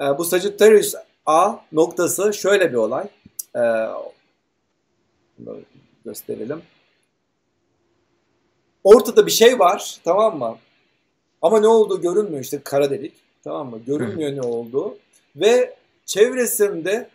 [0.00, 0.94] E, bu Sagittarius
[1.26, 3.04] A noktası şöyle bir olay.
[3.56, 3.62] E,
[6.04, 6.62] gösterelim.
[8.84, 10.58] Ortada bir şey var tamam mı?
[11.42, 13.12] Ama ne olduğu görünmüyor işte kara delik.
[13.44, 13.78] Tamam mı?
[13.86, 14.96] Görünmüyor ne olduğu.
[15.36, 15.74] Ve
[16.06, 17.08] çevresinde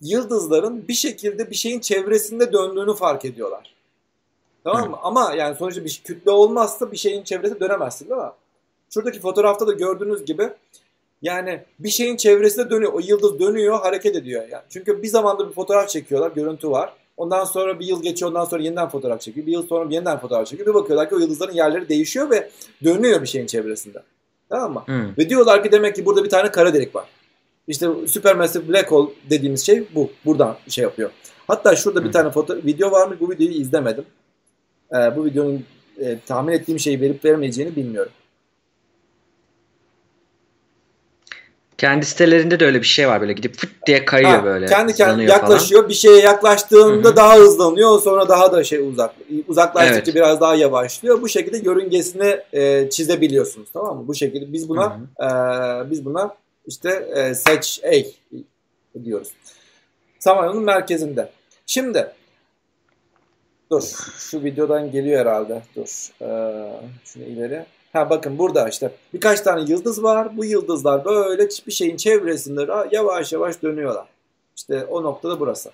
[0.00, 3.74] yıldızların bir şekilde bir şeyin çevresinde döndüğünü fark ediyorlar.
[4.64, 4.98] Tamam mı?
[5.02, 8.28] Ama yani sonuçta bir kütle olmazsa bir şeyin çevresinde dönemezsin değil mi?
[8.90, 10.50] Şuradaki fotoğrafta da gördüğünüz gibi
[11.22, 12.92] yani bir şeyin çevresinde dönüyor.
[12.92, 14.48] O yıldız dönüyor, hareket ediyor.
[14.48, 14.62] Yani.
[14.68, 16.92] Çünkü bir zamanda bir fotoğraf çekiyorlar, görüntü var.
[17.16, 19.46] Ondan sonra bir yıl geçiyor, ondan sonra yeniden fotoğraf çekiyor.
[19.46, 20.68] Bir yıl sonra yeniden fotoğraf çekiyor.
[20.68, 22.50] Bir bakıyorlar ki o yıldızların yerleri değişiyor ve
[22.84, 24.02] dönüyor bir şeyin çevresinde.
[24.48, 24.82] Tamam mı?
[24.86, 25.16] Hmm.
[25.18, 27.04] Ve diyorlar ki demek ki burada bir tane kara delik var.
[27.68, 30.10] İşte Supermassive Black Hole dediğimiz şey bu.
[30.24, 31.10] Buradan şey yapıyor.
[31.46, 32.06] Hatta şurada hmm.
[32.06, 33.16] bir tane foto video var mı?
[33.20, 34.04] Bu videoyu izlemedim.
[34.92, 35.64] Ee, bu videonun
[36.00, 38.12] e, tahmin ettiğim şeyi verip vermeyeceğini bilmiyorum.
[41.78, 44.66] Kendi sitelerinde de öyle bir şey var böyle gidip fıt diye kayıyor ha, böyle.
[44.66, 45.80] Kendi kendine yaklaşıyor.
[45.80, 45.88] Falan.
[45.88, 47.16] Bir şeye yaklaştığında Hı-hı.
[47.16, 48.00] daha hızlanıyor.
[48.00, 49.14] Sonra daha da şey uzak
[49.48, 50.14] uzaklaştıkça evet.
[50.14, 51.22] biraz daha yavaşlıyor.
[51.22, 54.08] Bu şekilde yörüngesini e, çizebiliyorsunuz tamam mı?
[54.08, 55.26] Bu şekilde biz buna e,
[55.90, 56.34] biz buna
[56.66, 57.94] işte e, seç A
[59.04, 59.28] diyoruz.
[60.18, 61.30] Samanyolu'nun merkezinde.
[61.66, 62.12] Şimdi
[63.70, 63.82] dur
[64.18, 65.62] şu videodan geliyor herhalde.
[65.76, 66.10] Dur.
[66.22, 67.66] Ee, şunu ileri.
[67.92, 70.36] Ha bakın burada işte birkaç tane yıldız var.
[70.36, 74.06] Bu yıldızlar böyle bir şeyin çevresinde yavaş yavaş dönüyorlar.
[74.56, 75.70] İşte o noktada burası.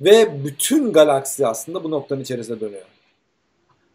[0.00, 2.86] Ve bütün galaksi aslında bu noktanın içerisinde dönüyor.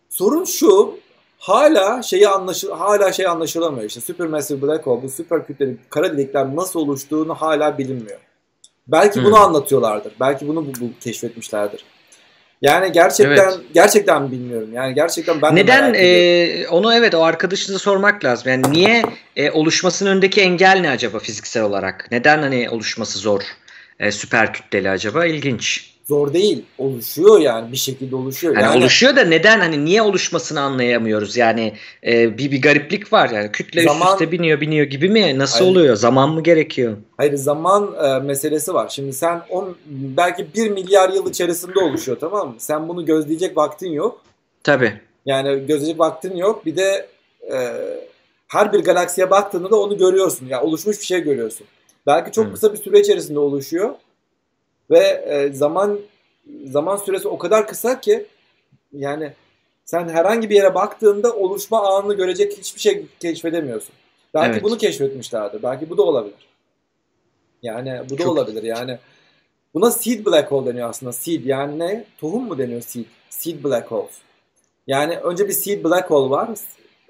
[0.09, 0.97] Sorun şu,
[1.37, 3.83] hala şeyi anlaşıl hala şey anlaşılamıyor.
[3.83, 8.19] İşte supermassive black hole, bu süper kütleli kara delikler nasıl oluştuğunu hala bilinmiyor.
[8.87, 9.25] Belki hmm.
[9.25, 10.13] bunu anlatıyorlardır.
[10.19, 11.85] Belki bunu bu, bu keşfetmişlerdir.
[12.61, 13.59] Yani gerçekten evet.
[13.73, 14.69] gerçekten bilmiyorum.
[14.73, 18.51] Yani gerçekten ben Neden e, onu evet o arkadaşınıza sormak lazım.
[18.51, 19.03] Yani niye
[19.35, 22.07] e, oluşmasının önündeki engel ne acaba fiziksel olarak?
[22.11, 23.41] Neden hani oluşması zor?
[23.99, 25.25] E, süper kütleli acaba?
[25.25, 25.92] İlginç.
[26.03, 26.63] Zor değil.
[26.77, 28.55] Oluşuyor yani bir şekilde oluşuyor.
[28.55, 31.37] Yani, yani oluşuyor da neden hani niye oluşmasını anlayamıyoruz?
[31.37, 31.73] Yani
[32.07, 33.51] e, bir bir gariplik var yani.
[33.51, 35.39] Kütle zaman, üst üste biniyor biniyor gibi mi?
[35.39, 35.95] Nasıl hayır, oluyor?
[35.95, 36.97] Zaman mı gerekiyor?
[37.17, 38.89] Hayır zaman e, meselesi var.
[38.89, 42.55] Şimdi sen on belki bir milyar yıl içerisinde oluşuyor tamam mı?
[42.57, 44.21] Sen bunu gözleyecek vaktin yok.
[44.63, 44.93] Tabii.
[45.25, 46.65] Yani gözleyecek vaktin yok.
[46.65, 47.07] Bir de
[47.53, 47.57] e,
[48.47, 50.47] her bir galaksiye baktığında da onu görüyorsun.
[50.49, 51.67] Yani oluşmuş bir şey görüyorsun.
[52.07, 53.89] Belki çok kısa bir süre içerisinde oluşuyor.
[54.91, 55.99] Ve e, zaman
[56.65, 58.25] zaman süresi o kadar kısa ki
[58.93, 59.33] yani
[59.85, 63.95] sen herhangi bir yere baktığında oluşma anını görecek hiçbir şey keşfedemiyorsun.
[64.33, 64.63] Belki evet.
[64.63, 65.63] bunu keşfetmişlerdir.
[65.63, 66.47] Belki bu da olabilir.
[67.61, 68.31] Yani bu da Çok...
[68.31, 68.63] olabilir.
[68.63, 68.97] Yani
[69.73, 71.11] buna seed black hole deniyor aslında.
[71.11, 72.05] Seed yani ne?
[72.17, 73.05] Tohum mu deniyor seed?
[73.29, 74.11] Seed black holes.
[74.87, 76.49] Yani önce bir seed black hole var.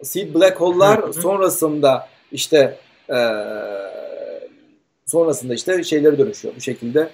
[0.04, 2.80] Seed black hole'lar sonrasında işte
[3.10, 3.14] ee,
[5.06, 6.56] sonrasında işte şeyleri dönüşüyor.
[6.56, 7.10] Bu şekilde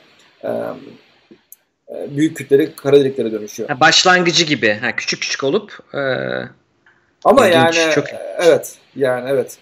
[2.09, 3.69] büyük kütleri kara deliklere dönüşüyor.
[3.69, 4.73] Ha, başlangıcı gibi.
[4.73, 5.99] Ha, küçük küçük olup e,
[7.23, 8.05] ama yani çok...
[8.39, 9.57] evet yani evet.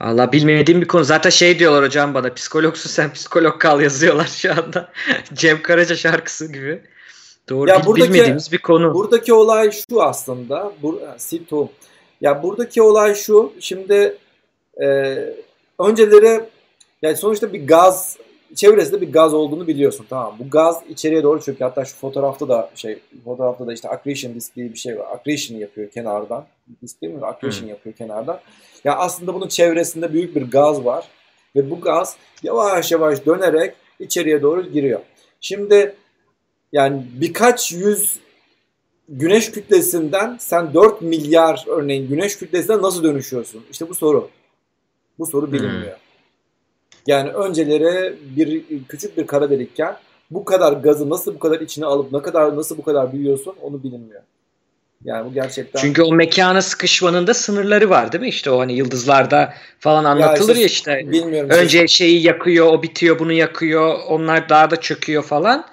[0.00, 1.04] Allah bilmediğim bir konu.
[1.04, 4.92] Zaten şey diyorlar hocam bana psikologsun sen psikolog kal yazıyorlar şu anda.
[5.34, 6.82] Cem Karaca şarkısı gibi.
[7.48, 8.94] Doğru ya bil, buradaki, bilmediğimiz bir konu.
[8.94, 10.72] Buradaki olay şu aslında.
[10.82, 11.68] Bur, Sito.
[12.20, 13.52] Ya buradaki olay şu.
[13.60, 14.16] Şimdi
[14.82, 14.86] e,
[15.78, 16.40] önceleri
[17.02, 18.16] yani sonuçta bir gaz
[18.54, 21.70] çevresinde bir gaz olduğunu biliyorsun tamam Bu gaz içeriye doğru çöküyor.
[21.70, 25.06] Hatta şu fotoğrafta da şey fotoğrafta da işte accretion disk diye bir şey var.
[25.14, 26.46] Accretion yapıyor kenardan.
[26.82, 27.26] Disk değil mi?
[27.26, 27.68] Accretion hmm.
[27.68, 28.40] yapıyor kenardan.
[28.84, 31.08] Ya aslında bunun çevresinde büyük bir gaz var.
[31.56, 35.00] Ve bu gaz yavaş yavaş dönerek içeriye doğru giriyor.
[35.40, 35.94] Şimdi
[36.72, 38.20] yani birkaç yüz
[39.08, 43.64] güneş kütlesinden sen 4 milyar örneğin güneş kütlesine nasıl dönüşüyorsun?
[43.70, 44.30] İşte bu soru.
[45.18, 45.96] Bu soru bilinmiyor.
[45.96, 46.01] Hmm.
[47.06, 49.96] Yani önceleri bir küçük bir kara delikken
[50.30, 53.82] bu kadar gazı nasıl bu kadar içine alıp ne kadar nasıl bu kadar büyüyorsun onu
[53.82, 54.22] bilinmiyor.
[55.04, 55.80] Yani bu gerçekten...
[55.80, 58.28] Çünkü o mekana sıkışmanın da sınırları var değil mi?
[58.28, 60.90] İşte o hani yıldızlarda falan anlatılır ya işte.
[60.90, 61.50] Ya işte bilmiyorum.
[61.50, 63.98] Önce şeyi yakıyor, o bitiyor, bunu yakıyor.
[64.08, 65.64] Onlar daha da çöküyor falan.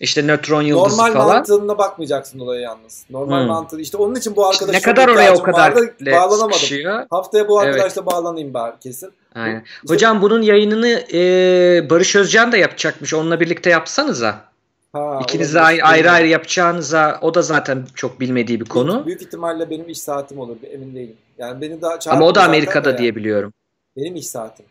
[0.00, 1.26] İşte nötron yıldızı Normal falan.
[1.26, 3.04] Normal mantığına bakmayacaksın olaya yalnız.
[3.10, 3.48] Normal hmm.
[3.48, 3.80] mantığı.
[3.80, 6.52] İşte onun için bu arkadaş ne kadar oraya o kadar vardı, bağlanamadım.
[6.52, 7.06] Sıkışıyor.
[7.10, 8.12] Haftaya bu arkadaşla evet.
[8.12, 9.10] bağlanayım bari kesin.
[9.34, 9.64] Aynen.
[9.88, 13.14] Hocam bunun yayınını e, Barış Özcan da yapacakmış.
[13.14, 14.44] Onunla birlikte yapsanıza.
[14.92, 18.92] Ha, İkiniz de ayrı, ayrı ayrı yapacağınıza o da zaten çok bilmediği bir konu.
[18.94, 21.16] Büyük, büyük ihtimalle benim iş saatim olur emin değilim.
[21.38, 23.52] Yani beni daha Ama o da Amerika'da diye biliyorum.
[23.96, 24.66] Benim iş saatim.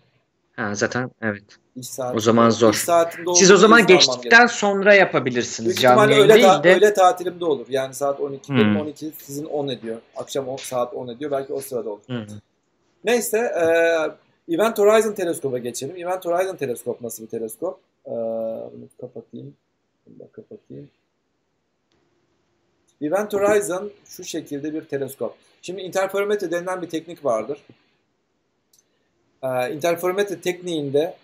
[0.55, 1.43] Ha zaten evet.
[1.75, 2.17] İş saatim.
[2.17, 2.73] O zaman zor.
[2.73, 6.73] İş Siz o zaman geçtikten sonra yapabilirsiniz Büyük canlı yayın öyle, ta- de.
[6.73, 7.65] öyle tatilimde olur.
[7.69, 8.57] Yani saat 12 hmm.
[8.57, 9.97] benim 12 sizin 10 ediyor.
[10.15, 11.31] Akşam 10 saat 10 ediyor.
[11.31, 12.01] Belki o sırada olur.
[12.07, 12.25] Hmm.
[13.03, 13.65] Neyse e,
[14.49, 15.97] Event Horizon teleskoba geçelim.
[15.97, 17.79] Event Horizon teleskop nasıl bir teleskop?
[18.05, 19.55] E, bunu kapatayım.
[20.07, 20.89] Bunu da kapatayım.
[23.01, 25.35] Event Horizon şu şekilde bir teleskop.
[25.61, 27.59] Şimdi interferometre denilen bir teknik vardır.
[29.43, 31.17] Ee, interferometre tekniğinde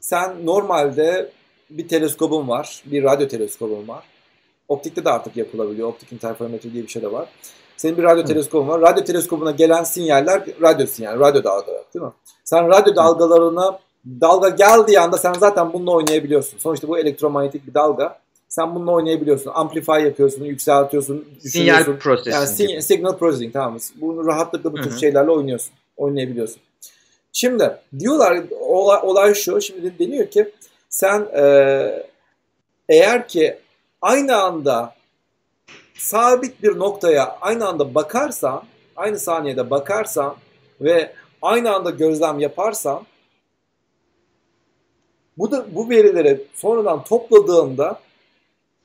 [0.00, 1.30] sen normalde
[1.70, 4.04] bir teleskobun var, bir radyo teleskobun var.
[4.68, 5.88] Optikte de artık yapılabiliyor.
[5.88, 7.28] Optik interferometre diye bir şey de var.
[7.76, 8.26] Senin bir radyo Hı.
[8.26, 8.80] teleskobun var.
[8.80, 12.12] Radyo teleskobuna gelen sinyaller radyo sinyal, radyo dalgaları değil mi?
[12.44, 13.78] Sen radyo dalgalarına
[14.20, 16.58] dalga geldiği anda sen zaten bununla oynayabiliyorsun.
[16.58, 18.18] Sonuçta bu elektromanyetik bir dalga.
[18.48, 19.50] Sen bununla oynayabiliyorsun.
[19.54, 22.34] Amplify yapıyorsun, yükseltiyorsun, Sinyal processing.
[22.34, 23.78] Yani sin- signal processing tamam mı?
[24.00, 24.98] Bunu rahatlıkla bu tür Hı-hı.
[24.98, 25.72] şeylerle oynuyorsun.
[25.96, 26.60] Oynayabiliyorsun.
[27.32, 29.60] Şimdi diyorlar olay, olay şu.
[29.60, 30.52] Şimdi deniyor ki
[30.88, 32.06] sen e,
[32.88, 33.58] eğer ki
[34.02, 34.94] aynı anda
[35.98, 38.64] sabit bir noktaya aynı anda bakarsan,
[38.96, 40.36] aynı saniyede bakarsan
[40.80, 41.12] ve
[41.42, 43.06] aynı anda gözlem yaparsan
[45.38, 48.00] bu da bu verileri sonradan topladığında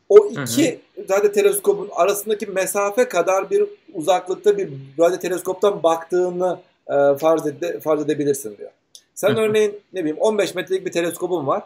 [0.09, 1.09] o iki hı hı.
[1.09, 4.69] radyo teleskopun arasındaki mesafe kadar bir uzaklıkta bir
[4.99, 8.71] radyo teleskoptan baktığını e, farz, ede, farz edebilirsin diyor.
[9.15, 11.63] Sen hı örneğin ne bileyim 15 metrelik bir teleskopun var.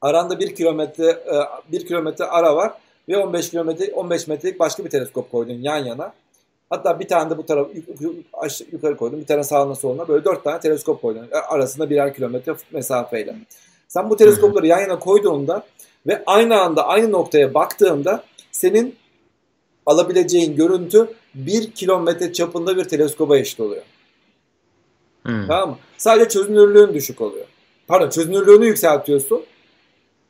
[0.00, 2.72] Aranda 1 kilometre e, 1 kilometre ara var
[3.08, 6.12] ve 15 kilometre 15 metrelik başka bir teleskop koydun yan yana.
[6.70, 7.68] Hatta bir tane de bu taraf
[8.72, 9.20] yukarı koydun.
[9.20, 11.28] Bir tane sağına soluna böyle dört tane teleskop koydun.
[11.32, 13.36] E, arasında birer kilometre mesafeyle.
[13.88, 15.66] Sen bu teleskopları yan yana koyduğunda
[16.06, 18.96] ve aynı anda aynı noktaya baktığında senin
[19.86, 23.82] alabileceğin görüntü bir kilometre çapında bir teleskoba eşit oluyor.
[25.22, 25.46] Hmm.
[25.46, 25.78] Tamam mı?
[25.96, 27.46] Sadece çözünürlüğün düşük oluyor.
[27.88, 29.42] Pardon çözünürlüğünü yükseltiyorsun.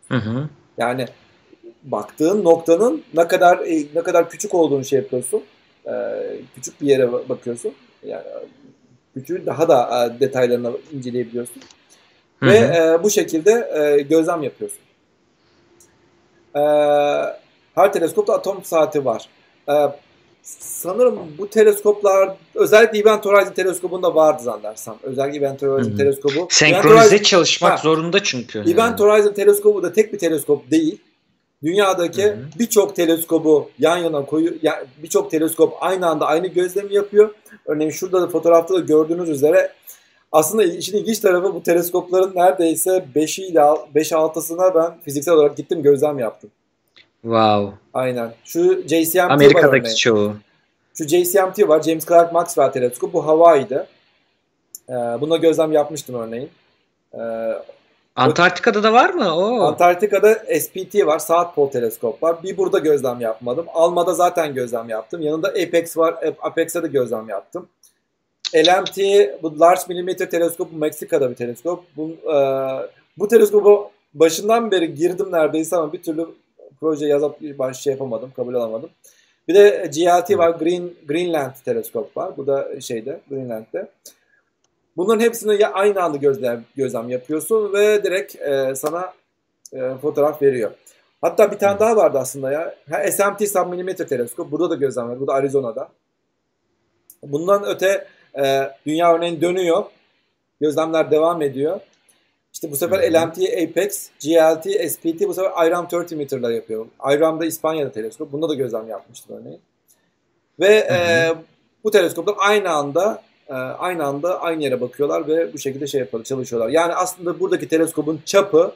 [0.09, 0.49] Hı hı.
[0.79, 1.07] Yani
[1.83, 5.43] baktığın noktanın ne kadar e, ne kadar küçük olduğunu şey yapıyorsun.
[5.87, 5.93] Ee,
[6.55, 7.73] küçük bir yere bakıyorsun.
[8.07, 8.23] Yani
[9.15, 11.63] küçüğü daha da e, detaylarına inceleyebiliyorsun.
[12.41, 12.51] Hı hı.
[12.51, 14.79] Ve e, bu şekilde e, gözlem yapıyorsun.
[16.57, 16.61] E,
[17.75, 19.29] her teleskopta atom saati var.
[19.69, 19.75] E,
[20.43, 24.95] sanırım bu teleskoplar özellikle Event Horizon teleskobunda vardı zannedersem.
[25.03, 25.99] Özellikle Event Horizon Hı-hı.
[25.99, 26.47] teleskobu.
[26.51, 28.59] Senkronize Horizon, çalışmak ha, zorunda çünkü.
[28.59, 29.11] Event yani.
[29.11, 31.01] Horizon teleskobu da tek bir teleskop değil.
[31.63, 37.35] Dünyadaki birçok teleskobu yan yana koyu ya, birçok teleskop aynı anda aynı gözlemi yapıyor.
[37.67, 39.73] Örneğin şurada da fotoğrafta da gördüğünüz üzere
[40.33, 43.61] aslında işin ilginç tarafı bu teleskopların neredeyse 5 ile
[43.95, 46.51] 5-6'sına ben fiziksel olarak gittim gözlem yaptım.
[47.23, 47.77] Wow.
[47.95, 48.33] Aynen.
[48.45, 50.35] Şu JCMT Amerika'daki var çoğu.
[50.95, 51.83] Şu JCMT var.
[51.83, 53.13] James Clerk Maxwell teleskopu.
[53.13, 53.87] Bu Hawaii'de.
[54.89, 56.51] Ee, buna gözlem yapmıştım örneğin.
[57.15, 57.19] Ee,
[58.19, 59.37] Antarktika'da da var mı?
[59.37, 59.61] Oo.
[59.61, 61.19] Antarktika'da SPT var.
[61.19, 62.43] Saat Pol teleskop var.
[62.43, 63.67] Bir burada gözlem yapmadım.
[63.75, 65.23] Alma'da zaten gözlem yaptım.
[65.23, 66.15] Yanında Apex var.
[66.43, 67.69] Apex'e de gözlem yaptım.
[68.57, 68.99] LMT
[69.43, 71.85] bu Large Millimeter teleskop bu Meksika'da bir teleskop.
[71.97, 72.37] Bu, e,
[73.19, 76.27] bu teleskobu başından beri girdim neredeyse ama bir türlü
[76.81, 78.91] proje yazıp baş şey yapamadım, kabul alamadım.
[79.49, 82.37] Bir de GLT var, Green Greenland teleskop var.
[82.37, 83.89] Bu da şeyde, Greenland'de.
[84.99, 89.13] Bunların hepsini aynı anda gözlem, gözlem yapıyorsun ve direkt e, sana
[89.73, 90.71] e, fotoğraf veriyor.
[91.21, 92.75] Hatta bir tane daha vardı aslında ya.
[92.91, 94.51] Ha, SMT submillimeter teleskop.
[94.51, 95.21] Burada da gözlem var.
[95.21, 95.89] Bu da Arizona'da.
[97.23, 98.07] Bundan öte
[98.39, 99.85] e, dünya örneğin dönüyor.
[100.61, 101.81] Gözlemler devam ediyor.
[102.53, 103.13] İşte bu sefer Hı-hı.
[103.13, 106.87] LMT Apex, GLT, SPT bu sefer IRAM 30 meter'la yapıyor.
[107.13, 108.33] IRAM da İspanya'da teleskop.
[108.33, 109.61] Bunda da gözlem yapmıştım örneğin.
[110.61, 110.97] Ve e,
[111.85, 116.69] bu teleskoplar aynı anda aynı anda aynı yere bakıyorlar ve bu şekilde şey yapıyorlar, çalışıyorlar.
[116.69, 118.73] Yani aslında buradaki teleskopun çapı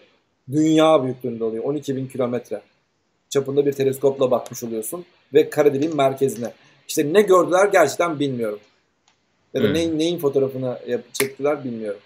[0.53, 1.65] dünya büyüklüğünde oluyor.
[1.65, 2.63] 12 bin kilometre
[3.29, 5.05] çapında bir teleskopla bakmış oluyorsun
[5.35, 6.53] ve kara deliğin merkezine.
[6.89, 8.61] İşte ne gördüler gerçekten bilmiyorum.
[9.55, 9.75] Ya da hmm.
[9.75, 10.79] neyin, neyin fotoğrafını
[11.13, 12.01] çektiler bilmiyorum.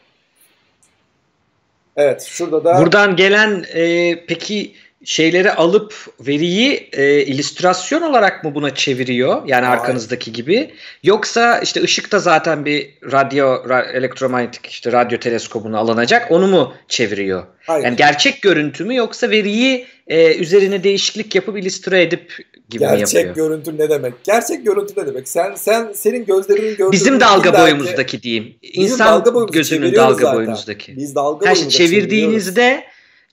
[1.96, 2.80] Evet şurada da.
[2.80, 4.74] Buradan gelen e, peki
[5.06, 9.42] şeyleri alıp veriyi e, illüstrasyon olarak mı buna çeviriyor?
[9.46, 9.80] Yani Hayır.
[9.80, 10.70] arkanızdaki gibi.
[11.02, 16.30] Yoksa işte ışık da zaten bir radyo ra- elektromanyetik işte radyo teleskobuna alınacak.
[16.32, 17.46] Onu mu çeviriyor?
[17.66, 17.84] Hayır.
[17.84, 22.32] Yani gerçek görüntü mü yoksa veriyi e, üzerine değişiklik yapıp illüstre edip
[22.70, 23.24] gibi gerçek mi yapıyor?
[23.24, 24.14] Gerçek görüntü ne demek?
[24.24, 25.28] Gerçek görüntü ne demek?
[25.28, 28.54] Sen sen senin gözlerinin gördüğün Bizim dalga boyumuzdaki diyeyim.
[28.62, 30.36] İnsan dalga gözünün dalga zaten.
[30.36, 30.96] boyumuzdaki.
[30.96, 32.84] Biz dalga Her şey çevirdiğinizde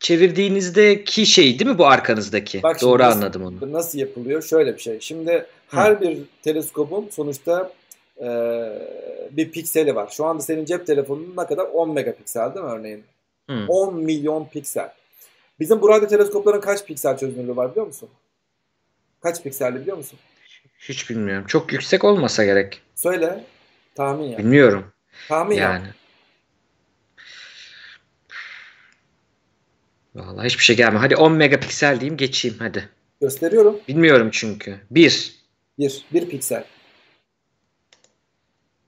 [0.03, 2.63] çevirdiğinizdeki şey değil mi bu arkanızdaki?
[2.63, 3.73] Bak Doğru nasıl, anladım onu.
[3.73, 4.41] Nasıl yapılıyor?
[4.41, 4.99] Şöyle bir şey.
[4.99, 6.01] Şimdi her Hı.
[6.01, 7.71] bir teleskopun sonuçta
[8.21, 8.27] e,
[9.31, 10.09] bir pikseli var.
[10.17, 11.65] Şu anda senin cep telefonunun ne kadar?
[11.65, 13.03] 10 megapiksel değil mi örneğin?
[13.49, 13.65] Hı.
[13.67, 14.91] 10 milyon piksel.
[15.59, 18.09] Bizim bu radyo teleskopların kaç piksel çözünürlüğü var biliyor musun?
[19.21, 20.19] Kaç pikselli biliyor musun?
[20.79, 21.45] Hiç bilmiyorum.
[21.47, 22.81] Çok yüksek olmasa gerek.
[22.95, 23.43] Söyle.
[23.95, 24.37] Tahmin ya.
[24.37, 24.85] Bilmiyorum.
[25.29, 25.85] Tahmin yani.
[25.87, 25.93] Ya.
[30.15, 31.01] Vallahi hiçbir şey gelmiyor.
[31.01, 32.89] Hadi 10 megapiksel diyeyim geçeyim hadi.
[33.21, 33.79] Gösteriyorum.
[33.87, 34.75] Bilmiyorum çünkü.
[34.91, 35.35] 1.
[35.79, 36.05] 1.
[36.13, 36.63] 1 piksel.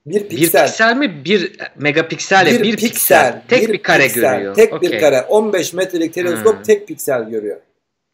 [0.06, 0.64] 1 piksel.
[0.64, 1.24] 1 piksel mi?
[1.24, 2.46] 1 megapiksel.
[2.46, 2.76] 1 piksel.
[2.76, 3.42] piksel.
[3.48, 4.54] Tek bir, bir kare piksel, görüyor.
[4.54, 4.90] Tek okay.
[4.90, 5.22] bir kare.
[5.22, 6.62] 15 metrelik teleskop hmm.
[6.62, 7.60] tek piksel görüyor.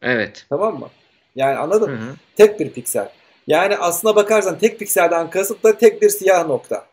[0.01, 0.45] Evet.
[0.49, 0.89] Tamam mı?
[1.35, 2.15] Yani anladın mı?
[2.35, 3.09] Tek bir piksel.
[3.47, 6.85] Yani aslına bakarsan tek pikselden kasıt da tek bir siyah nokta.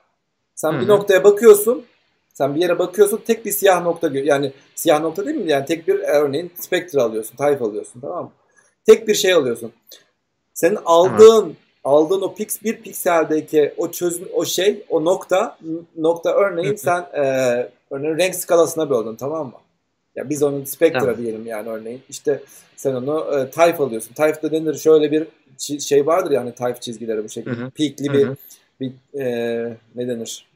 [0.55, 0.81] Sen Hı-hı.
[0.81, 1.87] bir noktaya bakıyorsun.
[2.35, 5.51] Sen bir yere bakıyorsun tek bir siyah nokta yani siyah nokta değil mi?
[5.51, 8.31] Yani tek bir örneğin spektre alıyorsun, tayf alıyorsun tamam mı?
[8.87, 9.73] Tek bir şey alıyorsun.
[10.55, 11.55] Senin aldığın Hı.
[11.85, 15.59] aldığın o pix bir pikseldeki o çözüm o şey o nokta
[15.97, 17.23] nokta örneğin sen e,
[17.91, 19.53] örneğin renk skalasına böldün tamam mı?
[20.17, 21.17] Ya biz onu spektra tamam.
[21.17, 22.03] diyelim yani örneğin.
[22.09, 22.43] İşte
[22.77, 24.15] sen onu e, tayf alıyorsun.
[24.15, 25.27] Tayf'ta denir şöyle bir
[25.81, 27.57] şey vardır yani tayf çizgileri bu şekilde.
[27.57, 27.71] Hı hı.
[27.71, 28.29] Peakli bir,
[28.81, 30.50] bir e, ne denir?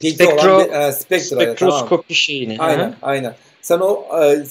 [0.00, 2.04] Spektro, olan bir, e, spektra, spektroskopi tamam.
[2.08, 2.56] şeyini.
[2.58, 2.94] Aynen, hı.
[3.02, 3.34] aynen.
[3.62, 4.44] Sen o e,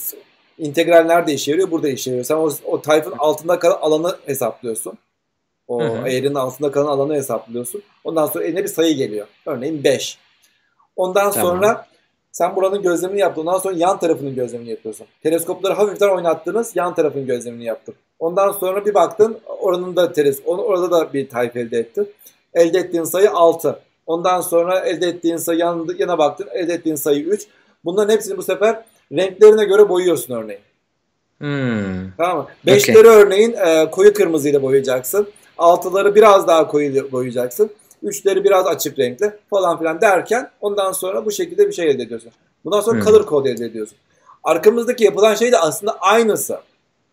[0.58, 1.72] integral nerede işe yarıyor?
[1.72, 2.26] Burada işe yarıyor.
[2.26, 4.98] Sen o, o tayfın altında kalan alanı hesaplıyorsun.
[5.68, 7.84] O eğrinin altında kalan alanı hesaplıyorsun.
[8.04, 9.28] Ondan sonra eline bir sayı geliyor.
[9.46, 10.18] Örneğin 5.
[10.96, 11.48] Ondan tamam.
[11.48, 11.88] sonra
[12.32, 13.42] sen buranın gözlemini yaptın.
[13.42, 15.08] Ondan sonra yan tarafının gözlemini yapıyorsun.
[15.24, 16.76] Teleskopları hafiften oynattınız.
[16.76, 17.96] Yan tarafın gözlemini yaptın.
[18.20, 22.10] Ondan sonra bir baktın oranın da teleskop, orada da bir tayf elde ettin.
[22.54, 23.80] Elde ettiğin sayı 6.
[24.06, 26.48] Ondan sonra elde ettiğin sayı yan, yana baktın.
[26.54, 27.48] Elde ettiğin sayı 3.
[27.86, 30.62] Bunların hepsini bu sefer renklerine göre boyuyorsun örneğin.
[31.38, 32.12] Hmm.
[32.18, 32.48] Tamam mı?
[32.66, 33.22] Beşleri okay.
[33.22, 35.28] örneğin e, koyu kırmızıyla boyayacaksın.
[35.58, 37.70] Altıları biraz daha koyu boyayacaksın.
[38.04, 42.32] Üçleri biraz açık renkli falan filan derken ondan sonra bu şekilde bir şey elde ediyorsun.
[42.66, 43.06] Bundan sonra hmm.
[43.06, 43.98] color code elde ediyorsun.
[44.44, 46.60] Arkamızdaki yapılan şey de aslında aynısı.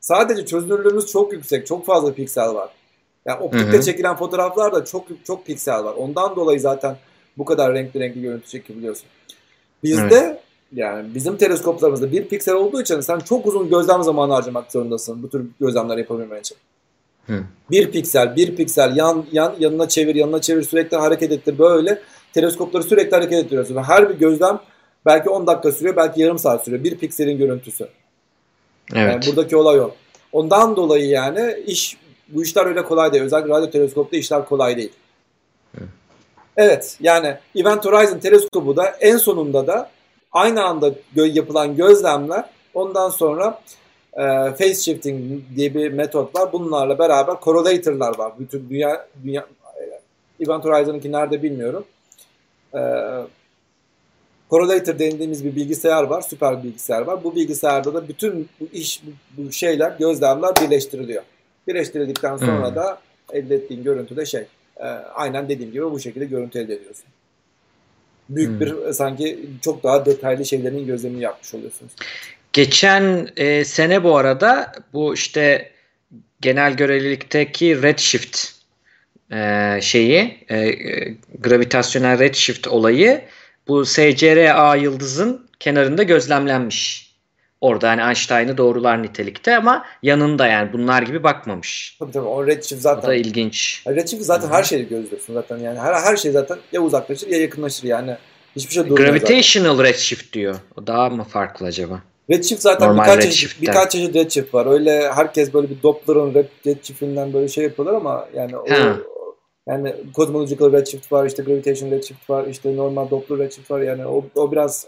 [0.01, 1.67] Sadece çözünürlüğümüz çok yüksek.
[1.67, 2.69] Çok fazla piksel var.
[3.27, 3.83] Yani optikte Hı-hı.
[3.83, 5.95] çekilen fotoğraflarda çok çok piksel var.
[5.95, 6.97] Ondan dolayı zaten
[7.39, 9.07] bu kadar renkli renkli görüntü çekebiliyorsun.
[9.83, 10.41] Bizde evet.
[10.73, 15.31] yani bizim teleskoplarımızda bir piksel olduğu için sen çok uzun gözlem zamanı harcamak zorundasın bu
[15.31, 16.57] tür gözlemler yapabilmen için.
[17.27, 17.43] Hı.
[17.71, 22.03] Bir piksel, bir piksel yan yan yanına çevir, yanına çevir sürekli hareket ettir böyle.
[22.33, 23.77] Teleskopları sürekli hareket ettiriyorsun.
[23.77, 24.61] Ve her bir gözlem
[25.07, 26.85] belki 10 dakika sürüyor, belki yarım saat sürüyor.
[26.85, 27.89] Bir pikselin görüntüsü.
[28.95, 29.13] Evet.
[29.13, 29.91] Yani buradaki olay o.
[30.33, 31.97] Ondan dolayı yani iş
[32.35, 33.25] bu işler öyle kolay değil.
[33.25, 34.93] Özellikle radyo teleskopta işler kolay değil.
[36.57, 39.91] Evet yani Event Horizon teleskobu da en sonunda da
[40.33, 42.45] aynı anda gö- yapılan gözlemler
[42.75, 43.61] ondan sonra
[44.13, 44.23] e,
[44.59, 46.53] phase shifting diye bir metot var.
[46.53, 48.33] Bunlarla beraber correlator'lar var.
[48.39, 49.47] Bütün dünya, dünya
[50.41, 51.85] Event Horizon'ınki nerede bilmiyorum.
[52.75, 52.81] E,
[54.51, 56.21] correlator dediğimiz bir bilgisayar var.
[56.21, 57.25] Süper bilgisayar var.
[57.25, 59.03] Bu bilgisayarda da bütün bu iş,
[59.37, 61.23] bu şeyler, gözlemler birleştiriliyor.
[61.69, 62.77] Birleştirildikten sonra hmm.
[62.77, 62.99] da
[63.33, 64.45] elde ettiğin görüntü de şey,
[64.77, 64.85] e,
[65.15, 67.05] aynen dediğim gibi bu şekilde görüntü elde ediyorsun.
[68.29, 68.61] Büyük hmm.
[68.61, 71.93] bir sanki çok daha detaylı şeylerin gözlemini yapmış oluyorsunuz.
[72.53, 75.71] Geçen e, sene bu arada bu işte
[76.41, 78.49] genel görevlilikteki redshift
[79.33, 80.71] e, şeyi e,
[81.39, 83.23] gravitasyonel redshift olayı
[83.69, 87.12] bu SCRA yıldızın kenarında gözlemlenmiş.
[87.63, 91.97] Orada hani Einstein'ı doğrular nitelikte ama yanında yani bunlar gibi bakmamış.
[91.99, 93.09] Tabii tabii o redshift zaten.
[93.09, 93.83] O da ilginç.
[93.89, 94.57] Redshift zaten Hı-hı.
[94.57, 98.17] her şeyi gözlüyorsun zaten yani her, her şey zaten ya uzaklaşır ya yakınlaşır yani.
[98.57, 99.91] Hiçbir şey durmuyor Gravitational zaten.
[99.91, 100.55] redshift diyor.
[100.77, 102.01] O daha mı farklı acaba?
[102.31, 104.67] Redshift zaten Normal birkaç çeşit, birkaç çeşit redshift var.
[104.67, 108.67] Öyle herkes böyle bir Doppler'ın red, redshiftinden böyle şey yapıyorlar ama yani o,
[109.69, 113.81] yani cosmological redshift var, işte gravitation redshift var, işte normal Doppler redshift var.
[113.81, 114.87] Yani o, o biraz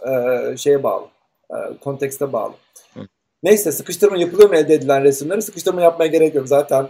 [0.53, 1.14] e, şeye bağlı.
[1.55, 2.55] E, kontekste bağlı.
[2.95, 3.01] Hı.
[3.43, 5.43] Neyse sıkıştırma yapılıyor mu elde edilen resimleri?
[5.43, 6.49] Sıkıştırma yapmaya gerek yok.
[6.49, 6.89] Zaten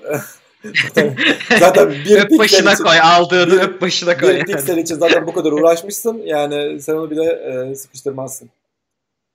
[1.58, 4.28] zaten bir öp başına için, koy aldığını bir, öp başına koy.
[4.28, 4.44] Bir yani.
[4.44, 6.22] piksel için zaten bu kadar uğraşmışsın.
[6.24, 8.50] Yani sen onu bile e, sıkıştırmazsın.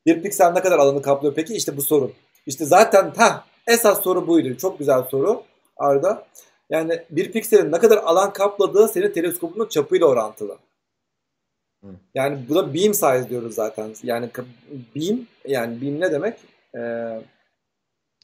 [0.06, 1.54] Bir piksel ne kadar alanı kaplıyor peki?
[1.56, 2.14] İşte bu sorun.
[2.46, 4.58] İşte zaten ha esas soru buydu.
[4.58, 5.44] Çok güzel soru
[5.78, 6.26] Arda.
[6.70, 10.58] Yani bir pikselin ne kadar alan kapladığı senin teleskopunun çapıyla orantılı.
[12.16, 13.96] Yani bu da beam size diyoruz zaten.
[14.04, 14.30] Yani
[14.96, 16.38] beam yani beam ne demek?
[16.76, 17.22] Ee,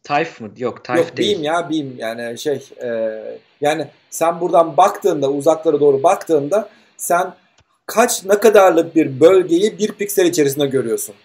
[0.06, 0.52] Tayf mı?
[0.57, 1.36] Yok tayf yok, değil.
[1.36, 3.22] Beam ya beam yani şey e,
[3.61, 7.34] yani sen buradan baktığında uzaklara doğru baktığında sen
[7.86, 11.15] kaç ne kadarlık bir bölgeyi bir piksel içerisinde görüyorsun.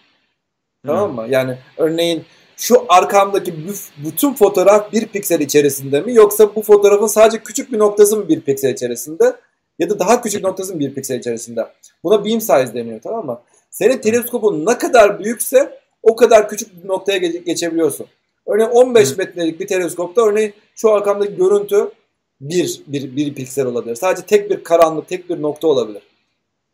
[0.87, 1.27] Tamam mı?
[1.29, 2.25] Yani örneğin
[2.57, 3.55] şu arkamdaki
[4.05, 8.41] bütün fotoğraf bir piksel içerisinde mi yoksa bu fotoğrafın sadece küçük bir noktası mı bir
[8.41, 9.37] piksel içerisinde
[9.81, 11.67] ya da daha küçük noktası mı bir piksel içerisinde?
[12.05, 13.41] Buna beam size deniyor tamam mı?
[13.71, 18.07] Senin teleskopun ne kadar büyükse o kadar küçük bir noktaya geçebiliyorsun.
[18.47, 21.91] Örneğin 15 metrelik bir teleskopta örneğin şu arkamdaki görüntü
[22.41, 23.95] bir, bir, bir piksel olabilir.
[23.95, 26.03] Sadece tek bir karanlık, tek bir nokta olabilir.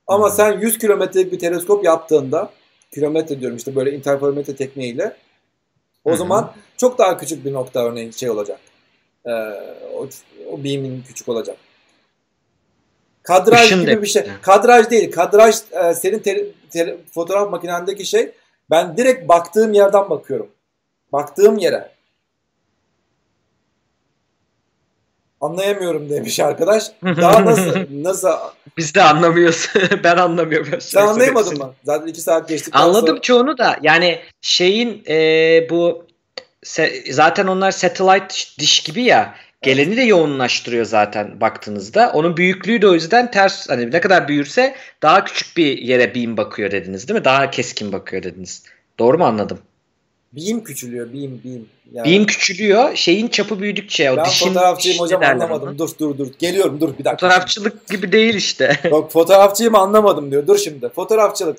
[0.06, 0.36] Ama hmm.
[0.36, 2.50] sen 100 kilometrelik bir teleskop yaptığında
[2.94, 5.16] kilometre diyorum işte böyle interferometre tekniğiyle
[6.04, 6.18] o Hı-hı.
[6.18, 8.60] zaman çok daha küçük bir nokta örneğin şey olacak.
[9.26, 9.30] Ee,
[9.94, 10.08] o,
[10.50, 11.56] o beam'in küçük olacak.
[13.26, 14.22] Kadraj Işın gibi bir şey.
[14.26, 14.40] Yani.
[14.42, 15.12] Kadraj değil.
[15.12, 18.32] Kadraj e, senin te, te, fotoğraf makinendeki şey.
[18.70, 20.48] Ben direkt baktığım yerden bakıyorum.
[21.12, 21.90] Baktığım yere.
[25.40, 26.90] Anlayamıyorum demiş arkadaş.
[27.04, 28.28] Daha nasıl nasıl
[28.76, 29.68] biz de anlamıyoruz.
[30.04, 30.80] ben anlamıyorum.
[30.80, 31.74] Sen anlayamadın mı?
[31.84, 33.20] Zaten iki saat geçtikten Anladım sonra...
[33.20, 33.76] çoğunu da.
[33.82, 36.06] Yani şeyin e, bu
[37.10, 39.34] zaten onlar satellite diş gibi ya.
[39.66, 42.10] Geleni de yoğunlaştırıyor zaten baktığınızda.
[42.14, 46.36] Onun büyüklüğü de o yüzden ters hani ne kadar büyürse daha küçük bir yere beam
[46.36, 47.24] bakıyor dediniz değil mi?
[47.24, 48.62] Daha keskin bakıyor dediniz.
[48.98, 49.58] Doğru mu anladım?
[50.32, 51.64] Beam küçülüyor, beam, beam.
[51.92, 52.10] Yani.
[52.10, 54.12] Beam küçülüyor, şeyin çapı büyüdükçe.
[54.12, 55.68] O ben dişin, fotoğrafçıyım hocam anlamadım.
[55.68, 55.78] Onu.
[55.78, 56.28] Dur dur dur.
[56.38, 57.28] Geliyorum dur bir dakika.
[57.28, 58.80] Fotoğrafçılık gibi değil işte.
[58.90, 60.46] Yok fotoğrafçıyım anlamadım diyor.
[60.46, 60.88] Dur şimdi.
[60.88, 61.58] Fotoğrafçılık.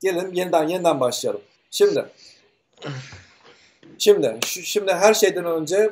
[0.00, 1.40] Gelin yeniden yeniden başlayalım.
[1.70, 2.04] Şimdi.
[3.98, 5.90] Şimdi şu, şimdi her şeyden önce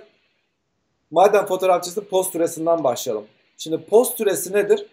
[1.10, 3.26] madem fotoğrafçısın post süresinden başlayalım.
[3.56, 4.86] Şimdi post süresi nedir?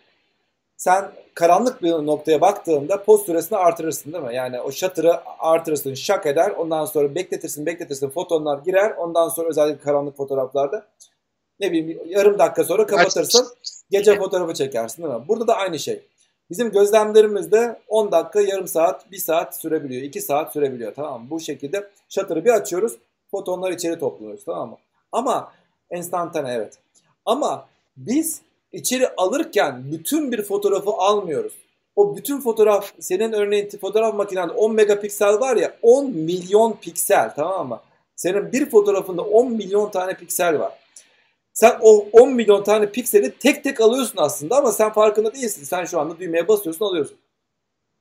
[0.77, 4.35] sen karanlık bir noktaya baktığında poz süresini artırırsın değil mi?
[4.35, 6.49] Yani o shutter'ı artırırsın, şak eder.
[6.49, 8.09] Ondan sonra bekletirsin, bekletirsin.
[8.09, 8.91] Fotonlar girer.
[8.91, 10.87] Ondan sonra özellikle karanlık fotoğraflarda
[11.59, 13.47] ne bileyim yarım dakika sonra kapatırsın.
[13.89, 15.27] Gece fotoğrafı çekersin değil mi?
[15.27, 16.01] Burada da aynı şey.
[16.49, 20.03] Bizim gözlemlerimizde 10 dakika, yarım saat, 1 saat sürebiliyor.
[20.03, 21.29] 2 saat sürebiliyor tamam mı?
[21.29, 22.97] Bu şekilde shutter'ı bir açıyoruz.
[23.31, 24.77] Fotonlar içeri topluyoruz tamam mı?
[25.11, 25.51] Ama
[25.89, 26.77] enstantane evet.
[27.25, 27.67] Ama
[27.97, 28.41] biz
[28.71, 31.53] içeri alırken bütün bir fotoğrafı almıyoruz.
[31.95, 37.67] O bütün fotoğraf senin örneğin fotoğraf makinende 10 megapiksel var ya 10 milyon piksel tamam
[37.67, 37.81] mı?
[38.15, 40.79] Senin bir fotoğrafında 10 milyon tane piksel var.
[41.53, 45.63] Sen o 10 milyon tane pikseli tek tek alıyorsun aslında ama sen farkında değilsin.
[45.63, 47.17] Sen şu anda düğmeye basıyorsun alıyorsun.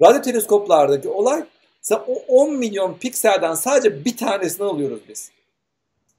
[0.02, 1.44] Radyo teleskoplardaki olay
[1.82, 5.31] sen o 10 milyon pikselden sadece bir tanesini alıyoruz biz.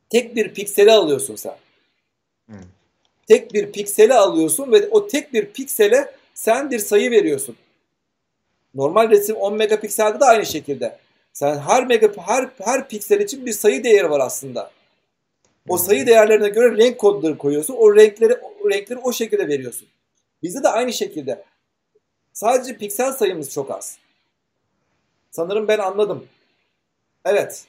[0.10, 1.56] Tek bir pikseli alıyorsun sen.
[2.48, 2.76] Hmm
[3.27, 7.56] tek bir pikseli alıyorsun ve o tek bir piksele sen bir sayı veriyorsun.
[8.76, 10.98] Normal resim 10 megapikselde de aynı şekilde.
[11.34, 14.72] Sen her mega her her piksel için bir sayı değeri var aslında.
[15.68, 17.76] O sayı değerlerine göre renk kodları koyuyorsun.
[17.77, 19.88] O renkleri o renkleri o şekilde veriyorsun.
[20.44, 21.44] Bizde de aynı şekilde.
[22.34, 23.98] Sadece piksel sayımız çok az.
[25.32, 26.27] Sanırım ben anladım.
[27.26, 27.65] Evet.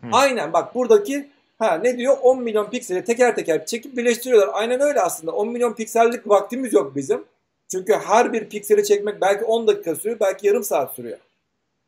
[0.00, 0.06] Hı.
[0.12, 1.28] Aynen bak buradaki
[1.62, 2.16] Ha ne diyor?
[2.22, 4.50] 10 milyon pikseli teker teker çekip birleştiriyorlar.
[4.52, 5.32] Aynen öyle aslında.
[5.32, 7.24] 10 milyon piksellik vaktimiz yok bizim.
[7.70, 11.18] Çünkü her bir pikseli çekmek belki 10 dakika sürüyor, belki yarım saat sürüyor.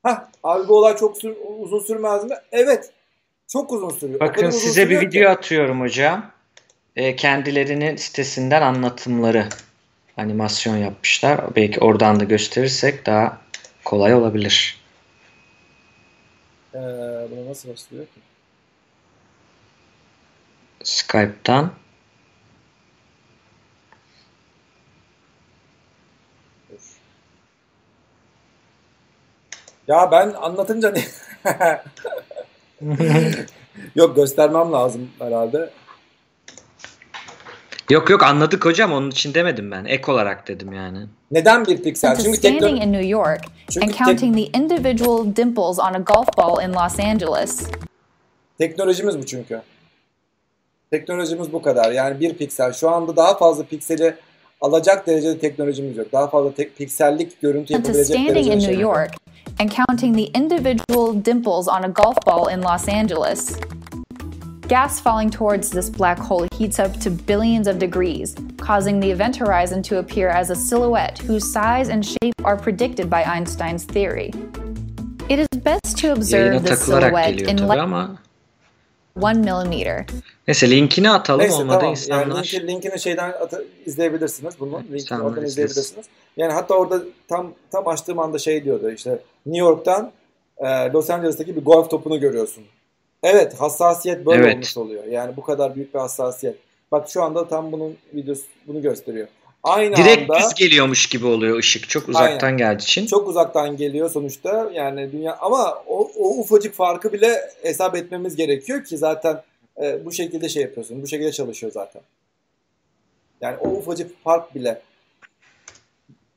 [0.03, 2.35] Ha, abi bu olay çok sür, uzun sürmez mi?
[2.53, 2.91] Evet.
[3.49, 4.21] Çok uzun sürüyor.
[4.21, 5.29] Bakın size bir video ki.
[5.29, 6.31] atıyorum hocam.
[6.97, 9.49] E, kendilerinin sitesinden anlatımları
[10.17, 11.41] animasyon yapmışlar.
[11.57, 13.39] Belki oradan da gösterirsek daha
[13.85, 14.81] kolay olabilir.
[16.75, 16.79] Ee,
[17.31, 18.34] buna nasıl başlıyor ki?
[20.85, 21.73] Skype'tan
[29.89, 31.05] Ya ben anlatınca ne?
[33.94, 35.70] yok göstermem lazım herhalde.
[37.90, 39.85] Yok yok anladık hocam onun için demedim ben.
[39.85, 41.06] Ek olarak dedim yani.
[41.31, 42.16] Neden bir piksel?
[42.16, 43.40] Çünkü standing in New York
[43.82, 47.70] and counting the individual dimples on a golf ball in Los Angeles.
[48.59, 49.61] Teknolojimiz bu çünkü.
[50.95, 51.93] Teknolojimiz bu kadar.
[51.93, 52.73] Yani bir piksel.
[52.73, 54.15] Şu anda daha fazla pikseli
[54.61, 56.12] alacak derecede teknolojimiz yok.
[56.12, 59.11] Daha fazla tek piksellik görüntü yapabilecek standing in New York
[59.61, 63.57] and counting the individual dimples on a golf ball in Los Angeles.
[64.69, 69.37] Gas falling towards this black hole heats up to billions of degrees, causing the event
[69.37, 74.31] horizon to appear as a silhouette whose size and shape are predicted by Einstein's theory.
[75.29, 78.24] It is best to observe the silhouette in tabii less ama.
[79.20, 80.07] One millimeter.
[80.49, 81.91] Neyse linkini atalım Neyse olmadı tamam.
[81.91, 82.27] insanlar.
[82.27, 84.82] Yani linki, linkini şeyden atı- izleyebilirsiniz bunu.
[84.93, 85.47] Linkini oradan izlesin.
[85.47, 86.07] izleyebilirsiniz.
[86.36, 90.12] Yani hatta orada tam tam açtığım anda şey diyordu işte New York'tan
[90.59, 92.65] e, Los Angeles'taki bir golf topunu görüyorsun.
[93.23, 94.55] Evet hassasiyet böyle Evet.
[94.55, 95.05] olmuş oluyor.
[95.05, 96.57] Yani bu kadar büyük bir hassasiyet.
[96.93, 99.28] Bak şu anda tam bunun videosu bunu gösteriyor.
[99.65, 101.89] Aynı Direkt anda düz geliyormuş gibi oluyor ışık.
[101.89, 102.59] Çok uzaktan Aynen.
[102.59, 103.07] geldiği için.
[103.07, 104.70] çok uzaktan geliyor sonuçta.
[104.74, 109.43] Yani dünya ama o, o ufacık farkı bile hesap etmemiz gerekiyor ki zaten
[109.82, 111.03] e, bu şekilde şey yapıyorsun.
[111.03, 112.03] Bu şekilde çalışıyor zaten.
[113.41, 114.82] Yani o ufacık fark bile.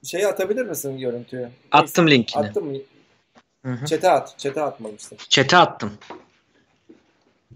[0.04, 1.50] Şeyi atabilir misin görüntüyü?
[1.72, 2.48] Attım linkini.
[2.48, 2.78] Attım mı?
[3.66, 3.86] Hı hı.
[3.86, 4.34] Çete at.
[4.38, 5.18] Çete atmamıştım.
[5.30, 5.94] Chat'e attım.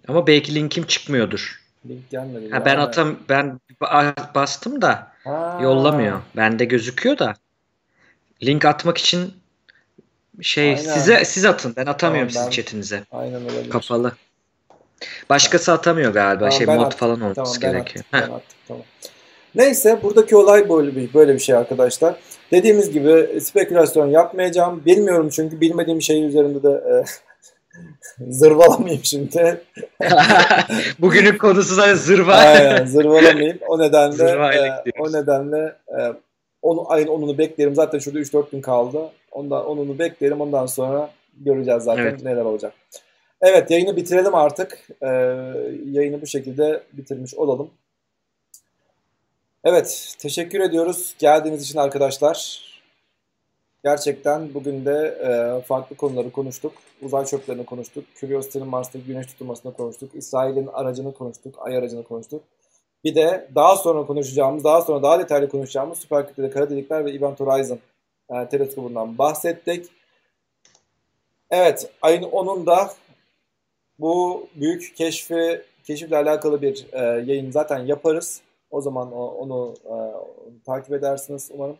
[0.08, 1.62] Ama belki linkim çıkmıyordur.
[1.90, 2.50] Link gelmedi.
[2.52, 5.60] Ha, ben atam ben ba- bastım da Ha.
[5.62, 6.22] yollamıyor.
[6.38, 7.34] Bende gözüküyor da.
[8.44, 9.34] Link atmak için
[10.42, 10.76] şey Aynen.
[10.82, 11.74] size siz atın.
[11.78, 13.04] Ben atamıyorum Tamam, ben- sizin chatinize.
[13.12, 13.70] Aynen öyle.
[13.70, 14.12] Kapalı.
[15.30, 16.40] Başkası atamıyor galiba.
[16.40, 17.00] Tamam, şey mod attım.
[17.00, 18.06] falan olması Tamam ben gerekiyor.
[18.12, 18.84] attım, ben attım, tamam.
[19.56, 22.16] Neyse buradaki olay böyle bir böyle bir şey arkadaşlar.
[22.52, 24.86] Dediğimiz gibi spekülasyon yapmayacağım.
[24.86, 26.94] Bilmiyorum çünkü bilmediğim şey üzerinde de e,
[28.30, 29.62] zırvalamayayım şimdi.
[31.00, 32.34] Bugünün konusu zaten zırva.
[32.34, 33.60] Aynen zırvalamayayım.
[33.68, 36.00] O nedenle e, o nedenle e,
[36.62, 37.76] onu ayın onunu beklerim.
[37.76, 39.00] Zaten şurada 3-4 gün kaldı.
[39.32, 40.42] Ondan onunu beklerim.
[40.42, 42.24] Ondan sonra göreceğiz zaten Evet.
[42.24, 42.74] neler olacak.
[43.42, 44.88] Evet yayını bitirelim artık.
[45.02, 45.08] E,
[45.92, 47.70] yayını bu şekilde bitirmiş olalım.
[49.64, 52.71] Evet teşekkür ediyoruz geldiğiniz için arkadaşlar.
[53.84, 56.74] Gerçekten bugün de e, farklı konuları konuştuk.
[57.02, 58.04] Uzay çöplerini konuştuk.
[58.20, 60.16] Curiosity'nin Mars'taki güneş tutulmasını konuştuk.
[60.16, 61.56] İsrail'in aracını konuştuk.
[61.58, 62.44] Ay aracını konuştuk.
[63.04, 67.12] Bir de daha sonra konuşacağımız, daha sonra daha detaylı konuşacağımız süper kütleli kara delikler ve
[67.12, 67.80] Event Horizon
[68.30, 69.88] e, teleskobundan bahsettik.
[71.52, 72.90] Evet, ayın 10'unda
[74.00, 78.42] bu büyük keşfi keşifle alakalı bir e, yayın zaten yaparız.
[78.72, 79.96] O zaman o- onu, e,
[80.66, 81.78] takip edersiniz umarım.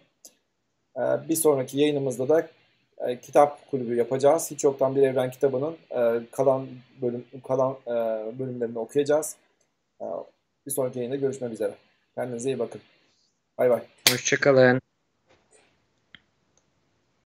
[0.98, 2.48] E, bir sonraki yayınımızda da
[2.98, 4.52] e, kitap kulübü yapacağız.
[4.52, 6.68] Hiç yoktan bir evren kitabının e, kalan
[7.02, 7.92] bölüm kalan e,
[8.40, 9.36] bölümlerini okuyacağız.
[10.66, 11.74] Bir sonraki yayında görüşmek üzere.
[12.16, 12.82] Kendinize iyi bakın.
[13.58, 13.82] Bay bay.
[14.12, 14.82] Hoşçakalın.